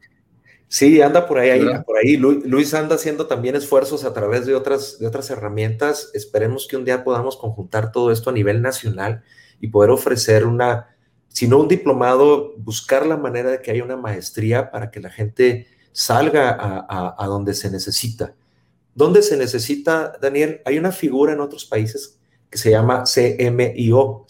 Sí, 0.68 1.00
anda 1.00 1.26
por 1.26 1.38
ahí, 1.38 1.64
por 1.86 1.96
ahí. 1.96 2.18
Luis 2.18 2.74
anda 2.74 2.96
haciendo 2.96 3.26
también 3.26 3.56
esfuerzos 3.56 4.04
a 4.04 4.12
través 4.12 4.44
de 4.44 4.54
otras, 4.54 4.98
de 4.98 5.06
otras 5.06 5.30
herramientas. 5.30 6.10
Esperemos 6.12 6.66
que 6.68 6.76
un 6.76 6.84
día 6.84 7.04
podamos 7.04 7.38
conjuntar 7.38 7.90
todo 7.90 8.12
esto 8.12 8.28
a 8.28 8.34
nivel 8.34 8.60
nacional 8.60 9.24
y 9.60 9.68
poder 9.68 9.90
ofrecer 9.90 10.44
una, 10.46 10.94
si 11.28 11.48
no 11.48 11.58
un 11.58 11.68
diplomado, 11.68 12.54
buscar 12.58 13.06
la 13.06 13.16
manera 13.16 13.50
de 13.50 13.62
que 13.62 13.70
haya 13.70 13.82
una 13.82 13.96
maestría 13.96 14.70
para 14.70 14.90
que 14.90 15.00
la 15.00 15.10
gente 15.10 15.66
salga 15.92 16.56
a, 16.60 17.26
donde 17.26 17.54
se 17.54 17.70
necesita. 17.70 18.34
¿Dónde 18.94 19.22
se 19.22 19.38
necesita, 19.38 20.18
Daniel? 20.20 20.60
Hay 20.66 20.78
una 20.78 20.92
figura 20.92 21.32
en 21.32 21.40
otros 21.40 21.64
países 21.64 22.18
que 22.50 22.58
se 22.58 22.70
llama 22.70 23.04
CMIO, 23.04 24.26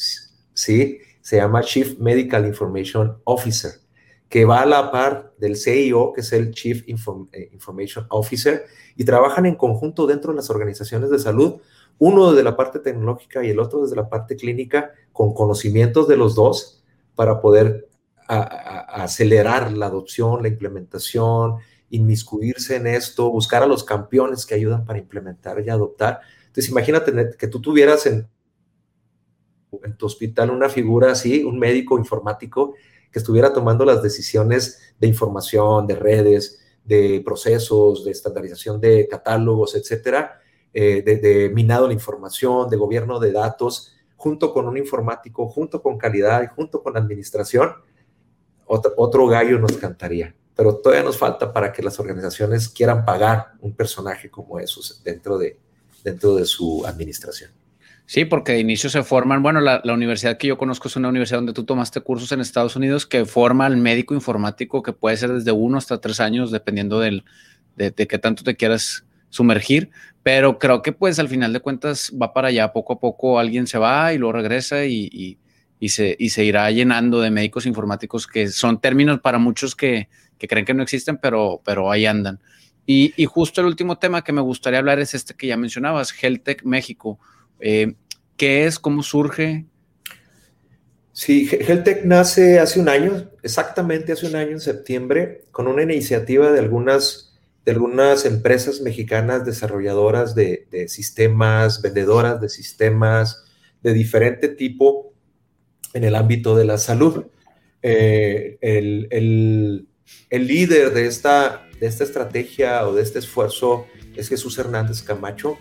¿sí? 0.55 0.99
Se 1.20 1.36
llama 1.36 1.62
Chief 1.62 1.99
Medical 1.99 2.47
Information 2.47 3.18
Officer, 3.24 3.72
que 4.29 4.45
va 4.45 4.61
a 4.61 4.66
la 4.66 4.91
par 4.91 5.33
del 5.39 5.57
CIO, 5.57 6.12
que 6.12 6.20
es 6.20 6.33
el 6.33 6.53
Chief 6.53 6.85
eh, 6.87 7.49
Information 7.53 8.07
Officer, 8.11 8.66
y 8.97 9.05
trabajan 9.05 9.47
en 9.47 9.55
conjunto 9.55 10.07
dentro 10.07 10.33
de 10.33 10.37
las 10.37 10.51
organizaciones 10.51 11.11
de 11.11 11.18
salud, 11.18 11.61
uno 11.99 12.31
desde 12.31 12.45
la 12.45 12.57
parte 12.57 12.79
tecnológica 12.79 13.45
y 13.45 13.51
el 13.51 13.59
otro 13.59 13.83
desde 13.83 13.97
la 13.97 14.09
parte 14.09 14.37
clínica, 14.37 14.93
con 15.12 15.33
conocimientos 15.35 16.07
de 16.09 16.16
los 16.16 16.35
dos 16.35 16.85
para 17.14 17.41
poder 17.41 17.89
acelerar 18.29 19.72
la 19.72 19.87
adopción, 19.87 20.43
la 20.43 20.49
implementación, 20.49 21.57
inmiscuirse 21.91 22.76
en 22.76 22.87
esto, 22.87 23.31
buscar 23.31 23.62
a 23.62 23.66
los 23.66 23.83
campeones 23.83 24.45
que 24.45 24.55
ayudan 24.55 24.85
para 24.85 24.99
implementar 24.99 25.61
y 25.64 25.70
adoptar. 25.70 26.20
Entonces, 26.41 26.68
imagínate 26.70 27.12
que 27.39 27.49
tú 27.49 27.61
tuvieras 27.61 28.05
en, 28.07 28.29
en 29.83 29.97
tu 29.97 30.07
hospital 30.07 30.51
una 30.51 30.68
figura 30.68 31.12
así, 31.12 31.43
un 31.43 31.59
médico 31.59 31.99
informático 31.99 32.74
que 33.11 33.19
estuviera 33.19 33.53
tomando 33.53 33.85
las 33.85 34.03
decisiones 34.03 34.81
de 34.99 35.07
información, 35.07 35.87
de 35.87 35.97
redes, 35.97 36.61
de 36.85 37.21
procesos, 37.25 38.05
de 38.05 38.11
estandarización 38.11 38.81
de 38.81 39.07
catálogos, 39.09 39.75
etcétera, 39.75 40.41
eh, 40.73 41.03
de, 41.03 41.17
de, 41.17 41.51
minado 41.51 41.87
la 41.87 41.93
información, 41.93 42.69
de 42.71 42.77
gobierno 42.77 43.19
de 43.19 43.33
datos, 43.33 43.95
junto 44.17 44.53
con 44.53 44.67
un 44.67 44.77
informático, 44.77 45.49
junto 45.49 45.81
con 45.83 45.97
calidad 45.97 46.43
y 46.43 46.47
junto 46.49 46.83
con 46.83 46.97
administración, 46.97 47.73
otro, 48.69 49.27
gallo 49.27 49.59
nos 49.59 49.77
cantaría. 49.77 50.35
Pero 50.55 50.77
todavía 50.77 51.05
nos 51.05 51.17
falta 51.17 51.53
para 51.53 51.73
que 51.73 51.83
las 51.83 51.99
organizaciones 52.01 52.69
quieran 52.69 53.05
pagar 53.05 53.53
un 53.61 53.75
personaje 53.75 54.31
como 54.31 54.59
esos 54.59 55.03
dentro 55.03 55.39
de, 55.39 55.59
dentro 56.03 56.35
de 56.35 56.45
su 56.45 56.85
administración. 56.85 57.51
Sí, 58.11 58.25
porque 58.25 58.53
de 58.53 58.61
inicio 58.61 58.89
se 58.89 59.03
forman, 59.03 59.43
bueno, 59.43 59.61
la, 59.61 59.83
universidad 59.93 60.39
que 60.39 60.47
yo 60.47 60.57
conozco 60.57 60.89
es 60.89 60.97
una 60.97 61.11
universidad 61.11 61.39
donde 61.39 61.53
tú 61.53 61.65
tomaste 61.65 62.01
cursos 62.01 62.33
en 62.33 62.41
Estados 62.41 62.75
Unidos 62.75 63.07
que 63.07 63.27
forma 63.27 63.67
al 63.67 63.77
médico 63.77 64.15
informático 64.15 64.83
que 64.83 64.95
puede 64.95 65.19
ser 65.19 65.33
desde 65.33 65.53
uno 65.53 65.77
hasta 65.77 66.01
tres 66.01 66.19
años, 66.19 66.51
dependiendo 66.51 67.01
del, 67.01 67.25
de, 67.77 67.93
qué 67.93 68.19
tanto 68.19 68.45
te 68.45 68.57
quieras 68.57 69.05
sumergir, 69.29 69.91
pero 70.23 70.59
creo 70.59 70.81
que 70.81 70.93
pues 70.93 71.19
al 71.19 71.29
final 71.29 71.53
de 71.53 71.61
cuentas 71.61 72.11
va 72.21 72.33
para 72.33 72.49
allá, 72.49 72.73
poco 72.73 72.95
a 72.95 72.99
poco 72.99 73.39
alguien 73.39 73.67
se 73.67 73.77
va 73.77 74.15
y 74.15 74.19
luego 74.19 74.33
regresa 74.33 74.87
y 74.87 75.39
y 75.81 75.91
se, 75.91 76.17
y 76.19 76.31
se 76.31 76.45
irá 76.45 76.71
llenando 76.71 77.21
de 77.21 77.31
médicos 77.31 77.67
informáticos 77.67 78.27
que 78.27 78.49
son 78.49 78.81
términos 78.81 79.21
para 79.21 79.39
muchos 79.39 79.77
que, 79.77 80.09
que 80.39 80.49
creen 80.49 80.65
que 80.65 80.75
no 80.75 80.83
existen, 80.83 81.19
pero, 81.19 81.61
pero 81.65 81.91
ahí 81.91 82.07
andan. 82.07 82.41
Y, 82.91 83.13
justo 83.27 83.61
el 83.61 83.67
último 83.67 83.99
tema 83.99 84.25
que 84.25 84.33
me 84.33 84.41
gustaría 84.41 84.79
hablar 84.79 84.99
es 84.99 85.13
este 85.13 85.35
que 85.35 85.47
ya 85.47 85.59
mencionabas, 85.59 86.11
HealthTech 86.11 86.65
México. 86.65 87.21
Eh, 87.61 87.95
¿Qué 88.37 88.67
es? 88.67 88.79
¿Cómo 88.79 89.03
surge? 89.03 89.67
Sí, 91.13 91.49
HealthTech 91.49 92.05
nace 92.05 92.61
hace 92.61 92.79
un 92.79 92.89
año, 92.89 93.29
exactamente 93.43 94.13
hace 94.13 94.27
un 94.27 94.37
año 94.37 94.53
en 94.53 94.61
septiembre, 94.61 95.43
con 95.51 95.67
una 95.67 95.83
iniciativa 95.83 96.53
de 96.53 96.61
algunas, 96.61 97.37
de 97.65 97.73
algunas 97.73 98.25
empresas 98.25 98.81
mexicanas 98.81 99.45
desarrolladoras 99.45 100.37
de, 100.37 100.87
sistemas, 100.87 101.83
vendedoras 101.83 102.41
de 102.41 102.49
sistemas 102.49 103.45
de 103.83 103.93
diferente 103.95 104.47
tipo, 104.47 105.13
en 105.93 106.05
el 106.05 106.15
ámbito 106.15 106.57
de 106.57 106.65
la 106.65 106.79
salud. 106.79 107.25
Eh, 107.83 108.59
el, 108.61 109.89
líder 110.31 110.95
de 110.95 111.07
esta, 111.07 111.67
de 111.81 111.87
esta 111.89 112.05
estrategia 112.05 112.87
o 112.87 112.95
de 112.95 113.03
este 113.03 113.19
esfuerzo 113.19 113.89
es 114.15 114.29
Jesús 114.29 114.57
Hernández 114.57 115.03
Camacho 115.03 115.59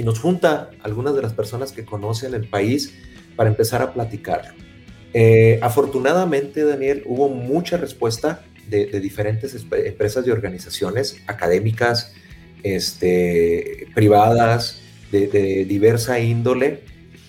y 0.00 0.02
nos 0.02 0.18
junta 0.18 0.70
algunas 0.82 1.14
de 1.14 1.20
las 1.20 1.34
personas 1.34 1.72
que 1.72 1.84
conocen 1.84 2.32
el 2.32 2.48
país 2.48 2.94
para 3.36 3.50
empezar 3.50 3.82
a 3.82 3.92
platicar. 3.92 4.54
Eh, 5.12 5.58
afortunadamente, 5.60 6.64
Daniel, 6.64 7.02
hubo 7.04 7.28
mucha 7.28 7.76
respuesta 7.76 8.42
de, 8.66 8.86
diferentes 8.98 9.54
empresas 9.54 10.26
y 10.26 10.30
organizaciones 10.30 11.18
académicas, 11.26 12.14
este, 12.62 13.88
privadas, 13.94 14.80
de, 15.12 15.66
diversa 15.66 16.18
índole, 16.18 16.80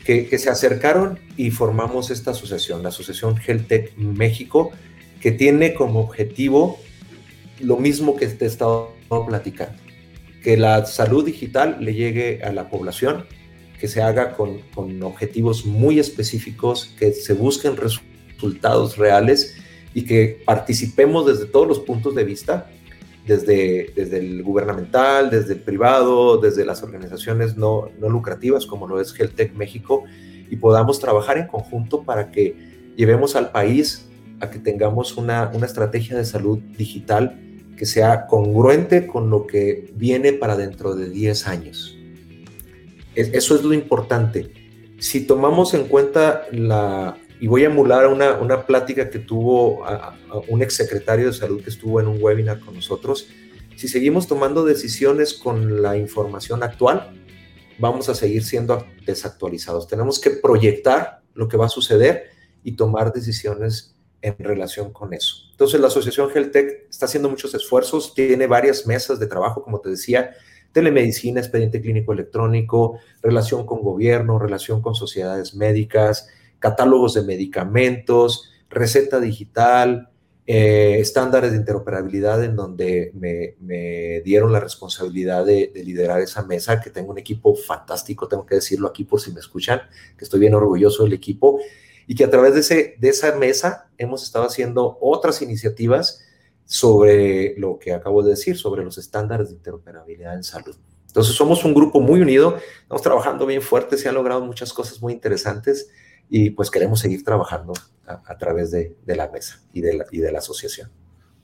que, 0.06 0.38
se 0.38 0.50
acercaron 0.50 1.20
y 1.36 1.52
formamos 1.52 2.10
esta 2.10 2.32
asociación, 2.32 2.84
la 2.84 2.90
Asociación 2.90 3.36
HealthTech 3.36 3.98
México, 3.98 4.72
que 5.20 5.34
tiene 5.34 5.74
como 5.74 6.00
objetivo 6.00 6.80
lo 7.60 7.76
mismo 7.76 8.16
que 8.16 8.28
te 8.28 8.46
he 8.46 8.48
estado 8.48 8.94
platicando, 9.28 9.78
que 10.42 10.58
la 10.58 10.86
salud 10.86 11.26
digital 11.26 11.78
le 11.80 11.94
llegue 11.94 12.44
a 12.44 12.52
la 12.52 12.70
población, 12.70 13.26
que 13.80 13.88
se 13.88 14.02
haga 14.02 14.34
con, 14.34 14.60
con 14.74 15.02
objetivos 15.04 15.66
muy 15.66 16.00
específicos, 16.00 16.94
que 16.98 17.14
se 17.14 17.34
busquen 17.34 17.78
resultados 17.78 18.98
reales 18.98 19.56
y 19.94 20.06
que 20.06 20.42
participemos 20.46 21.26
desde 21.26 21.46
todos 21.46 21.68
los 21.68 21.80
puntos 21.80 22.16
de 22.16 22.24
vista 22.24 22.68
desde, 23.26 23.92
desde 23.96 24.18
el 24.18 24.44
gubernamental, 24.44 25.30
desde 25.30 25.54
el 25.54 25.60
privado, 25.60 26.38
desde 26.38 26.66
las 26.66 26.84
organizaciones 26.84 27.56
no, 27.56 27.90
no 28.00 28.10
lucrativas 28.10 28.66
como 28.66 28.88
lo 28.88 29.00
es 29.00 29.14
HealthTech 29.14 29.54
México 29.54 30.04
y 30.50 30.56
podamos 30.56 31.00
trabajar 31.00 31.38
en 31.38 31.48
conjunto 31.48 32.04
para 32.04 32.32
que 32.32 32.92
llevemos 32.96 33.36
al 33.36 33.52
país 33.52 34.10
a 34.40 34.50
que 34.50 34.60
tengamos 34.60 35.18
una, 35.18 35.52
una 35.54 35.66
estrategia 35.66 36.18
de 36.18 36.26
salud 36.26 36.60
digital 36.78 37.40
que 37.82 37.88
sea 37.88 38.28
congruente 38.28 39.08
con 39.08 39.32
lo 39.32 39.48
que 39.48 39.90
viene 39.96 40.34
para 40.34 40.56
dentro 40.56 40.94
de 40.94 41.10
10 41.10 41.48
años. 41.48 41.98
Eso 43.16 43.56
es 43.56 43.64
lo 43.64 43.74
importante. 43.74 44.54
Si 45.00 45.26
tomamos 45.26 45.74
en 45.74 45.88
cuenta 45.88 46.44
la, 46.52 47.18
y 47.40 47.48
voy 47.48 47.64
a 47.64 47.70
emular 47.70 48.06
una, 48.06 48.34
una 48.36 48.68
plática 48.68 49.10
que 49.10 49.18
tuvo 49.18 49.84
a, 49.84 50.16
un 50.48 50.62
exsecretario 50.62 51.26
de 51.26 51.34
salud 51.34 51.64
que 51.64 51.72
estuvo 51.72 52.00
en 52.00 52.06
un 52.08 52.22
webinar 52.22 52.60
con 52.60 52.76
nosotros. 52.76 53.30
Si 53.76 53.88
seguimos 53.88 54.28
tomando 54.28 54.64
decisiones 54.64 55.34
con 55.34 55.82
la 55.82 55.98
información 55.98 56.62
actual, 56.62 57.20
vamos 57.80 58.10
a 58.10 58.14
seguir 58.14 58.44
siendo 58.44 58.86
desactualizados. 59.08 59.88
Tenemos 59.88 60.20
que 60.20 60.30
proyectar 60.30 61.22
lo 61.34 61.48
que 61.48 61.58
va 61.58 61.66
a 61.66 61.70
suceder 61.70 62.30
y 62.64 62.74
tomar 62.74 63.12
decisiones 63.12 63.96
en 64.22 64.36
relación 64.38 64.92
con 64.92 65.14
eso. 65.14 65.48
Entonces, 65.52 65.80
la 65.80 65.88
Asociación 65.88 66.30
HealthTech 66.34 66.88
está 66.90 67.06
haciendo 67.06 67.30
muchos 67.30 67.54
esfuerzos, 67.54 68.14
tiene 68.14 68.48
varias 68.48 68.86
mesas 68.86 69.20
de 69.20 69.28
trabajo, 69.28 69.64
como 69.64 69.80
te 69.80 69.90
decía, 69.90 70.32
telemedicina, 70.72 71.42
expediente 71.42 71.82
clínico 71.82 72.14
electrónico, 72.14 73.00
relación 73.22 73.66
con 73.66 73.82
gobierno, 73.82 74.40
relación 74.40 74.82
con 74.82 74.96
sociedades 74.96 75.54
médicas, 75.56 76.30
catálogos 76.60 77.14
de 77.14 77.24
medicamentos, 77.24 78.52
receta 78.70 79.20
digital, 79.20 80.10
eh, 80.48 80.98
estándares 81.00 81.52
de 81.52 81.58
interoperabilidad 81.58 82.44
en 82.44 82.56
donde 82.56 83.12
me, 83.14 84.22
dieron 84.22 84.52
la 84.52 84.60
responsabilidad 84.60 85.46
de, 85.46 85.72
liderar 85.86 86.22
esa 86.22 86.44
mesa, 86.46 86.82
que 86.82 86.90
tengo 86.90 87.12
un 87.12 87.20
equipo 87.20 87.56
fantástico, 87.56 88.28
tengo 88.28 88.46
que 88.46 88.56
decirlo 88.56 88.88
aquí 88.88 89.04
por 89.04 89.22
si 89.22 89.32
me 89.32 89.40
escuchan, 89.40 89.82
que 90.18 90.26
estoy 90.26 90.40
bien 90.40 90.54
orgulloso 90.54 91.04
del 91.04 91.14
equipo 91.14 91.60
y 92.12 92.16
que 92.16 92.26
a 92.26 92.30
través 92.30 92.54
de, 92.54 92.60
ese, 92.60 92.96
de 93.00 93.08
esa 93.08 93.34
mesa 93.38 93.90
hemos 93.98 94.22
estado 94.24 94.44
haciendo 94.44 94.98
otras 95.00 95.42
iniciativas 95.42 96.22
sobre 96.66 97.58
lo 97.58 97.80
que 97.80 97.94
acabo 97.94 98.22
de 98.22 98.32
decir, 98.32 98.58
sobre 98.58 98.84
los 98.84 98.98
estándares 98.98 99.48
de 99.48 99.56
interoperabilidad 99.56 100.36
en 100.36 100.44
salud. 100.44 100.76
Entonces 101.08 101.34
somos 101.34 101.64
un 101.64 101.74
grupo 101.74 102.02
muy 102.02 102.20
unido, 102.20 102.58
estamos 102.82 103.02
trabajando 103.02 103.46
bien 103.46 103.62
fuerte, 103.62 103.98
se 103.98 104.10
han 104.10 104.16
logrado 104.16 104.44
muchas 104.44 104.74
cosas 104.74 105.02
muy 105.02 105.14
interesantes 105.14 105.90
y 106.30 106.50
pues 106.50 106.70
queremos 106.70 107.00
seguir 107.00 107.24
trabajando 107.24 107.72
a, 108.06 108.38
través 108.38 108.72
de, 108.72 108.94
la 109.06 109.30
mesa 109.30 109.62
y 109.72 109.80
de 109.80 109.94
la, 109.94 110.06
y 110.12 110.18
de 110.18 110.34
la 110.34 110.40
asociación. 110.40 110.92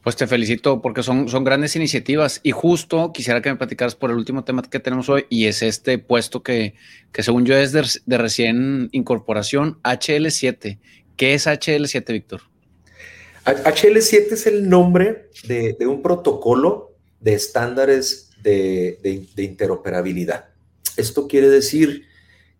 Pues 0.08 0.16
te 0.16 0.26
felicito 0.26 0.82
porque 0.82 1.04
son, 1.04 1.28
son 1.28 1.44
grandes 1.44 1.76
iniciativas 1.76 2.40
y 2.42 2.52
justo 2.52 3.12
quisiera 3.12 3.42
que 3.42 3.50
me 3.50 3.58
platicaras 3.58 3.94
por 3.94 4.10
el 4.10 4.16
último 4.16 4.46
tema 4.46 4.62
que 4.62 4.80
tenemos 4.80 5.10
hoy 5.10 5.26
y 5.30 5.48
es 5.48 5.62
este 5.62 5.98
puesto 5.98 6.44
que, 6.44 6.76
que 7.12 7.24
según 7.24 7.46
yo 7.46 7.58
es 7.58 7.74
de, 7.74 8.18
recién 8.18 8.88
incorporación, 8.94 9.82
HL7. 9.84 10.80
¿Qué 11.18 11.34
es 11.34 11.46
HL7, 11.46 12.14
Víctor? 12.14 12.44
HL7 13.44 14.32
es 14.32 14.48
el 14.48 14.70
nombre 14.70 15.28
de, 15.46 15.76
de 15.78 15.88
un 15.88 16.02
protocolo 16.02 16.96
de 17.20 17.34
estándares 17.34 18.30
de, 18.42 19.00
de, 19.04 19.44
interoperabilidad. 19.44 20.46
Esto 20.96 21.28
quiere 21.28 21.50
decir 21.50 22.06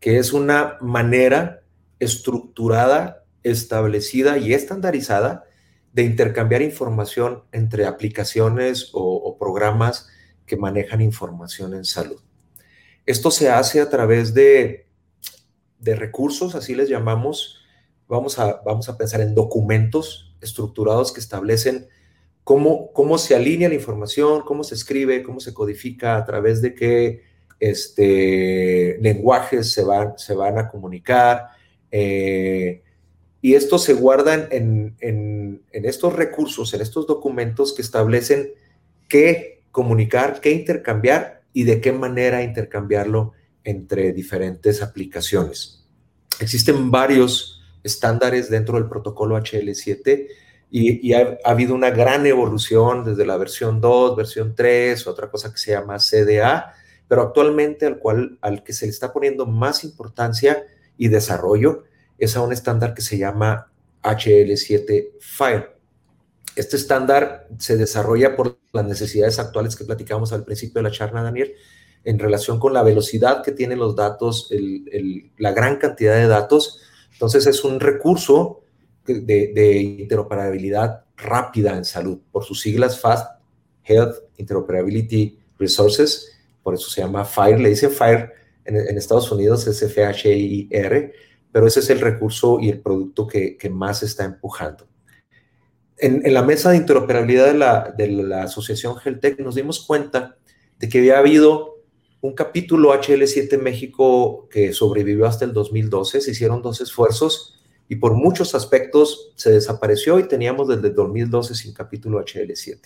que 0.02 0.18
es 0.18 0.34
una 0.34 0.76
manera 0.82 1.62
estructurada, 2.02 3.24
establecida 3.44 4.38
y 4.38 4.54
estandarizada 4.54 5.47
de 5.98 6.04
intercambiar 6.04 6.62
información 6.62 7.42
entre 7.52 7.88
aplicaciones 7.88 8.92
o, 8.94 9.36
programas 9.40 10.08
que 10.46 10.56
manejan 10.56 11.02
información 11.02 11.74
en 11.74 11.86
salud. 11.86 12.22
Esto 13.08 13.32
se 13.32 13.50
hace 13.50 13.82
a 13.82 13.90
través 13.90 14.36
de, 14.36 14.86
de 15.80 15.96
recursos, 15.96 16.54
así 16.54 16.76
les 16.76 16.88
llamamos. 16.88 17.66
Vamos 18.08 18.38
a, 18.38 18.62
vamos 18.64 18.88
a 18.90 18.96
pensar 18.96 19.22
en 19.22 19.34
documentos 19.34 20.36
estructurados 20.40 21.12
que 21.12 21.20
establecen 21.20 21.88
cómo, 22.44 22.94
cómo 22.94 23.18
se 23.18 23.36
alinea 23.36 23.68
la 23.68 23.74
información, 23.74 24.44
cómo 24.46 24.64
se 24.64 24.76
escribe, 24.76 25.24
cómo 25.24 25.40
se 25.40 25.56
codifica, 25.56 26.16
a 26.16 26.26
través 26.26 26.62
de 26.62 26.76
qué 26.76 27.24
este, 27.60 29.00
lenguajes 29.02 29.72
se 29.72 29.84
van, 29.84 30.14
se 30.20 30.36
van 30.36 30.60
a 30.60 30.70
comunicar, 30.70 31.48
eh, 31.90 32.84
y 33.48 33.56
esto 33.56 33.80
se 33.80 33.94
guarda 33.94 34.50
en, 34.52 35.64
estos 35.72 36.14
recursos, 36.14 36.74
en 36.74 36.82
estos 36.82 37.08
documentos 37.08 37.74
que 37.74 37.82
establecen 37.82 38.52
qué 39.08 39.64
comunicar, 39.72 40.42
qué 40.42 40.52
intercambiar 40.52 41.44
y 41.54 41.64
de 41.64 41.80
qué 41.80 41.94
manera 41.94 42.44
intercambiarlo 42.44 43.32
entre 43.64 44.12
diferentes 44.12 44.82
aplicaciones. 44.82 45.88
Existen 46.42 46.92
varios 46.92 47.64
estándares 47.84 48.50
dentro 48.50 48.78
del 48.78 48.90
protocolo 48.90 49.38
HL7 49.38 50.28
y, 50.70 51.14
ha, 51.14 51.38
habido 51.46 51.74
una 51.74 51.92
gran 51.92 52.26
evolución 52.26 53.06
desde 53.06 53.26
la 53.26 53.38
versión 53.38 53.80
2, 53.80 54.18
versión 54.18 54.56
3, 54.56 55.08
otra 55.08 55.32
cosa 55.32 55.54
que 55.54 55.58
se 55.58 55.72
llama 55.72 56.00
CDA, 56.00 56.74
pero 57.08 57.22
actualmente 57.22 57.86
al 57.86 57.98
cual 57.98 58.40
al 58.42 58.62
que 58.66 58.74
se 58.74 58.88
le 58.88 58.92
está 58.92 59.14
poniendo 59.14 59.46
más 59.46 59.86
importancia 59.86 60.66
y 60.98 61.08
desarrollo 61.08 61.86
es 62.18 62.36
a 62.36 62.42
un 62.42 62.52
estándar 62.52 62.94
que 62.94 63.02
se 63.02 63.18
llama 63.18 63.72
HL7 64.04 65.12
Fire. 65.20 65.78
Este 66.56 66.76
estándar 66.76 67.48
se 67.60 67.78
desarrolla 67.78 68.36
por 68.36 68.58
las 68.74 68.86
necesidades 68.86 69.38
actuales 69.38 69.76
que 69.76 69.86
platicamos 69.86 70.34
al 70.34 70.44
principio 70.44 70.82
de 70.82 70.90
la 70.90 70.96
charla, 70.96 71.22
Daniel, 71.22 71.54
en 72.04 72.18
relación 72.18 72.60
con 72.60 72.74
la 72.74 72.84
velocidad 72.84 73.44
que 73.44 73.52
tienen 73.52 73.80
los 73.80 73.96
datos, 73.96 74.50
la 75.38 75.52
gran 75.52 75.76
cantidad 75.78 76.16
de 76.16 76.28
datos. 76.28 76.82
Entonces 77.12 77.46
es 77.46 77.64
un 77.64 77.80
recurso 77.80 78.64
de, 79.06 79.78
interoperabilidad 79.82 81.06
rápida 81.16 81.76
en 81.76 81.86
salud, 81.86 82.20
por 82.32 82.44
sus 82.44 82.62
siglas 82.62 83.00
FAST, 83.00 83.40
Health 83.84 84.16
Interoperability 84.38 85.40
Resources, 85.58 86.32
por 86.64 86.74
eso 86.74 86.90
se 86.90 87.02
llama 87.02 87.24
FIRE, 87.24 87.60
le 87.60 87.70
dicen 87.70 87.92
FIRE 87.92 88.32
en, 88.66 88.98
Estados 88.98 89.32
Unidos 89.32 89.66
es 89.68 89.80
FHIR, 89.80 91.14
pero 91.58 91.66
ese 91.66 91.80
es 91.80 91.90
el 91.90 92.02
recurso 92.02 92.60
y 92.62 92.70
el 92.70 92.82
producto 92.82 93.26
que, 93.26 93.58
más 93.72 94.04
está 94.04 94.24
empujando. 94.24 94.88
En, 95.98 96.32
la 96.32 96.44
mesa 96.44 96.70
de 96.70 96.78
interoperabilidad 96.78 97.48
de 97.48 97.56
la, 97.56 97.96
de 97.98 98.10
la 98.10 98.44
Asociación 98.44 98.96
Geltec 98.98 99.40
nos 99.40 99.56
dimos 99.56 99.84
cuenta 99.84 100.38
de 100.78 100.88
que 100.88 101.00
había 101.00 101.18
habido 101.18 101.78
un 102.22 102.36
capítulo 102.36 102.94
HL7 102.94 103.60
México 103.60 104.48
que 104.52 104.72
sobrevivió 104.72 105.26
hasta 105.26 105.46
el 105.46 105.54
2012, 105.54 106.22
se 106.22 106.30
hicieron 106.30 106.62
dos 106.62 106.80
esfuerzos 106.80 107.60
y 107.90 107.96
por 107.96 108.14
muchos 108.14 108.54
aspectos 108.54 109.32
se 109.36 109.50
desapareció 109.50 110.20
y 110.20 110.28
teníamos 110.28 110.68
desde 110.68 110.90
el 110.90 110.94
2012 110.94 111.56
sin 111.56 111.74
capítulo 111.74 112.24
HL7. 112.24 112.82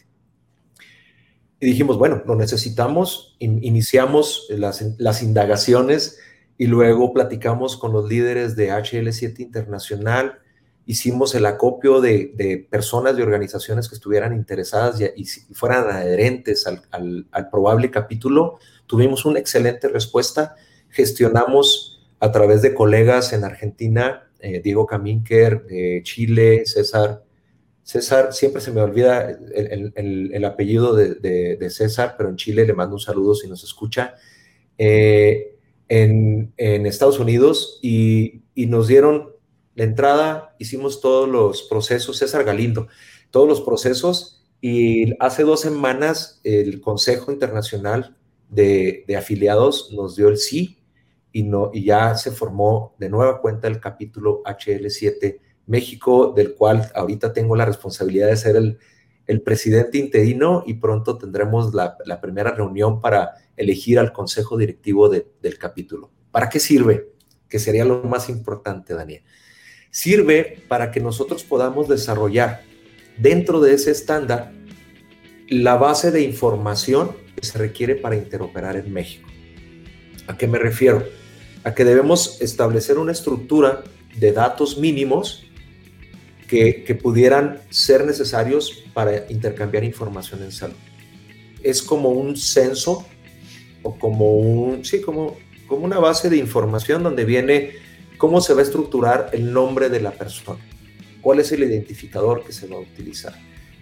Y 1.60 1.66
dijimos, 1.66 1.98
bueno, 1.98 2.24
lo 2.26 2.38
necesitamos, 2.38 3.36
iniciamos 3.38 4.48
las, 4.50 5.22
indagaciones 5.22 6.20
y 6.62 6.68
luego 6.68 7.12
platicamos 7.12 7.76
con 7.76 7.92
los 7.92 8.08
líderes 8.08 8.56
de 8.56 8.70
HL7 8.70 9.40
Internacional, 9.40 10.42
hicimos 10.86 11.34
el 11.34 11.48
acopio 11.48 12.02
de, 12.02 12.68
personas 12.70 13.18
y 13.18 13.24
organizaciones 13.24 13.90
que 13.90 13.96
estuvieran 13.96 14.36
interesadas 14.36 15.02
y, 15.02 15.26
fueran 15.56 15.90
adherentes 15.90 16.68
al, 16.68 17.50
probable 17.50 17.90
capítulo. 17.90 18.60
Tuvimos 18.86 19.26
una 19.26 19.40
excelente 19.40 19.88
respuesta, 19.88 20.54
gestionamos 20.90 22.08
a 22.20 22.32
través 22.32 22.62
de 22.62 22.76
colegas 22.76 23.34
en 23.34 23.44
Argentina, 23.44 24.30
eh, 24.40 24.62
Diego 24.64 24.86
Caminker, 24.86 25.66
de 25.66 26.02
Chile, 26.04 26.68
César. 26.68 27.24
César, 27.82 28.34
siempre 28.34 28.62
se 28.62 28.70
me 28.70 28.82
olvida 28.82 29.32
el, 29.32 30.46
apellido 30.46 30.96
de, 30.96 31.70
César, 31.72 32.14
pero 32.16 32.30
en 32.30 32.36
Chile 32.36 32.68
le 32.68 32.74
mando 32.74 32.98
un 32.98 33.02
saludo 33.02 33.34
si 33.34 33.48
nos 33.48 33.64
escucha, 33.64 34.14
eh, 34.78 35.51
en, 35.92 36.86
Estados 36.86 37.20
Unidos 37.20 37.80
y, 37.82 38.44
nos 38.56 38.88
dieron 38.88 39.32
la 39.76 39.84
entrada, 39.84 40.56
hicimos 40.58 41.02
todos 41.02 41.28
los 41.28 41.64
procesos, 41.64 42.18
César 42.18 42.46
Galindo, 42.46 42.88
todos 43.30 43.48
los 43.48 43.62
procesos 43.62 44.46
y 44.62 45.14
hace 45.22 45.44
dos 45.44 45.62
semanas 45.62 46.40
el 46.44 46.80
Consejo 46.80 47.32
Internacional 47.32 48.16
de, 48.50 49.04
Afiliados 49.18 49.92
nos 49.92 50.16
dio 50.16 50.30
el 50.30 50.38
sí 50.38 50.80
y, 51.34 51.44
no, 51.44 51.72
y 51.74 51.84
ya 51.84 52.16
se 52.16 52.32
formó 52.32 52.96
de 52.98 53.10
nueva 53.10 53.42
cuenta 53.42 53.68
el 53.68 53.82
capítulo 53.82 54.42
HL7 54.44 55.40
México, 55.66 56.34
del 56.36 56.56
cual 56.56 56.90
ahorita 56.96 57.34
tengo 57.34 57.56
la 57.56 57.66
responsabilidad 57.66 58.28
de 58.28 58.38
ser 58.38 58.56
el, 58.56 58.78
presidente 59.44 59.98
interino 59.98 60.64
y 60.66 60.74
pronto 60.74 61.18
tendremos 61.18 61.74
la, 61.74 61.98
primera 62.22 62.52
reunión 62.52 63.00
para 63.00 63.32
elegir 63.62 64.00
al 64.00 64.12
consejo 64.12 64.58
directivo 64.58 65.10
del 65.10 65.58
capítulo. 65.58 66.12
¿Para 66.32 66.50
qué 66.50 66.60
sirve? 66.60 67.12
Que 67.48 67.60
sería 67.60 67.86
lo 67.86 68.04
más 68.04 68.30
importante, 68.30 68.94
Daniel. 68.94 69.24
Sirve 69.90 70.64
para 70.68 70.92
que 70.92 71.00
nosotros 71.00 71.44
podamos 71.44 71.88
desarrollar 71.88 72.64
dentro 73.18 73.60
de 73.60 73.74
ese 73.74 73.92
estándar 73.92 74.52
la 75.50 75.76
base 75.76 76.12
de 76.12 76.22
información 76.22 77.12
que 77.36 77.46
se 77.46 77.58
requiere 77.58 77.96
para 77.96 78.16
interoperar 78.16 78.78
en 78.78 78.92
México. 78.92 79.30
¿A 80.28 80.38
qué 80.38 80.48
me 80.48 80.58
refiero? 80.58 81.06
A 81.64 81.74
que 81.74 81.84
debemos 81.84 82.42
establecer 82.42 82.98
una 82.98 83.12
estructura 83.12 83.84
de 84.18 84.32
datos 84.32 84.78
mínimos 84.78 85.46
que, 86.48 87.00
pudieran 87.02 87.62
ser 87.70 88.06
necesarios 88.06 88.84
para 88.94 89.32
intercambiar 89.32 89.86
información 89.86 90.44
en 90.44 90.52
salud. 90.52 90.76
Es 91.64 91.82
como 91.82 92.10
un 92.10 92.36
censo 92.36 93.06
o 93.84 93.98
como 93.98 94.36
un, 94.36 94.86
sí, 94.86 95.02
como, 95.02 95.38
como 95.68 95.86
una 95.86 96.00
base 96.00 96.30
de 96.30 96.38
información 96.38 97.04
donde 97.04 97.26
viene 97.26 97.72
cómo 98.18 98.42
se 98.42 98.54
va 98.54 98.60
a 98.60 98.64
estructurar 98.64 99.30
el 99.34 99.52
nombre 99.52 99.90
de 99.90 100.02
la 100.02 100.12
persona, 100.12 100.60
cuál 101.22 101.40
es 101.40 101.52
el 101.52 101.64
identificador 101.64 102.44
que 102.44 102.54
se 102.54 102.68
va 102.68 102.78
a 102.78 102.80
utilizar. 102.80 103.34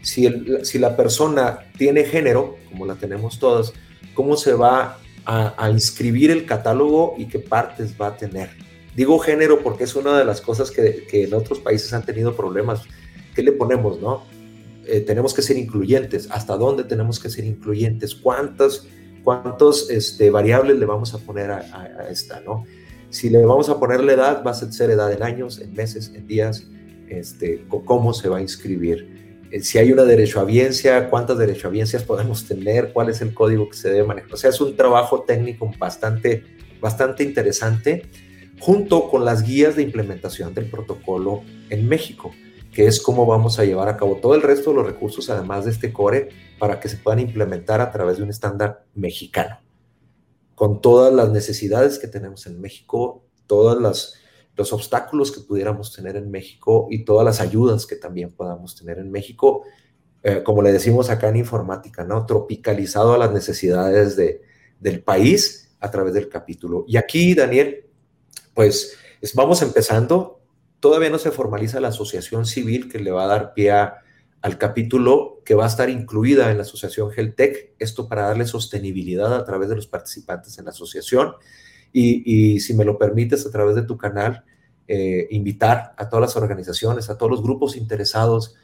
Si, 0.01 0.25
el, 0.25 0.65
si 0.65 0.79
la 0.79 0.95
persona 0.95 1.59
tiene 1.77 2.05
género, 2.05 2.57
como 2.69 2.85
la 2.85 2.95
tenemos 2.95 3.39
todas, 3.39 3.73
cómo 4.13 4.37
se 4.37 4.53
va 4.53 4.99
a, 5.25 5.63
a 5.63 5.69
inscribir 5.69 6.31
el 6.31 6.45
catálogo 6.45 7.15
y 7.17 7.25
qué 7.27 7.39
partes 7.39 7.95
va 7.99 8.07
a 8.07 8.17
tener 8.17 8.49
Digo 8.99 9.17
género 9.19 9.61
porque 9.63 9.85
es 9.85 9.95
una 9.95 10.17
de 10.17 10.25
las 10.25 10.41
cosas 10.41 10.71
que, 10.71 11.05
en 11.09 11.33
otros 11.33 11.59
países 11.59 11.93
han 11.93 12.05
tenido 12.05 12.35
problemas. 12.35 12.81
¿Qué 13.33 13.41
le 13.41 13.53
ponemos, 13.53 14.01
no? 14.01 14.25
Eh, 14.85 14.99
tenemos 14.99 15.33
que 15.33 15.41
ser 15.41 15.57
incluyentes. 15.57 16.29
¿Hasta 16.31 16.57
dónde 16.57 16.83
tenemos 16.83 17.17
que 17.17 17.29
ser 17.29 17.45
incluyentes? 17.45 18.13
¿Cuántas, 18.13 18.87
cuántos 19.23 19.89
este, 19.89 20.29
variables 20.29 20.77
le 20.77 20.85
vamos 20.85 21.13
a 21.13 21.17
poner 21.19 21.51
a, 21.51 22.07
esta, 22.09 22.41
no? 22.41 22.65
Si 23.09 23.29
le 23.29 23.43
vamos 23.45 23.69
a 23.69 23.79
poner 23.79 24.03
la 24.03 24.13
edad, 24.13 24.43
va 24.45 24.51
a 24.51 24.53
ser 24.53 24.91
edad 24.91 25.11
en 25.11 25.23
años, 25.23 25.59
en 25.59 25.73
meses, 25.73 26.11
en 26.13 26.27
días, 26.27 26.67
este, 27.07 27.65
cómo 27.67 28.13
se 28.13 28.29
va 28.29 28.37
a 28.37 28.41
inscribir. 28.41 29.47
eh, 29.51 29.61
si 29.61 29.79
hay 29.79 29.91
una 29.91 30.03
derechohabiencia, 30.03 31.09
cuántas 31.09 31.37
derechohabiencias 31.39 32.03
podemos 32.03 32.45
tener, 32.45 32.93
cuál 32.93 33.09
es 33.09 33.21
el 33.21 33.33
código 33.33 33.67
que 33.69 33.77
se 33.77 33.89
debe 33.89 34.05
manejar. 34.05 34.33
O 34.33 34.37
sea, 34.37 34.51
es 34.51 34.61
un 34.61 34.75
trabajo 34.75 35.23
técnico 35.23 35.71
bastante, 35.79 36.43
bastante 36.79 37.23
interesante, 37.23 38.03
junto 38.59 39.09
con 39.09 39.25
las 39.25 39.41
guías 39.41 39.75
de 39.75 39.81
implementación 39.81 40.53
del 40.53 40.65
protocolo 40.65 41.41
en 41.69 41.87
México, 41.87 42.31
que 42.71 42.87
es 42.87 43.01
cómo 43.01 43.25
vamos 43.25 43.59
a 43.59 43.65
llevar 43.65 43.89
a 43.89 43.97
cabo 43.97 44.17
todo 44.17 44.35
el 44.35 44.41
resto 44.41 44.69
de 44.69 44.77
los 44.77 44.85
recursos, 44.85 45.29
además 45.29 45.65
de 45.65 45.71
este 45.71 45.91
core, 45.91 46.29
para 46.59 46.79
que 46.79 46.89
se 46.89 46.97
puedan 46.97 47.19
implementar 47.19 47.81
a 47.81 47.91
través 47.91 48.17
de 48.17 48.23
un 48.23 48.29
estándar 48.29 48.85
mexicano, 48.95 49.59
con 50.55 50.81
todas 50.81 51.13
las 51.13 51.29
necesidades 51.29 51.99
que 51.99 52.07
tenemos 52.07 52.45
en 52.45 52.61
México, 52.61 53.23
todas 53.47 53.79
las 53.79 54.19
los 54.59 54.73
obstáculos 54.73 55.31
que 55.31 55.39
pudiéramos 55.39 55.95
tener 55.95 56.17
en 56.17 56.29
México 56.29 56.87
y 56.91 57.05
todas 57.05 57.23
las 57.23 57.39
ayudas 57.39 57.85
que 57.85 57.95
también 57.95 58.31
podamos 58.31 58.75
tener 58.75 58.99
en 58.99 59.09
México, 59.09 59.63
eh, 60.21 60.43
como 60.43 60.61
le 60.61 60.73
decimos 60.73 61.09
acá 61.09 61.29
en 61.29 61.37
informática, 61.37 62.03
¿no? 62.03 62.25
Tropicalizado 62.25 63.13
a 63.13 63.17
las 63.17 63.31
necesidades 63.31 64.17
de, 64.17 64.41
del 64.81 65.01
país 65.01 65.71
a 65.79 65.89
través 65.89 66.13
del 66.13 66.27
capítulo. 66.27 66.83
Y 66.89 66.97
aquí, 66.97 67.33
Daniel, 67.33 67.85
pues 68.53 68.97
vamos 69.33 69.61
empezando. 69.61 70.38
Todavía 70.79 71.09
no 71.09 71.17
se 71.17 71.31
formaliza 71.31 71.79
la 71.79 71.89
asociación 71.89 72.45
civil 72.45 72.89
que 72.89 72.99
le 72.99 73.11
va 73.11 73.25
a 73.25 73.27
dar 73.27 73.53
pie 73.53 73.71
al 73.71 74.57
capítulo 74.57 75.41
que 75.43 75.55
va 75.55 75.65
a 75.65 75.67
estar 75.67 75.89
incluida 75.89 76.51
en 76.51 76.57
la 76.57 76.63
asociación 76.63 77.11
Geltec, 77.11 77.73
esto 77.79 78.07
para 78.07 78.23
darle 78.23 78.45
sostenibilidad 78.45 79.33
a 79.35 79.43
través 79.43 79.69
de 79.69 79.75
los 79.75 79.87
participantes 79.87 80.57
en 80.57 80.65
la 80.65 80.71
asociación. 80.71 81.33
Y, 81.91 82.23
y, 82.53 82.59
si 82.59 82.73
me 82.75 82.85
lo 82.85 82.97
permites, 82.97 83.45
a 83.45 83.51
través 83.51 83.75
de 83.75 83.81
tu 83.81 83.97
canal, 83.97 84.45
eh, 84.87 85.27
invitar 85.31 85.93
a 85.97 86.07
todas 86.07 86.21
las 86.21 86.35
organizaciones, 86.35 87.09
a 87.09 87.17
todos 87.17 87.31
los 87.31 87.43
grupos 87.43 87.75
interesados, 87.75 88.55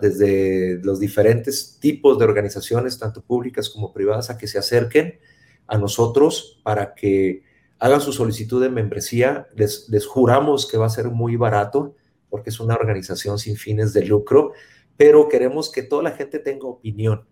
desde 0.00 0.78
los 0.82 1.00
diferentes 1.00 1.78
tipos 1.80 2.18
de 2.18 2.24
organizaciones, 2.24 2.98
tanto 2.98 3.20
públicas 3.20 3.68
como 3.68 3.92
privadas, 3.92 4.30
a 4.30 4.38
que 4.38 4.46
se 4.46 4.58
acerquen 4.58 5.18
a 5.66 5.76
nosotros 5.76 6.60
para 6.62 6.94
que 6.94 7.42
hagan 7.80 8.00
su 8.00 8.12
solicitud 8.12 8.62
de 8.62 8.68
membresía. 8.68 9.48
Les, 9.56 9.88
les 9.88 10.06
juramos 10.06 10.70
que 10.70 10.78
va 10.78 10.86
a 10.86 10.90
ser 10.90 11.08
muy 11.08 11.36
barato 11.36 11.96
porque 12.28 12.50
es 12.50 12.60
una 12.60 12.74
organización 12.74 13.38
sin 13.38 13.56
fines 13.56 13.92
de 13.92 14.04
lucro, 14.04 14.52
pero 14.96 15.28
queremos 15.28 15.70
que 15.70 15.82
toda 15.82 16.02
la 16.02 16.12
gente 16.12 16.38
tenga 16.38 16.68
opinión, 16.68 17.26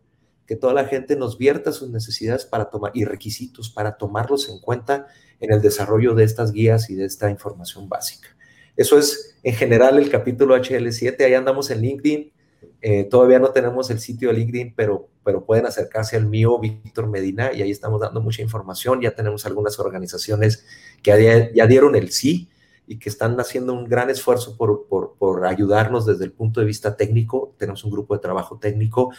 que 0.47 0.57
toda 0.57 0.73
la 0.73 0.87
gente 0.87 1.15
nos 1.15 1.39
vierta 1.39 1.71
sus 1.71 1.91
necesidades 1.91 2.45
para 2.45 2.69
tomar 2.69 2.91
y 2.95 3.05
requisitos 3.05 3.71
para 3.71 3.97
tomarlos 3.97 4.49
en 4.49 4.59
cuenta 4.59 5.07
en 5.39 5.53
el 5.53 5.63
desarrollo 5.63 6.15
de 6.15 6.25
estas 6.25 6.53
guías 6.53 6.91
y 6.91 6.97
de 6.97 7.05
esta 7.05 7.31
información 7.31 7.89
básica. 7.89 8.29
Eso 8.77 8.99
es 8.99 9.39
en 9.43 9.55
general 9.55 9.99
el 9.99 10.09
capítulo 10.09 10.57
HL7. 10.57 11.21
Ahí 11.25 11.35
andamos 11.35 11.71
en 11.71 11.81
LinkedIn. 11.81 12.33
Eh, 12.81 13.05
todavía 13.05 13.39
no 13.39 13.51
tenemos 13.51 13.91
el 13.91 13.99
sitio 13.99 14.29
de 14.29 14.35
LinkedIn, 14.35 14.75
pero, 14.75 15.09
pero 15.29 15.45
pueden 15.45 15.67
acercarse 15.67 16.17
al 16.17 16.25
mío, 16.25 16.59
Víctor 16.59 17.07
Medina, 17.07 17.53
y 17.53 17.61
ahí 17.61 17.71
estamos 17.71 18.01
dando 18.01 18.23
mucha 18.23 18.41
información. 18.41 19.03
Ya 19.03 19.11
tenemos 19.11 19.45
algunas 19.45 19.79
organizaciones 19.79 20.65
que 21.03 21.51
ya, 21.55 21.67
dieron 21.67 21.97
el 21.97 22.13
sí 22.13 22.49
y 22.87 22.99
que 22.99 23.11
están 23.11 23.39
haciendo 23.39 23.75
un 23.75 23.85
gran 23.85 24.09
esfuerzo 24.09 24.57
por, 24.57 24.87
por, 24.89 25.45
ayudarnos 25.45 26.07
desde 26.07 26.25
el 26.25 26.33
punto 26.33 26.61
de 26.61 26.67
vista 26.67 26.97
técnico. 26.97 27.55
Tenemos 27.59 27.85
un 27.85 27.91
grupo 27.91 28.15
de 28.15 28.21
trabajo 28.21 28.59
técnico 28.59 29.13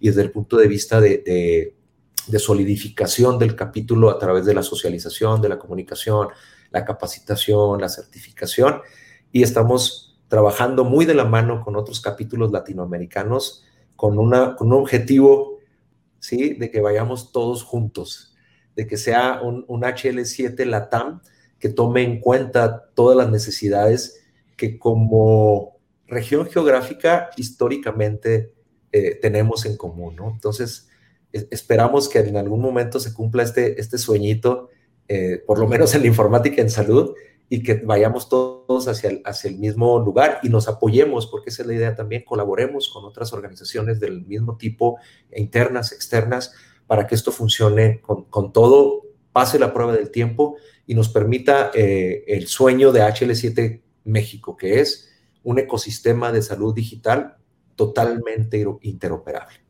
y 0.00 0.08
desde 0.08 0.20
el 0.20 0.32
punto 0.32 0.58
de 0.58 0.68
vista 0.68 1.00
de 1.00 1.72
de 2.26 2.38
solidificación 2.38 3.38
del 3.38 3.56
capítulo 3.56 4.10
a 4.10 4.18
través 4.18 4.44
de 4.44 4.52
la 4.52 4.62
socialización, 4.62 5.40
de 5.40 5.48
la 5.48 5.58
comunicación, 5.58 6.28
la 6.72 6.84
capacitación, 6.84 7.80
la 7.80 7.88
certificación. 7.88 8.82
Y 9.32 9.42
estamos 9.42 10.18
trabajando 10.28 10.84
muy 10.84 11.06
de 11.06 11.14
la 11.14 11.24
mano 11.24 11.62
con 11.64 11.74
otros 11.74 12.02
capítulos 12.02 12.52
latinoamericanos 12.52 13.64
con, 13.96 14.18
una, 14.18 14.56
con 14.56 14.68
un 14.72 14.80
objetivo, 14.80 15.53
¿sí? 16.24 16.54
De 16.54 16.70
que 16.70 16.80
vayamos 16.80 17.32
todos 17.32 17.62
juntos, 17.62 18.34
de 18.76 18.86
que 18.86 18.96
sea 18.96 19.42
un, 19.42 19.66
HL7 19.66 20.64
LATAM 20.64 21.20
que 21.58 21.68
tome 21.68 22.02
en 22.02 22.18
cuenta 22.18 22.88
todas 22.94 23.14
las 23.14 23.30
necesidades 23.30 24.24
que 24.56 24.78
como 24.78 25.76
región 26.06 26.46
geográfica 26.46 27.28
históricamente 27.36 28.54
eh, 28.90 29.18
tenemos 29.20 29.66
en 29.66 29.76
común, 29.76 30.16
¿no? 30.16 30.30
Entonces, 30.30 30.88
esperamos 31.30 32.08
que 32.08 32.20
en 32.20 32.38
algún 32.38 32.62
momento 32.62 33.00
se 33.00 33.12
cumpla 33.12 33.42
este, 33.42 33.78
este 33.78 33.98
sueñito, 33.98 34.70
eh, 35.08 35.42
por 35.46 35.58
lo 35.58 35.68
menos 35.68 35.94
en 35.94 36.02
la 36.02 36.06
informática 36.06 36.62
en 36.62 36.70
salud, 36.70 37.14
y 37.48 37.62
que 37.62 37.74
vayamos 37.74 38.28
todos 38.28 38.88
hacia 38.88 39.10
el, 39.10 39.22
hacia 39.24 39.50
el 39.50 39.58
mismo 39.58 39.98
lugar 39.98 40.40
y 40.42 40.48
nos 40.48 40.68
apoyemos, 40.68 41.26
porque 41.26 41.50
esa 41.50 41.62
es 41.62 41.68
la 41.68 41.74
idea 41.74 41.94
también, 41.94 42.24
colaboremos 42.24 42.88
con 42.88 43.04
otras 43.04 43.32
organizaciones 43.32 44.00
del 44.00 44.24
mismo 44.24 44.56
tipo, 44.56 44.98
internas, 45.34 45.92
externas, 45.92 46.54
para 46.86 47.06
que 47.06 47.14
esto 47.14 47.32
funcione 47.32 48.00
con, 48.00 48.24
con 48.24 48.52
todo, 48.52 49.02
pase 49.32 49.58
la 49.58 49.72
prueba 49.72 49.92
del 49.92 50.10
tiempo 50.10 50.56
y 50.86 50.94
nos 50.94 51.08
permita 51.08 51.70
eh, 51.74 52.24
el 52.26 52.46
sueño 52.46 52.92
de 52.92 53.02
HL7 53.02 53.82
México, 54.04 54.56
que 54.56 54.80
es 54.80 55.10
un 55.42 55.58
ecosistema 55.58 56.32
de 56.32 56.42
salud 56.42 56.74
digital 56.74 57.36
totalmente 57.74 58.64
interoperable. 58.82 59.63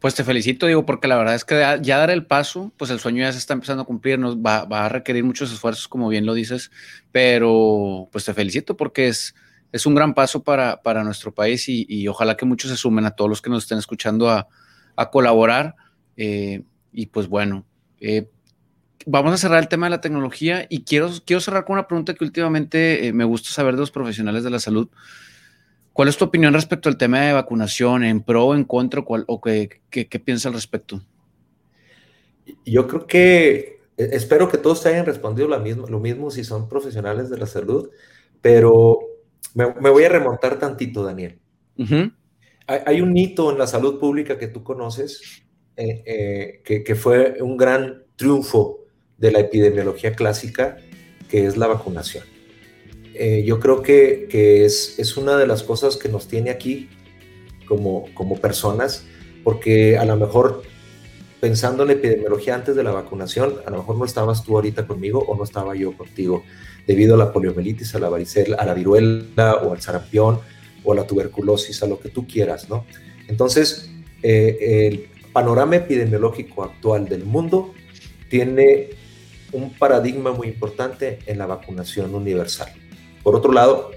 Pues 0.00 0.14
te 0.14 0.22
felicito, 0.22 0.66
digo, 0.66 0.86
porque 0.86 1.08
la 1.08 1.16
verdad 1.16 1.34
es 1.34 1.44
que 1.44 1.78
ya 1.82 1.98
dar 1.98 2.10
el 2.10 2.24
paso, 2.24 2.72
pues 2.76 2.90
el 2.92 3.00
sueño 3.00 3.22
ya 3.22 3.32
se 3.32 3.38
está 3.38 3.54
empezando 3.54 3.82
a 3.82 3.86
cumplir, 3.86 4.18
nos 4.18 4.36
va, 4.36 4.60
a 4.60 4.88
requerir 4.88 5.24
muchos 5.24 5.52
esfuerzos, 5.52 5.88
como 5.88 6.08
bien 6.08 6.24
lo 6.24 6.34
dices, 6.34 6.70
pero 7.10 8.08
pues 8.12 8.24
te 8.24 8.32
felicito 8.32 8.76
porque 8.76 9.08
es, 9.08 9.34
es 9.72 9.86
un 9.86 9.96
gran 9.96 10.14
paso 10.14 10.44
para, 10.44 10.82
para 10.82 11.02
nuestro 11.02 11.34
país 11.34 11.68
y, 11.68 12.06
ojalá 12.06 12.36
que 12.36 12.46
muchos 12.46 12.70
se 12.70 12.76
sumen 12.76 13.06
a 13.06 13.10
todos 13.10 13.28
los 13.28 13.42
que 13.42 13.50
nos 13.50 13.64
estén 13.64 13.78
escuchando 13.78 14.30
a, 14.30 14.46
colaborar. 15.10 15.74
Eh, 16.16 16.62
y 16.92 17.06
pues 17.06 17.28
bueno, 17.28 17.64
eh, 18.00 18.28
vamos 19.06 19.32
a 19.32 19.38
cerrar 19.38 19.60
el 19.60 19.68
tema 19.68 19.86
de 19.86 19.90
la 19.90 20.00
tecnología 20.00 20.66
y 20.68 20.82
quiero, 20.82 21.10
quiero 21.24 21.40
cerrar 21.40 21.64
con 21.64 21.74
una 21.74 21.86
pregunta 21.86 22.14
que 22.14 22.24
últimamente 22.24 23.06
eh, 23.06 23.12
me 23.12 23.24
gusta 23.24 23.50
saber 23.50 23.74
de 23.74 23.80
los 23.80 23.90
profesionales 23.90 24.44
de 24.44 24.50
la 24.50 24.60
salud. 24.60 24.88
¿Cuál 25.98 26.06
es 26.06 26.16
tu 26.16 26.26
opinión 26.26 26.54
respecto 26.54 26.88
al 26.88 26.96
tema 26.96 27.22
de 27.22 27.32
vacunación? 27.32 28.04
¿En 28.04 28.20
pro 28.20 28.44
o 28.44 28.54
en 28.54 28.62
contra? 28.62 29.02
¿O 29.04 29.40
qué, 29.40 29.80
qué, 29.90 30.20
piensa 30.20 30.48
al 30.48 30.54
respecto? 30.54 31.02
Yo 32.64 32.86
creo 32.86 33.04
que 33.08 33.80
e, 33.96 34.08
espero 34.12 34.48
que 34.48 34.58
todos 34.58 34.80
te 34.80 34.90
hayan 34.90 35.06
respondido 35.06 35.48
lo 35.48 35.58
mismo, 35.58 35.88
lo 35.88 35.98
mismo 35.98 36.30
si 36.30 36.44
son 36.44 36.68
profesionales 36.68 37.30
de 37.30 37.38
la 37.38 37.46
salud, 37.46 37.90
pero 38.40 39.00
me, 39.54 39.90
voy 39.90 40.04
a 40.04 40.08
remontar 40.08 40.60
tantito, 40.60 41.02
Daniel. 41.02 41.40
hay, 42.68 43.00
un 43.00 43.16
hito 43.16 43.50
en 43.50 43.58
la 43.58 43.66
salud 43.66 43.98
pública 43.98 44.38
que 44.38 44.46
tú 44.46 44.62
conoces, 44.62 45.42
eh, 45.76 46.04
eh, 46.06 46.62
que, 46.64 46.84
que 46.84 46.94
fue 46.94 47.42
un 47.42 47.56
gran 47.56 48.04
triunfo 48.14 48.84
de 49.16 49.32
la 49.32 49.40
epidemiología 49.40 50.12
clásica, 50.12 50.76
que 51.28 51.44
es 51.44 51.56
la 51.56 51.66
vacunación. 51.66 52.37
Eh, 53.18 53.42
yo 53.44 53.58
creo 53.58 53.82
que, 53.82 54.28
es, 54.64 55.16
una 55.16 55.36
de 55.36 55.46
las 55.48 55.64
cosas 55.64 55.96
que 55.96 56.08
nos 56.08 56.28
tiene 56.28 56.50
aquí 56.50 56.88
como, 57.66 58.06
personas, 58.40 59.04
porque 59.42 59.98
a 59.98 60.04
lo 60.04 60.16
mejor 60.16 60.62
pensando 61.40 61.82
en 61.82 61.88
la 61.88 61.94
epidemiología 61.94 62.54
antes 62.54 62.76
de 62.76 62.84
la 62.84 62.92
vacunación, 62.92 63.56
a 63.66 63.70
lo 63.70 63.78
mejor 63.78 63.96
no 63.96 64.04
estabas 64.04 64.44
tú 64.44 64.54
ahorita 64.54 64.86
conmigo 64.86 65.24
o 65.26 65.36
no 65.36 65.42
estaba 65.42 65.74
yo 65.74 65.96
contigo, 65.96 66.44
debido 66.86 67.16
a 67.16 67.18
la 67.18 67.32
poliomielitis, 67.32 67.92
a 67.96 67.98
la 67.98 68.08
varicela, 68.08 68.56
a 68.56 68.64
la 68.64 68.74
viruela 68.74 69.56
o 69.56 69.72
al 69.72 69.80
sarampión 69.80 70.38
o 70.84 70.92
a 70.92 70.94
la 70.94 71.06
tuberculosis, 71.06 71.82
a 71.82 71.86
lo 71.86 71.98
que 71.98 72.10
tú 72.10 72.24
quieras, 72.24 72.68
¿no? 72.68 72.86
Entonces, 73.26 73.90
eh, 74.22 74.86
el 74.86 75.08
panorama 75.32 75.74
epidemiológico 75.74 76.62
actual 76.62 77.08
del 77.08 77.24
mundo 77.24 77.74
tiene 78.30 78.90
un 79.50 79.74
paradigma 79.74 80.32
muy 80.32 80.46
importante 80.46 81.18
en 81.26 81.38
la 81.38 81.46
vacunación 81.46 82.14
universal. 82.14 82.72
Por 83.22 83.36
otro 83.36 83.52
lado, 83.52 83.90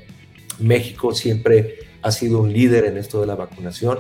México 0.60 1.14
siempre 1.14 1.80
ha 2.02 2.12
sido 2.12 2.42
un 2.42 2.52
líder 2.52 2.86
en 2.86 2.98
esto 2.98 3.22
de 3.22 3.28
la 3.28 3.36
vacunación 3.36 4.00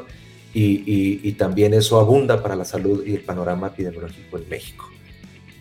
y, 0.53 1.31
también 1.33 1.73
eso 1.73 1.99
abunda 1.99 2.43
para 2.43 2.55
la 2.55 2.65
salud 2.65 3.03
y 3.05 3.15
el 3.15 3.21
panorama 3.21 3.67
epidemiológico 3.67 4.37
en 4.37 4.49
México. 4.49 4.85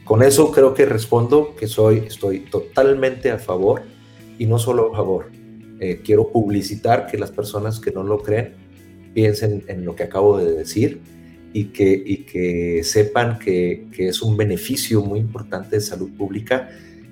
Con 0.05 0.23
eso 0.23 0.51
creo 0.51 0.75
que 0.75 0.85
respondo 0.85 1.55
que 1.55 1.69
soy, 1.69 1.99
estoy 2.07 2.41
totalmente 2.41 3.31
a 3.31 3.39
favor 3.39 3.83
y 4.39 4.47
no 4.47 4.59
solo 4.59 4.93
a 4.93 4.97
favor. 4.97 5.31
Eh, 5.79 6.01
quiero 6.05 6.29
publicitar 6.29 7.07
que 7.07 7.17
las 7.17 7.31
personas 7.31 7.79
que 7.81 7.93
no 7.93 8.03
lo 8.03 8.19
creen 8.19 8.55
piensen 9.15 9.65
en 9.69 9.85
lo 9.85 9.95
que 9.95 10.03
acabo 10.03 10.39
de 10.39 10.53
decir 10.53 11.01
y 11.53 11.67
que, 11.67 12.03
y 12.05 12.25
que 12.25 12.83
sepan 12.85 13.39
que, 13.39 13.87
que 13.93 14.09
es 14.09 14.21
un 14.23 14.37
beneficio 14.37 15.01
muy 15.01 15.21
importante 15.21 15.77
de 15.77 15.81
salud 15.81 16.11
pública 16.17 16.69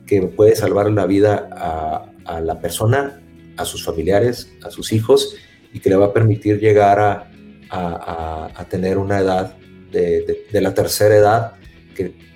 que 0.07 0.22
puede 0.22 0.57
salvar 0.57 0.90
la 0.90 1.07
vida 1.07 1.49
a, 1.53 2.12
a 2.29 2.41
la 2.41 2.61
persona, 2.61 3.20
a 3.57 3.64
sus 3.64 3.85
familiares, 3.85 4.53
a 4.62 4.70
sus 4.70 4.93
hijos 4.93 5.35
y 5.72 5.81
que 5.81 5.91
le 5.91 5.97
va 5.97 6.07
a 6.07 6.12
permitir 6.12 6.61
llegar 6.61 7.01
a, 7.01 7.31
a, 7.70 8.64
tener 8.68 8.99
una 8.99 9.18
edad 9.18 9.57
de, 9.91 10.45
de, 10.51 10.61
la 10.61 10.74
tercera 10.74 11.16
edad 11.16 11.53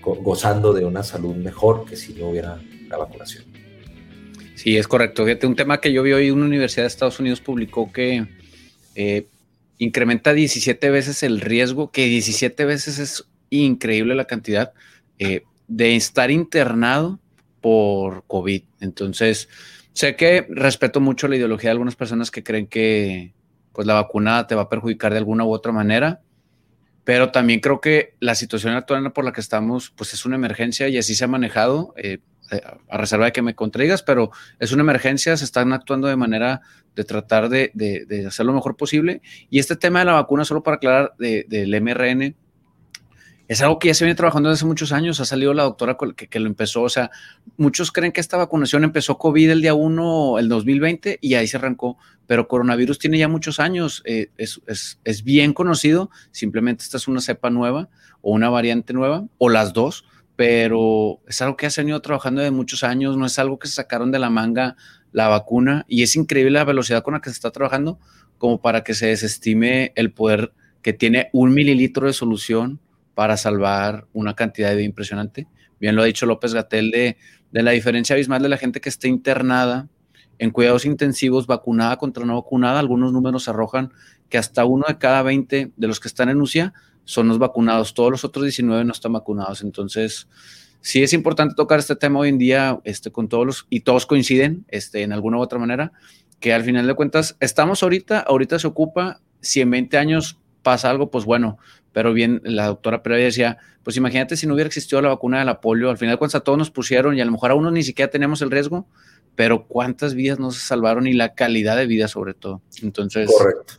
gozando 0.02 0.72
de 0.72 0.84
una 0.84 1.02
salud 1.02 1.34
mejor 1.36 1.84
que 1.84 1.96
si 1.96 2.14
no 2.14 2.30
hubiera 2.30 2.60
la 2.88 2.96
vacunación. 2.96 3.44
Sí, 4.56 4.76
es 4.76 4.88
correcto. 4.88 5.24
Fíjate, 5.24 5.46
un 5.46 5.56
tema 5.56 5.80
que 5.80 5.92
yo 5.92 6.02
vi 6.02 6.12
hoy, 6.12 6.30
una 6.30 6.46
universidad 6.46 6.84
de 6.84 6.88
Estados 6.88 7.20
Unidos 7.20 7.40
publicó 7.40 7.92
que 7.92 8.26
eh, 8.94 9.26
incrementa 9.78 10.32
17 10.32 10.90
veces 10.90 11.22
el 11.22 11.40
riesgo, 11.40 11.90
que 11.90 12.06
17 12.06 12.64
veces 12.64 12.98
es 12.98 13.24
increíble 13.50 14.14
la 14.14 14.26
cantidad 14.26 14.72
eh, 15.18 15.42
de 15.68 15.96
estar 15.96 16.30
internado 16.30 17.18
por 17.60 18.24
COVID. 18.26 18.62
Entonces, 18.80 19.48
sé 19.92 20.16
que 20.16 20.46
respeto 20.50 21.00
mucho 21.00 21.28
la 21.28 21.36
ideología 21.36 21.68
de 21.68 21.72
algunas 21.72 21.96
personas 21.96 22.30
que 22.30 22.42
creen 22.42 22.66
que 22.66 23.34
pues 23.72 23.86
la 23.86 23.94
vacuna 23.94 24.46
te 24.46 24.54
va 24.54 24.62
a 24.62 24.68
perjudicar 24.68 25.12
de 25.12 25.18
alguna 25.18 25.44
u 25.44 25.52
otra 25.52 25.72
manera, 25.72 26.20
pero 27.04 27.30
también 27.30 27.60
creo 27.60 27.80
que 27.80 28.14
la 28.20 28.34
situación 28.34 28.74
actual 28.74 29.12
por 29.12 29.24
la 29.24 29.32
que 29.32 29.40
estamos 29.40 29.90
pues 29.90 30.14
es 30.14 30.24
una 30.24 30.36
emergencia 30.36 30.88
y 30.88 30.98
así 30.98 31.14
se 31.14 31.24
ha 31.24 31.28
manejado. 31.28 31.94
Eh, 31.96 32.18
a 32.90 32.98
reserva 32.98 33.24
de 33.24 33.32
que 33.32 33.40
me 33.40 33.54
contraigas, 33.54 34.02
pero 34.02 34.30
es 34.58 34.72
una 34.72 34.82
emergencia, 34.82 35.36
se 35.38 35.44
están 35.44 35.72
actuando 35.72 36.08
de 36.08 36.16
manera 36.16 36.60
de 36.94 37.04
tratar 37.04 37.48
de, 37.48 37.70
de, 37.74 38.26
hacer 38.26 38.44
lo 38.44 38.52
mejor 38.52 38.76
posible. 38.76 39.22
Y 39.48 39.58
este 39.58 39.76
tema 39.76 40.00
de 40.00 40.06
la 40.06 40.12
vacuna, 40.14 40.44
solo 40.44 40.62
para 40.62 40.76
aclarar, 40.76 41.14
del 41.18 41.80
mRN, 41.80 42.36
es 43.52 43.60
algo 43.60 43.78
que 43.78 43.88
ya 43.88 43.94
se 43.94 44.04
viene 44.06 44.16
trabajando 44.16 44.48
desde 44.48 44.60
hace 44.60 44.66
muchos 44.66 44.92
años. 44.92 45.20
Ha 45.20 45.26
salido 45.26 45.52
la 45.52 45.64
doctora 45.64 45.98
que, 46.16 46.26
que, 46.26 46.40
lo 46.40 46.46
empezó. 46.46 46.80
O 46.82 46.88
sea, 46.88 47.10
muchos 47.58 47.92
creen 47.92 48.10
que 48.10 48.22
esta 48.22 48.38
vacunación 48.38 48.82
empezó 48.82 49.18
COVID 49.18 49.50
el 49.50 49.60
día 49.60 49.74
1, 49.74 50.38
el 50.38 50.48
2020, 50.48 51.18
y 51.20 51.34
ahí 51.34 51.46
se 51.46 51.58
arrancó. 51.58 51.98
Pero 52.26 52.48
coronavirus 52.48 52.98
tiene 52.98 53.18
ya 53.18 53.28
muchos 53.28 53.60
años. 53.60 54.02
Eh, 54.06 54.30
es, 54.38 54.62
es, 54.66 54.98
es, 55.04 55.22
bien 55.22 55.52
conocido. 55.52 56.10
Simplemente 56.30 56.82
esta 56.82 56.96
es 56.96 57.08
una 57.08 57.20
cepa 57.20 57.50
nueva 57.50 57.90
o 58.22 58.32
una 58.32 58.48
variante 58.48 58.94
nueva, 58.94 59.26
o 59.36 59.50
las 59.50 59.74
dos. 59.74 60.06
Pero 60.34 61.20
es 61.28 61.42
algo 61.42 61.58
que 61.58 61.66
ha 61.66 61.70
venido 61.76 62.00
trabajando 62.00 62.40
de 62.40 62.50
muchos 62.50 62.82
años. 62.82 63.18
No 63.18 63.26
es 63.26 63.38
algo 63.38 63.58
que 63.58 63.68
se 63.68 63.74
sacaron 63.74 64.10
de 64.10 64.18
la 64.18 64.30
manga 64.30 64.76
la 65.12 65.28
vacuna. 65.28 65.84
Y 65.88 66.02
es 66.02 66.16
increíble 66.16 66.52
la 66.52 66.64
velocidad 66.64 67.02
con 67.02 67.12
la 67.12 67.20
que 67.20 67.28
se 67.28 67.34
está 67.34 67.50
trabajando, 67.50 67.98
como 68.38 68.62
para 68.62 68.82
que 68.82 68.94
se 68.94 69.08
desestime 69.08 69.92
el 69.94 70.10
poder 70.10 70.54
que 70.80 70.94
tiene 70.94 71.28
un 71.34 71.52
mililitro 71.52 72.06
de 72.06 72.14
solución 72.14 72.80
para 73.14 73.36
salvar 73.36 74.06
una 74.12 74.34
cantidad 74.34 74.70
de 74.70 74.76
vida 74.76 74.86
impresionante. 74.86 75.46
Bien 75.80 75.96
lo 75.96 76.02
ha 76.02 76.06
dicho 76.06 76.26
López 76.26 76.54
Gatel 76.54 76.90
de, 76.90 77.16
de 77.50 77.62
la 77.62 77.72
diferencia 77.72 78.14
abismal 78.14 78.42
de 78.42 78.48
la 78.48 78.56
gente 78.56 78.80
que 78.80 78.88
está 78.88 79.08
internada 79.08 79.88
en 80.38 80.50
cuidados 80.50 80.84
intensivos, 80.84 81.46
vacunada 81.46 81.96
contra 81.98 82.24
no 82.24 82.34
vacunada. 82.34 82.80
Algunos 82.80 83.12
números 83.12 83.48
arrojan 83.48 83.92
que 84.28 84.38
hasta 84.38 84.64
uno 84.64 84.86
de 84.88 84.98
cada 84.98 85.22
20 85.22 85.72
de 85.76 85.86
los 85.86 86.00
que 86.00 86.08
están 86.08 86.28
en 86.28 86.40
UCIA 86.40 86.72
son 87.04 87.28
los 87.28 87.38
vacunados. 87.38 87.94
Todos 87.94 88.10
los 88.10 88.24
otros 88.24 88.44
19 88.44 88.84
no 88.84 88.92
están 88.92 89.12
vacunados. 89.12 89.62
Entonces, 89.62 90.28
sí 90.80 91.02
es 91.02 91.12
importante 91.12 91.54
tocar 91.54 91.78
este 91.78 91.96
tema 91.96 92.20
hoy 92.20 92.28
en 92.28 92.38
día 92.38 92.80
este, 92.84 93.10
con 93.12 93.28
todos 93.28 93.46
los, 93.46 93.66
y 93.70 93.80
todos 93.80 94.06
coinciden 94.06 94.64
este, 94.68 95.02
en 95.02 95.12
alguna 95.12 95.38
u 95.38 95.40
otra 95.40 95.58
manera, 95.58 95.92
que 96.40 96.52
al 96.52 96.64
final 96.64 96.86
de 96.86 96.94
cuentas 96.94 97.36
estamos 97.40 97.82
ahorita, 97.82 98.20
ahorita 98.20 98.58
se 98.58 98.66
ocupa, 98.66 99.20
si 99.40 99.60
en 99.60 99.70
20 99.70 99.96
años 99.96 100.38
pasa 100.62 100.90
algo, 100.90 101.10
pues 101.10 101.24
bueno, 101.24 101.58
pero 101.92 102.12
bien, 102.12 102.40
la 102.44 102.66
doctora 102.66 103.02
Pérez 103.02 103.24
decía, 103.24 103.58
pues 103.82 103.96
imagínate 103.96 104.36
si 104.36 104.46
no 104.46 104.54
hubiera 104.54 104.68
existido 104.68 105.02
la 105.02 105.08
vacuna 105.08 105.38
de 105.38 105.44
la 105.44 105.60
polio, 105.60 105.90
al 105.90 105.98
final 105.98 106.18
cuando 106.18 106.38
a 106.38 106.40
todos 106.42 106.58
nos 106.58 106.70
pusieron 106.70 107.16
y 107.16 107.20
a 107.20 107.24
lo 107.24 107.32
mejor 107.32 107.50
a 107.50 107.54
uno 107.54 107.70
ni 107.70 107.82
siquiera 107.82 108.10
teníamos 108.10 108.42
el 108.42 108.50
riesgo, 108.50 108.86
pero 109.34 109.66
cuántas 109.66 110.14
vidas 110.14 110.38
no 110.38 110.50
se 110.50 110.60
salvaron 110.60 111.06
y 111.06 111.12
la 111.12 111.34
calidad 111.34 111.76
de 111.76 111.86
vida 111.86 112.08
sobre 112.08 112.34
todo. 112.34 112.62
Entonces, 112.82 113.30
Correcto. 113.30 113.74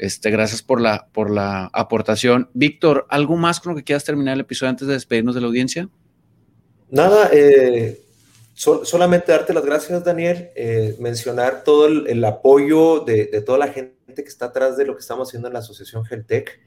Este, 0.00 0.30
gracias 0.30 0.62
por 0.62 0.80
la, 0.80 1.08
por 1.12 1.30
la 1.30 1.68
aportación. 1.74 2.48
Víctor, 2.54 3.06
¿algo 3.10 3.36
más 3.36 3.60
con 3.60 3.72
lo 3.72 3.76
que 3.76 3.84
quieras 3.84 4.02
terminar 4.02 4.32
el 4.32 4.40
episodio 4.40 4.70
antes 4.70 4.88
de 4.88 4.94
despedirnos 4.94 5.34
de 5.34 5.42
la 5.42 5.46
audiencia? 5.46 5.90
Nada, 6.88 7.28
eh, 7.34 8.00
solamente 8.54 9.30
darte 9.30 9.52
las 9.52 9.62
gracias, 9.62 10.02
Daniel, 10.02 10.48
eh, 10.56 10.96
mencionar 11.00 11.64
todo 11.64 11.86
el, 11.86 12.24
apoyo 12.24 13.00
de, 13.00 13.26
de, 13.26 13.42
toda 13.42 13.58
la 13.58 13.68
gente 13.68 13.94
que 14.14 14.22
está 14.22 14.46
atrás 14.46 14.78
de 14.78 14.86
lo 14.86 14.94
que 14.94 15.00
estamos 15.00 15.28
haciendo 15.28 15.48
en 15.48 15.52
la 15.52 15.60
Asociación 15.60 16.02
Geltec. 16.06 16.58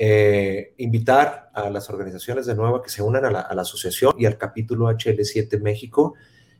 Eh, 0.00 0.74
invitar 0.76 1.50
a 1.52 1.70
las 1.70 1.90
organizaciones 1.90 2.46
de 2.46 2.54
nuevo 2.54 2.76
a 2.76 2.82
que 2.84 2.88
se 2.88 3.02
unan 3.02 3.24
a 3.24 3.30
la, 3.32 3.40
asociación 3.40 4.14
y 4.16 4.26
al 4.26 4.38
capítulo 4.38 4.86
HL7 4.86 5.60
México, 5.60 6.14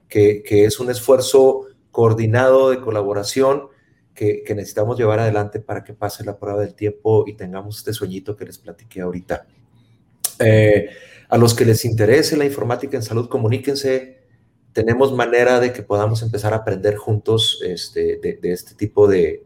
que, 0.09 0.43
es 0.49 0.81
un 0.81 0.91
esfuerzo 0.91 1.69
coordinado 1.93 2.71
de 2.71 2.81
colaboración 2.81 3.69
que, 4.13 4.43
necesitamos 4.57 4.99
llevar 4.99 5.21
adelante 5.21 5.61
para 5.61 5.85
que 5.85 5.95
pase 5.95 6.25
la 6.25 6.37
prueba 6.37 6.61
del 6.61 6.75
tiempo 6.75 7.27
y 7.29 7.35
tengamos 7.35 7.79
este 7.79 7.93
sueñito 7.93 8.35
que 8.35 8.45
les 8.45 8.59
platiqué 8.59 9.03
ahorita. 9.03 9.47
Eh, 10.41 10.89
a 11.29 11.39
los 11.39 11.55
que 11.55 11.65
les 11.65 11.85
interese 11.85 12.37
la 12.37 12.45
informática 12.45 12.97
en 12.97 13.05
salud, 13.05 13.29
comuníquense. 13.29 14.19
Tenemos 14.73 15.13
manera 15.13 15.61
de 15.61 15.73
que 15.73 15.85
podamos 15.85 16.23
empezar 16.23 16.53
a 16.55 16.57
aprender 16.57 16.97
juntos 16.97 17.61
este, 17.65 18.17
de, 18.17 18.41
este 18.43 18.75
tipo 18.75 19.07
de, 19.07 19.45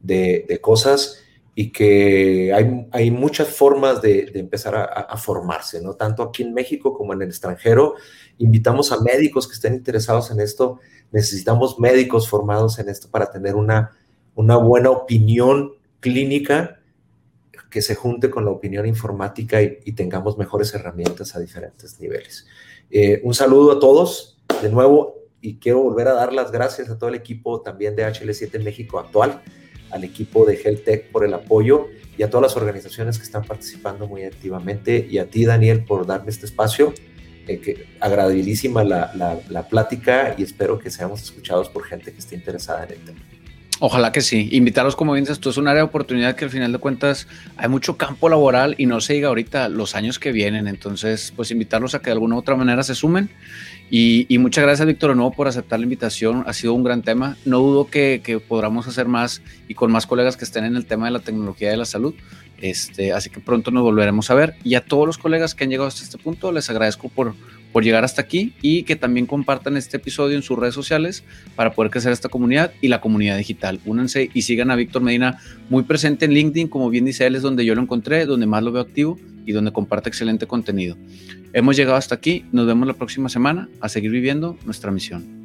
de 0.00 0.58
cosas 0.62 1.23
y 1.54 1.70
que 1.70 2.52
hay, 2.52 2.88
hay 2.90 3.10
muchas 3.10 3.48
formas 3.48 4.02
de, 4.02 4.32
empezar 4.34 4.74
a, 4.74 5.16
formarse, 5.16 5.80
¿no? 5.80 5.94
Tanto 5.94 6.22
aquí 6.24 6.42
en 6.42 6.52
México 6.52 6.94
como 6.94 7.12
en 7.12 7.22
el 7.22 7.28
extranjero. 7.28 7.94
Invitamos 8.38 8.90
a 8.90 9.00
médicos 9.00 9.46
que 9.46 9.54
estén 9.54 9.74
interesados 9.74 10.32
en 10.32 10.40
esto. 10.40 10.80
Necesitamos 11.12 11.78
médicos 11.78 12.28
formados 12.28 12.78
en 12.80 12.88
esto 12.88 13.08
para 13.08 13.30
tener 13.30 13.54
una, 13.54 13.96
una 14.34 14.56
buena 14.56 14.90
opinión 14.90 15.74
clínica 16.00 16.80
que 17.70 17.82
se 17.82 17.94
junte 17.94 18.30
con 18.30 18.44
la 18.44 18.50
opinión 18.50 18.86
informática 18.86 19.62
y, 19.62 19.92
tengamos 19.92 20.36
mejores 20.36 20.74
herramientas 20.74 21.36
a 21.36 21.40
diferentes 21.40 22.00
niveles. 22.00 22.46
Eh, 22.90 23.20
un 23.22 23.34
saludo 23.34 23.72
a 23.72 23.78
todos 23.78 24.38
de 24.60 24.70
nuevo 24.70 25.14
y 25.40 25.56
quiero 25.56 25.82
volver 25.82 26.08
a 26.08 26.14
dar 26.14 26.32
las 26.32 26.50
gracias 26.50 26.90
a 26.90 26.98
todo 26.98 27.10
el 27.10 27.16
equipo 27.16 27.60
también 27.60 27.94
de 27.94 28.06
HL7 28.06 28.62
México 28.62 28.98
actual 28.98 29.42
al 29.94 30.04
equipo 30.04 30.44
de 30.44 30.56
HealthTech 30.56 31.10
por 31.10 31.24
el 31.24 31.32
apoyo 31.32 31.88
y 32.18 32.22
a 32.22 32.30
todas 32.30 32.42
las 32.42 32.56
organizaciones 32.56 33.18
que 33.18 33.24
están 33.24 33.44
participando 33.44 34.06
muy 34.06 34.24
activamente 34.24 35.06
y 35.08 35.18
a 35.18 35.26
ti, 35.26 35.44
Daniel, 35.44 35.84
por 35.84 36.06
darme 36.06 36.30
este 36.30 36.46
espacio. 36.46 36.92
Eh, 37.46 37.58
que 37.58 37.86
agradabilísima 38.00 38.84
la, 38.84 39.12
la, 39.14 39.38
la, 39.50 39.68
plática 39.68 40.34
y 40.38 40.42
espero 40.42 40.78
que 40.78 40.90
seamos 40.90 41.22
escuchados 41.22 41.68
por 41.68 41.84
gente 41.84 42.10
que 42.10 42.18
esté 42.18 42.36
interesada 42.36 42.84
en 42.84 42.92
el 42.92 42.98
tema. 43.00 43.20
Ojalá 43.80 44.12
que 44.12 44.22
sí. 44.22 44.48
Invitarlos, 44.52 44.96
como 44.96 45.12
bien 45.12 45.24
dices, 45.24 45.38
esto 45.38 45.50
es 45.50 45.56
un 45.56 45.66
área 45.66 45.82
de 45.82 45.88
oportunidad 45.88 46.36
que 46.36 46.44
al 46.44 46.50
final 46.50 46.72
de 46.72 46.78
cuentas 46.78 47.26
hay 47.56 47.68
mucho 47.68 47.96
campo 47.96 48.28
laboral 48.28 48.74
y 48.78 48.86
no 48.86 49.00
se 49.00 49.14
diga 49.14 49.28
ahorita 49.28 49.68
los 49.68 49.94
años 49.94 50.18
que 50.18 50.32
vienen. 50.32 50.68
Entonces, 50.68 51.32
pues 51.34 51.50
invitarlos 51.50 51.94
a 51.94 51.98
que 51.98 52.06
de 52.06 52.12
alguna 52.12 52.36
u 52.36 52.38
otra 52.38 52.56
manera 52.56 52.82
se 52.82 52.94
sumen. 52.94 53.28
Y, 53.96 54.38
muchas 54.38 54.64
gracias, 54.64 54.88
Víctor, 54.88 55.14
nuevo 55.14 55.30
por 55.30 55.46
aceptar 55.46 55.78
la 55.78 55.84
invitación. 55.84 56.42
Ha 56.48 56.52
sido 56.52 56.74
un 56.74 56.82
gran 56.82 57.02
tema. 57.02 57.36
No 57.44 57.60
dudo 57.60 57.86
que, 57.86 58.22
que 58.24 58.40
podamos 58.40 58.88
hacer 58.88 59.06
más 59.06 59.40
y 59.68 59.74
con 59.74 59.92
más 59.92 60.04
colegas 60.04 60.36
que 60.36 60.44
estén 60.44 60.64
en 60.64 60.74
el 60.74 60.84
tema 60.84 61.06
de 61.06 61.12
la 61.12 61.20
tecnología 61.20 61.70
de 61.70 61.76
la 61.76 61.84
salud. 61.84 62.12
Este, 62.60 63.12
así 63.12 63.30
que 63.30 63.38
pronto 63.38 63.70
nos 63.70 63.84
volveremos 63.84 64.32
a 64.32 64.34
ver. 64.34 64.56
Y 64.64 64.74
a 64.74 64.84
todos 64.84 65.06
los 65.06 65.16
colegas 65.16 65.54
que 65.54 65.62
han 65.62 65.70
llegado 65.70 65.86
hasta 65.86 66.02
este 66.02 66.18
punto, 66.18 66.50
les 66.50 66.68
agradezco 66.70 67.08
por, 67.08 67.36
por 67.72 67.84
llegar 67.84 68.02
hasta 68.02 68.20
aquí 68.20 68.52
y 68.60 68.82
que 68.82 68.96
también 68.96 69.26
compartan 69.26 69.76
este 69.76 69.98
episodio 69.98 70.34
en 70.34 70.42
sus 70.42 70.58
redes 70.58 70.74
sociales 70.74 71.22
para 71.54 71.72
poder 71.72 71.92
crecer 71.92 72.10
esta 72.10 72.28
comunidad 72.28 72.72
y 72.80 72.88
la 72.88 73.00
comunidad 73.00 73.38
digital. 73.38 73.78
Únanse 73.84 74.28
y 74.34 74.42
sigan 74.42 74.72
a 74.72 74.74
Víctor 74.74 75.02
Medina 75.02 75.38
muy 75.70 75.84
presente 75.84 76.24
en 76.24 76.32
LinkedIn, 76.32 76.66
como 76.66 76.90
bien 76.90 77.04
dice 77.04 77.26
él, 77.26 77.36
es 77.36 77.42
donde 77.42 77.64
yo 77.64 77.76
lo 77.76 77.82
encontré, 77.82 78.26
donde 78.26 78.46
más 78.46 78.64
lo 78.64 78.72
veo 78.72 78.82
activo 78.82 79.20
y 79.46 79.52
donde 79.52 79.72
comparte 79.72 80.08
excelente 80.08 80.48
contenido. 80.48 80.96
Hemos 81.56 81.76
llegado 81.76 81.96
hasta 81.96 82.16
aquí, 82.16 82.44
nos 82.50 82.66
vemos 82.66 82.88
la 82.88 82.94
próxima 82.94 83.28
semana 83.28 83.68
a 83.80 83.88
seguir 83.88 84.10
viviendo 84.10 84.58
nuestra 84.64 84.90
misión. 84.90 85.43